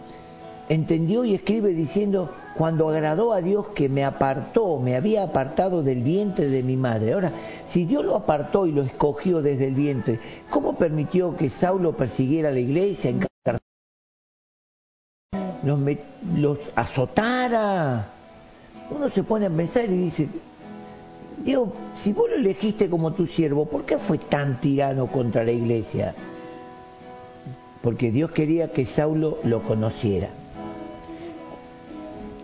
Entendió 0.68 1.24
y 1.24 1.34
escribe 1.34 1.70
diciendo, 1.70 2.30
cuando 2.56 2.88
agradó 2.88 3.32
a 3.32 3.40
Dios 3.40 3.68
que 3.74 3.88
me 3.88 4.04
apartó, 4.04 4.78
me 4.78 4.96
había 4.96 5.24
apartado 5.24 5.82
del 5.82 6.02
vientre 6.02 6.48
de 6.48 6.62
mi 6.62 6.76
madre. 6.76 7.12
Ahora, 7.12 7.32
si 7.68 7.84
Dios 7.84 8.04
lo 8.04 8.16
apartó 8.16 8.66
y 8.66 8.72
lo 8.72 8.82
escogió 8.82 9.42
desde 9.42 9.66
el 9.66 9.74
vientre, 9.74 10.18
¿cómo 10.48 10.74
permitió 10.74 11.36
que 11.36 11.50
Saulo 11.50 11.96
persiguiera 11.96 12.48
a 12.48 12.52
la 12.52 12.60
iglesia, 12.60 13.12
los, 15.62 15.80
los 16.36 16.58
azotara? 16.74 18.08
Uno 18.90 19.08
se 19.10 19.22
pone 19.22 19.46
a 19.46 19.50
pensar 19.50 19.84
y 19.84 19.96
dice, 19.96 20.28
Dios, 21.44 21.68
si 21.96 22.12
vos 22.12 22.28
lo 22.30 22.36
elegiste 22.36 22.90
como 22.90 23.12
tu 23.12 23.26
siervo, 23.26 23.66
¿por 23.66 23.84
qué 23.84 23.98
fue 23.98 24.18
tan 24.18 24.60
tirano 24.60 25.06
contra 25.06 25.44
la 25.44 25.52
iglesia? 25.52 26.14
porque 27.82 28.10
Dios 28.10 28.30
quería 28.32 28.72
que 28.72 28.86
Saulo 28.86 29.38
lo 29.44 29.62
conociera. 29.62 30.28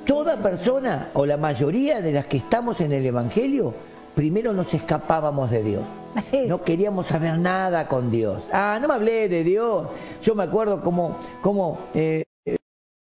Toda 0.07 0.37
persona, 0.37 1.11
o 1.15 1.27
la 1.27 1.37
mayoría 1.37 2.01
de 2.01 2.13
las 2.13 2.27
que 2.27 2.39
estamos 2.39 2.81
en 2.81 2.93
el 2.93 3.05
Evangelio, 3.05 3.75
primero 4.15 4.53
nos 4.53 4.73
escapábamos 4.73 5.51
de 5.51 5.63
Dios. 5.63 5.83
No 6.49 6.63
queríamos 6.63 7.07
saber 7.09 7.39
nada 7.39 7.89
con 7.89 8.11
Dios. 8.11 8.43
Ah, 8.51 8.79
no 8.81 8.89
me 8.89 8.95
hablé 8.95 9.29
de 9.29 9.45
Dios. 9.45 9.89
Yo 10.23 10.35
me 10.35 10.45
acuerdo 10.45 10.81
como, 10.81 11.19
como 11.43 11.79
eh, 11.93 12.26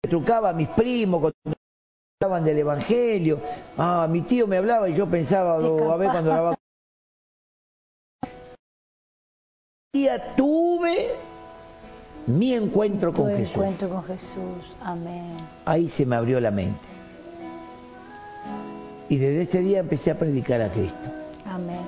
trucaba 0.07 0.51
a 0.51 0.53
mis 0.53 0.69
primos 0.69 1.21
cuando 1.21 1.59
hablaban 2.21 2.45
del 2.45 2.59
Evangelio. 2.59 3.41
Ah, 3.77 4.07
mi 4.11 4.23
tío 4.23 4.47
me 4.47 4.57
hablaba 4.57 4.89
y 4.89 4.95
yo 4.95 5.07
pensaba, 5.07 5.59
oh, 5.59 5.93
a 5.93 5.97
ver 5.97 6.11
cuando 6.11 6.33
hablaba. 6.33 6.57
día 9.97 10.35
tuve 10.37 11.15
mi 12.27 12.53
encuentro 12.53 13.13
con 13.13 13.29
Jesús. 13.29 13.55
encuentro 13.55 13.89
con 13.89 14.05
Jesús, 14.05 14.77
amén. 14.83 15.37
Ahí 15.65 15.89
se 15.89 16.05
me 16.05 16.17
abrió 16.17 16.41
la 16.41 16.51
mente. 16.51 16.81
Y 19.09 19.17
desde 19.17 19.43
ese 19.43 19.61
día 19.61 19.81
empecé 19.81 20.11
a 20.11 20.19
predicar 20.19 20.61
a 20.61 20.71
Cristo. 20.71 21.09
Amén. 21.47 21.81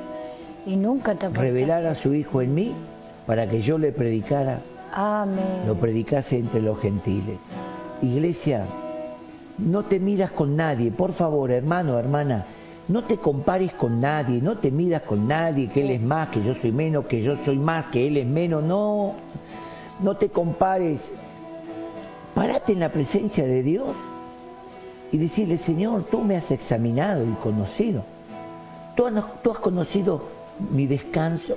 Y 0.66 0.77
nunca 0.77 1.14
te 1.16 1.29
Revelar 1.29 1.85
a 1.87 1.95
su 1.97 2.14
Hijo 2.14 2.41
en 2.41 2.55
mí 2.55 2.75
para 3.27 3.49
que 3.49 3.61
yo 3.61 3.77
le 3.79 3.93
predicara. 3.93 4.61
Amén. 4.93 5.66
Lo 5.66 5.75
predicase 5.75 6.39
entre 6.39 6.62
los 6.62 6.81
gentiles. 6.81 7.39
Iglesia, 8.03 8.66
no 9.59 9.84
te 9.84 9.99
miras 9.99 10.30
con 10.30 10.57
nadie, 10.57 10.90
por 10.90 11.12
favor, 11.12 11.51
hermano, 11.51 11.99
hermana, 11.99 12.46
no 12.88 13.05
te 13.05 13.18
compares 13.18 13.72
con 13.72 14.01
nadie, 14.01 14.40
no 14.40 14.59
te 14.59 14.70
miras 14.70 15.03
con 15.03 15.28
nadie, 15.28 15.68
que 15.68 15.82
él 15.82 15.90
es 15.90 16.01
más, 16.01 16.28
que 16.28 16.42
yo 16.42 16.55
soy 16.55 16.72
menos, 16.72 17.07
que 17.07 17.22
yo 17.22 17.36
soy 17.44 17.59
más, 17.59 17.86
que 17.86 18.07
él 18.07 18.16
es 18.16 18.26
menos, 18.26 18.62
no, 18.62 19.14
no 20.01 20.16
te 20.16 20.30
compares. 20.30 21.01
Párate 22.34 22.72
en 22.72 22.80
la 22.80 22.90
presencia 22.90 23.44
de 23.44 23.62
Dios 23.62 23.88
y 25.12 25.18
decirle, 25.18 25.59
Señor, 25.59 26.05
tú 26.05 26.22
me 26.22 26.36
has 26.36 26.51
examinado 26.51 27.24
y 27.24 27.32
conocido. 27.42 28.05
Tú 28.96 29.07
has, 29.07 29.42
tú 29.42 29.51
has 29.51 29.59
conocido 29.59 30.22
mi 30.70 30.86
descanso 30.86 31.57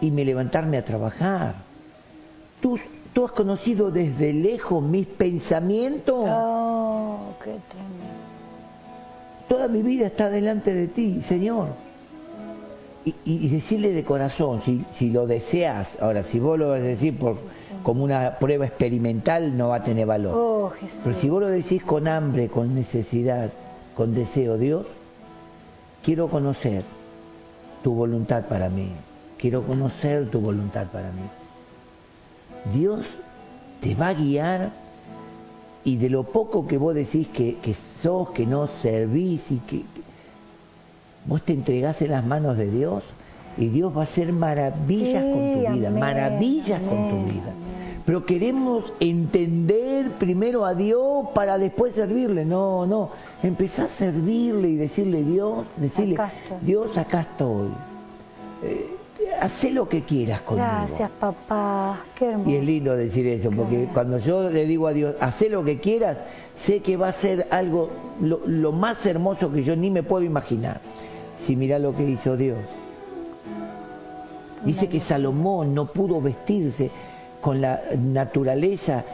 y 0.00 0.10
mi 0.10 0.24
levantarme 0.24 0.78
a 0.78 0.84
trabajar. 0.84 1.54
Tú, 2.60 2.78
tú 3.14 3.24
has 3.24 3.32
conocido 3.32 3.90
desde 3.90 4.32
lejos 4.34 4.82
mis 4.82 5.06
pensamientos. 5.06 6.26
Oh, 6.28 7.34
qué 7.42 7.54
Toda 9.48 9.68
mi 9.68 9.82
vida 9.82 10.06
está 10.06 10.28
delante 10.28 10.74
de 10.74 10.88
ti, 10.88 11.22
Señor. 11.22 11.68
Y, 13.26 13.48
decirle 13.48 13.92
de 13.92 14.02
corazón, 14.02 14.62
si, 14.64 14.82
si, 14.94 15.10
lo 15.10 15.26
deseas, 15.26 15.88
ahora 16.00 16.24
si 16.24 16.38
vos 16.38 16.58
lo 16.58 16.70
vas 16.70 16.80
a 16.80 16.84
decir 16.84 17.18
por, 17.18 17.36
como 17.82 18.02
una 18.02 18.38
prueba 18.38 18.64
experimental, 18.64 19.54
no 19.56 19.68
va 19.68 19.76
a 19.76 19.84
tener 19.84 20.06
valor. 20.06 20.34
Oh, 20.34 20.72
Pero 21.04 21.14
si 21.16 21.28
vos 21.28 21.42
lo 21.42 21.48
decís 21.48 21.82
con 21.82 22.08
hambre, 22.08 22.48
con 22.48 22.74
necesidad, 22.74 23.52
con 23.94 24.14
deseo, 24.14 24.56
Dios, 24.56 24.86
quiero 26.02 26.28
conocer 26.28 26.82
tu 27.82 27.92
voluntad 27.92 28.46
para 28.46 28.70
mí, 28.70 28.88
quiero 29.36 29.60
conocer 29.60 30.30
tu 30.30 30.40
voluntad 30.40 30.86
para 30.90 31.12
mí. 31.12 31.28
Dios 32.72 33.06
te 33.80 33.94
va 33.94 34.08
a 34.08 34.14
guiar 34.14 34.72
y 35.84 35.96
de 35.96 36.08
lo 36.08 36.24
poco 36.24 36.66
que 36.66 36.78
vos 36.78 36.94
decís 36.94 37.28
que, 37.28 37.56
que 37.56 37.74
sos, 38.02 38.30
que 38.30 38.46
no 38.46 38.66
servís 38.82 39.50
y 39.50 39.58
que, 39.58 39.84
vos 41.26 41.42
te 41.42 41.52
entregás 41.52 42.00
en 42.02 42.10
las 42.10 42.24
manos 42.24 42.56
de 42.56 42.70
Dios 42.70 43.02
y 43.56 43.68
Dios 43.68 43.96
va 43.96 44.00
a 44.00 44.04
hacer 44.04 44.32
maravillas 44.32 45.22
con 45.22 45.52
tu 45.52 45.72
vida, 45.72 45.90
maravillas 45.90 46.80
con 46.80 47.10
tu 47.10 47.32
vida. 47.32 47.52
Pero 48.04 48.26
queremos 48.26 48.92
entender 49.00 50.10
primero 50.18 50.66
a 50.66 50.74
Dios 50.74 51.28
para 51.34 51.56
después 51.56 51.94
servirle. 51.94 52.44
No, 52.44 52.84
no. 52.84 53.10
Empezá 53.42 53.84
a 53.84 53.88
servirle 53.88 54.68
y 54.68 54.76
decirle 54.76 55.22
Dios, 55.22 55.64
decirle, 55.76 56.18
Dios, 56.60 56.98
acá 56.98 57.22
estoy. 57.22 57.68
Eh, 58.62 58.93
haz 59.40 59.64
lo 59.70 59.88
que 59.88 60.02
quieras 60.02 60.40
conmigo. 60.42 60.66
Gracias, 60.66 61.10
papá. 61.18 62.00
Qué 62.14 62.26
hermoso. 62.26 62.50
Y 62.50 62.56
es 62.56 62.64
lindo 62.64 62.96
decir 62.96 63.26
eso, 63.26 63.50
porque 63.50 63.88
cuando 63.92 64.18
yo 64.18 64.48
le 64.48 64.66
digo 64.66 64.86
a 64.86 64.92
Dios, 64.92 65.14
haz 65.20 65.40
lo 65.48 65.64
que 65.64 65.78
quieras, 65.78 66.18
sé 66.58 66.80
que 66.80 66.96
va 66.96 67.08
a 67.08 67.12
ser 67.12 67.46
algo 67.50 67.90
lo, 68.20 68.72
más 68.72 69.04
hermoso 69.04 69.50
que 69.52 69.62
yo 69.62 69.76
ni 69.76 69.90
me 69.90 70.02
puedo 70.02 70.24
imaginar. 70.24 70.80
Si 71.46 71.56
mira 71.56 71.78
lo 71.78 71.94
que 71.94 72.04
hizo 72.04 72.36
Dios. 72.36 72.58
Dice 74.64 74.88
que 74.88 75.00
Salomón 75.00 75.74
no 75.74 75.86
pudo 75.86 76.20
vestirse 76.22 76.90
con 77.40 77.60
la 77.60 77.82
naturaleza, 77.98 79.04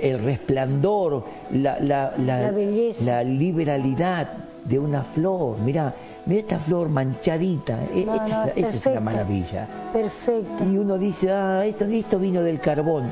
el, 0.00 0.18
resplandor, 0.18 1.24
la, 1.52 1.78
la, 1.78 2.14
la, 2.18 2.52
la, 3.00 3.22
liberalidad 3.22 4.28
de 4.64 4.78
una 4.80 5.04
flor. 5.04 5.58
Mira, 5.60 5.94
mira 6.26 6.40
esta 6.40 6.58
flor 6.58 6.88
manchadita, 6.88 7.78
e, 7.94 8.00
esta, 8.00 8.48
es 8.54 8.86
una 8.86 9.00
maravilla. 9.00 9.66
Perfecto. 9.92 10.64
Y 10.64 10.76
uno 10.76 10.98
dice, 10.98 11.30
ah, 11.32 11.64
esto, 11.64 11.84
esto 11.84 12.18
vino 12.18 12.42
del 12.42 12.60
carbón. 12.60 13.04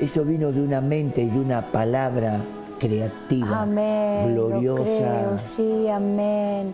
Eso 0.00 0.24
vino 0.24 0.52
de 0.52 0.62
una 0.62 0.80
mente 0.80 1.22
y 1.22 1.28
de 1.28 1.38
una 1.38 1.62
palabra 1.62 2.40
creativa, 2.78 3.62
amén, 3.62 4.32
gloriosa. 4.32 5.40
sí, 5.56 5.88
amén. 5.88 6.72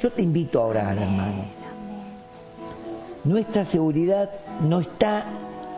Yo 0.00 0.12
te 0.12 0.20
invito 0.22 0.60
a 0.60 0.66
orar, 0.66 0.98
hermano. 0.98 1.44
Nuestra 3.24 3.64
seguridad 3.64 4.30
no 4.60 4.80
está 4.80 5.24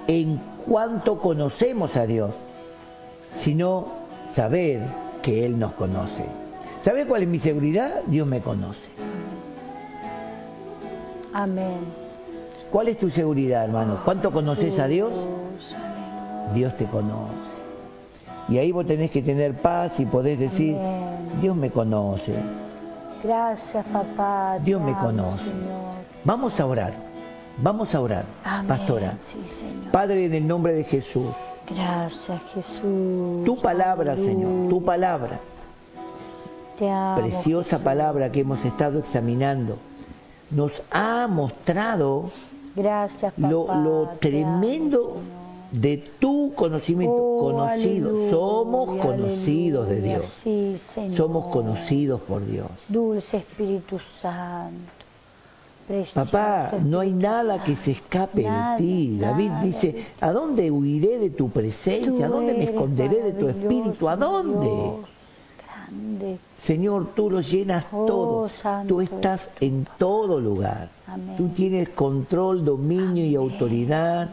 en 0.09 0.41
cuanto 0.67 1.19
conocemos 1.19 1.97
a 1.97 2.05
Dios, 2.05 2.35
sino 3.41 3.87
saber 4.35 4.83
que 5.23 5.47
Él 5.47 5.59
nos 5.59 5.75
conoce. 5.75 6.48
¿Sabe 6.89 7.05
cuál 7.05 7.25
es 7.25 7.29
mi 7.29 7.39
seguridad? 7.39 8.01
Dios 8.07 8.27
me 8.27 8.41
conoce. 8.41 8.81
Amén. 11.35 11.81
¿Cuál 12.73 12.89
es 12.89 12.97
tu 12.97 13.11
seguridad, 13.11 13.65
hermano? 13.65 14.01
¿Cuánto 14.07 14.33
conoces 14.33 14.81
a 14.81 14.87
Dios? 14.87 15.13
Dios 16.55 16.75
te 16.79 16.87
conoce. 16.87 17.35
Y 18.49 18.57
ahí 18.57 18.73
vos 18.73 18.87
tenés 18.87 19.11
que 19.11 19.21
tener 19.21 19.61
paz 19.61 20.01
y 20.01 20.07
podés 20.07 20.39
decir, 20.39 20.79
Dios 21.43 21.55
me 21.55 21.69
conoce. 21.69 22.33
Gracias, 23.23 23.85
papá. 23.93 24.59
Dios 24.65 24.81
me 24.81 24.95
conoce. 24.95 25.45
Vamos 26.25 26.59
a 26.59 26.65
orar. 26.65 26.95
Vamos 27.59 27.95
a 27.95 28.01
orar, 28.01 28.25
pastora. 28.67 29.13
Padre, 29.93 30.25
en 30.25 30.33
el 30.33 30.49
nombre 30.49 30.73
de 30.73 30.85
Jesús. 30.85 31.35
Gracias, 31.69 32.41
Jesús. 32.55 33.45
Tu 33.45 33.59
palabra, 33.61 34.17
Señor, 34.17 34.71
tu 34.71 34.83
palabra. 34.83 35.39
Te 36.79 36.89
amo, 36.89 37.17
Preciosa 37.17 37.83
palabra 37.83 38.31
que 38.31 38.41
hemos 38.41 38.65
estado 38.65 39.01
examinando. 39.01 39.79
Nos 40.51 40.73
ha 40.91 41.27
mostrado 41.27 42.31
Gracias, 42.75 43.33
lo, 43.37 44.11
tremendo 44.21 45.17
de 45.73 45.99
tu 46.19 46.53
conocimiento. 46.55 47.17
Oh, 47.17 47.41
conocidos, 47.41 48.31
somos 48.31 49.01
conocidos 49.01 49.89
de 49.89 50.01
Dios. 50.01 51.17
Somos 51.17 51.53
conocidos 51.53 52.21
por 52.23 52.47
Dios. 52.47 52.69
Dulce 52.89 53.39
Espíritu 53.39 53.99
Santo. 54.23 54.99
Papá, 56.15 56.73
no 56.85 57.01
hay 57.01 57.13
nada 57.13 57.65
que 57.65 57.75
se 57.77 57.93
escape 57.93 58.43
de 58.43 58.77
ti. 58.77 59.19
David 59.19 59.51
dice, 59.63 60.07
¿a 60.21 60.33
dónde 60.33 60.71
huiré 60.71 61.19
de 61.19 61.31
tu 61.31 61.49
presencia? 61.49 62.27
¿A 62.27 62.29
dónde 62.29 62.53
me 62.53 62.65
esconderé 62.65 63.23
de 63.23 63.33
tu 63.33 63.49
espíritu? 63.49 64.09
¿A 64.09 64.17
dónde? 64.17 65.09
Señor, 66.59 67.15
tú 67.15 67.31
lo 67.31 67.41
llenas 67.41 67.87
oh, 67.93 68.07
todo. 68.07 68.51
Tú 68.87 69.01
estás 69.01 69.49
en 69.61 69.87
todo 69.99 70.41
lugar. 70.41 70.91
Tú 71.37 71.49
tienes 71.49 71.91
control, 71.91 72.65
dominio 72.65 73.25
y 73.25 73.35
autoridad 73.35 74.29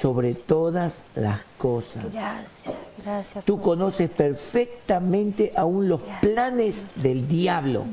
sobre 0.00 0.34
todas 0.34 0.94
las 1.14 1.40
cosas. 1.58 2.04
Gracias. 2.12 3.44
Tú 3.44 3.60
conoces 3.60 4.10
perfectamente 4.10 5.52
aún 5.54 5.88
los 5.88 6.00
planes 6.20 6.74
del 6.96 7.28
diablo. 7.28 7.84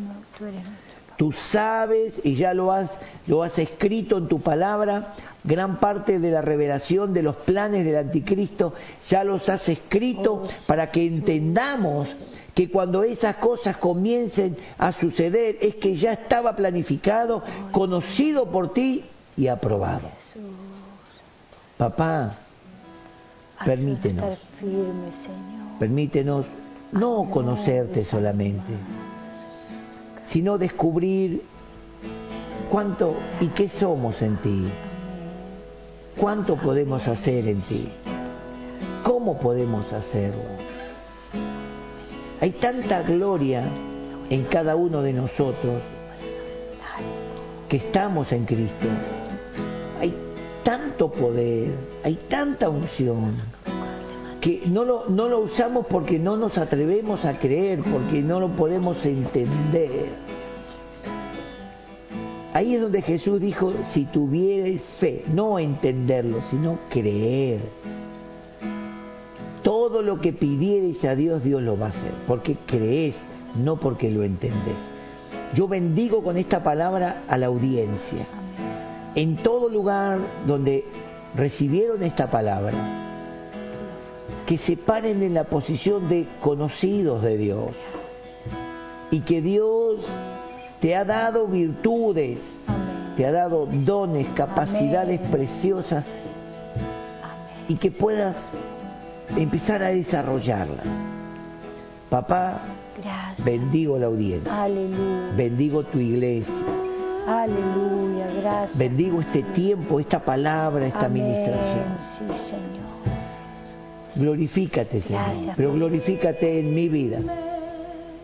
Tú 1.17 1.31
sabes 1.31 2.19
y 2.23 2.35
ya 2.35 2.53
lo 2.53 2.71
has, 2.71 2.89
lo 3.27 3.43
has 3.43 3.57
escrito 3.59 4.17
en 4.17 4.27
tu 4.27 4.39
palabra, 4.39 5.13
gran 5.43 5.79
parte 5.79 6.19
de 6.19 6.31
la 6.31 6.41
revelación 6.41 7.13
de 7.13 7.23
los 7.23 7.35
planes 7.37 7.85
del 7.85 7.97
anticristo, 7.97 8.73
ya 9.09 9.23
los 9.23 9.47
has 9.49 9.67
escrito 9.67 10.43
para 10.65 10.91
que 10.91 11.05
entendamos 11.05 12.07
que 12.53 12.69
cuando 12.69 13.03
esas 13.03 13.37
cosas 13.37 13.77
comiencen 13.77 14.55
a 14.77 14.93
suceder 14.93 15.57
es 15.59 15.75
que 15.75 15.95
ya 15.95 16.13
estaba 16.13 16.55
planificado, 16.55 17.43
conocido 17.71 18.49
por 18.51 18.73
ti 18.73 19.05
y 19.35 19.47
aprobado. 19.47 20.09
Papá, 21.77 22.37
permítenos, 23.65 24.37
permítenos 25.79 26.45
no 26.91 27.27
conocerte 27.31 28.05
solamente, 28.05 28.73
sino 30.27 30.59
descubrir 30.59 31.41
cuánto 32.71 33.15
y 33.39 33.47
qué 33.47 33.67
somos 33.69 34.21
en 34.21 34.37
ti, 34.37 34.65
cuánto 36.17 36.55
podemos 36.55 37.07
hacer 37.07 37.47
en 37.47 37.61
ti, 37.63 37.89
cómo 39.03 39.39
podemos 39.39 39.91
hacerlo. 39.91 40.43
Hay 42.41 42.51
tanta 42.51 43.01
gloria 43.03 43.63
en 44.29 44.43
cada 44.45 44.75
uno 44.75 45.01
de 45.01 45.13
nosotros 45.13 45.81
que 47.69 47.77
estamos 47.77 48.31
en 48.31 48.45
Cristo, 48.45 48.87
hay 49.99 50.13
tanto 50.63 51.11
poder, 51.11 51.71
hay 52.03 52.15
tanta 52.29 52.69
unción, 52.69 53.35
que 54.39 54.63
no 54.67 54.83
lo, 54.83 55.05
no 55.07 55.29
lo 55.29 55.39
usamos 55.39 55.85
porque 55.87 56.19
no 56.19 56.35
nos 56.35 56.57
atrevemos 56.57 57.23
a 57.25 57.39
creer, 57.39 57.79
porque 57.81 58.21
no 58.21 58.39
lo 58.39 58.49
podemos 58.49 59.03
entender. 59.05 60.22
Ahí 62.53 62.75
es 62.75 62.81
donde 62.81 63.01
Jesús 63.01 63.41
dijo, 63.41 63.73
si 63.89 64.05
tuvierais 64.05 64.81
fe, 64.99 65.23
no 65.33 65.57
entenderlo, 65.57 66.39
sino 66.51 66.77
creer. 66.91 67.61
Todo 69.63 70.03
lo 70.03 70.21
que 70.21 70.33
pidierais 70.33 71.03
a 71.03 71.15
Dios, 71.15 71.43
Dios 71.43 71.63
lo 71.63 71.79
va 71.79 71.87
a 71.87 71.89
hacer, 71.89 72.11
porque 72.27 72.55
crees, 72.67 73.15
no 73.55 73.77
porque 73.77 74.11
lo 74.11 74.23
entendés. 74.23 74.77
Yo 75.55 75.67
bendigo 75.67 76.23
con 76.23 76.37
esta 76.37 76.61
palabra 76.61 77.23
a 77.27 77.37
la 77.37 77.47
audiencia. 77.47 78.27
En 79.15 79.37
todo 79.37 79.67
lugar 79.67 80.19
donde 80.45 80.83
recibieron 81.35 82.03
esta 82.03 82.29
palabra, 82.29 82.73
que 84.45 84.59
se 84.59 84.77
paren 84.77 85.23
en 85.23 85.33
la 85.33 85.45
posición 85.45 86.07
de 86.07 86.27
conocidos 86.39 87.23
de 87.23 87.37
Dios 87.37 87.69
y 89.09 89.21
que 89.21 89.41
Dios 89.41 89.99
te 90.83 90.97
ha 90.97 91.05
dado 91.05 91.47
virtudes, 91.47 92.41
te 93.15 93.25
ha 93.25 93.31
dado 93.31 93.65
dones, 93.65 94.27
capacidades 94.35 95.21
preciosas 95.31 96.03
y 97.69 97.75
que 97.75 97.89
puedas 97.89 98.35
empezar 99.37 99.81
a 99.81 99.91
desarrollarlas. 99.91 100.85
Papá, 102.09 102.63
bendigo 103.45 103.97
la 103.97 104.07
audiencia. 104.07 104.51
Bendigo 105.37 105.83
tu 105.83 105.99
iglesia. 105.99 106.53
Aleluya, 107.29 108.27
gracias. 108.41 108.77
Bendigo 108.77 109.21
este 109.21 109.41
tiempo, 109.41 110.01
esta 110.01 110.19
palabra, 110.19 110.85
esta 110.85 111.05
administración. 111.05 111.85
Sí, 112.19 112.25
Señor. 112.27 114.15
Glorifícate, 114.15 114.99
Señor. 114.99 115.53
Pero 115.55 115.71
glorifícate 115.71 116.59
en 116.59 116.75
mi 116.75 116.89
vida. 116.89 117.21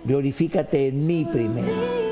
Glorifícate 0.03 0.89
en 0.89 1.07
mí 1.07 1.23
primero. 1.23 2.08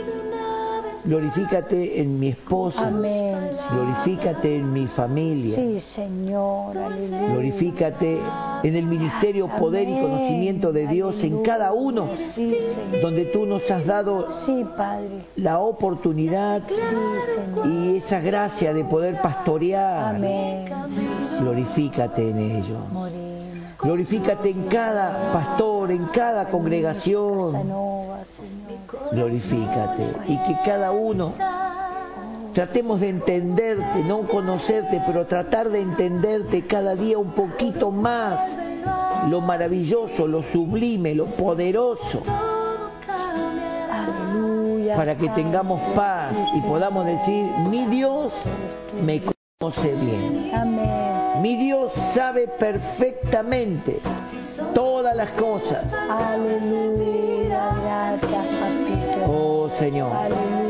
Glorifícate 1.08 2.01
en 2.01 2.20
mi 2.20 2.28
esposa. 2.28 2.88
Amén. 2.88 3.38
Glorifícate 3.72 4.58
en 4.58 4.74
mi 4.74 4.88
familia. 4.88 5.55
Sí, 5.55 5.82
Señor. 5.95 6.78
Aleluya. 6.78 7.28
Glorifícate 7.30 8.20
en 8.64 8.76
el 8.76 8.86
ministerio, 8.86 9.47
poder 9.58 9.88
y 9.88 9.93
conocimiento 9.93 10.74
de 10.74 10.86
Dios 10.88 11.24
en 11.24 11.43
cada 11.43 11.72
uno, 11.72 12.10
Sí, 12.36 12.58
donde 13.01 13.26
tú 13.26 13.45
nos 13.45 13.70
has 13.72 13.86
dado 13.86 14.28
Sí, 14.45 14.66
Padre. 14.76 15.24
la 15.38 15.60
oportunidad 15.60 16.64
Sí, 16.68 16.76
Señor. 16.76 17.68
y 17.68 17.95
esa 17.97 18.20
gracia 18.20 18.74
de 18.74 18.84
poder 18.84 19.22
pastorear. 19.22 20.16
Amén. 20.16 20.66
Glorifícate 21.39 22.32
en 22.32 22.38
ello. 22.38 22.78
Glorifícate 23.82 24.49
en 24.49 24.64
cada 24.64 25.32
pastor, 25.32 25.89
en 25.91 26.05
cada 26.08 26.49
congregación. 26.49 27.55
Glorifícate. 29.12 30.04
Y 30.28 30.38
que 30.38 30.58
cada 30.64 30.92
uno 30.92 31.34
tratemos 32.54 33.00
de 33.00 33.10
entenderte, 33.10 34.04
no 34.04 34.22
conocerte, 34.28 35.02
pero 35.06 35.26
tratar 35.26 35.70
de 35.70 35.82
entenderte 35.82 36.66
cada 36.66 36.96
día 36.96 37.18
un 37.18 37.32
poquito 37.32 37.92
más. 37.92 38.40
Lo 39.30 39.42
maravilloso, 39.42 40.28
lo 40.28 40.42
sublime, 40.44 41.14
lo 41.14 41.26
poderoso, 41.26 42.22
para 44.96 45.18
que 45.18 45.30
tengamos 45.30 45.82
paz 45.94 46.34
y 46.56 46.62
podamos 46.62 47.06
decir, 47.06 47.46
mi 47.70 47.88
Dios 47.88 48.32
me 49.04 49.20
conoce 49.20 49.37
bien. 49.60 50.51
Amén. 50.53 51.41
Mi 51.41 51.55
Dios 51.55 51.91
sabe 52.14 52.47
perfectamente 52.47 53.99
todas 54.76 55.16
las 55.16 55.32
cosas. 55.32 55.84
Aleluya. 55.93 57.72
Gracias, 57.84 58.45
papito. 58.60 59.26
Oh 59.28 59.70
Señor. 59.80 60.14
Aleluya. 60.16 60.68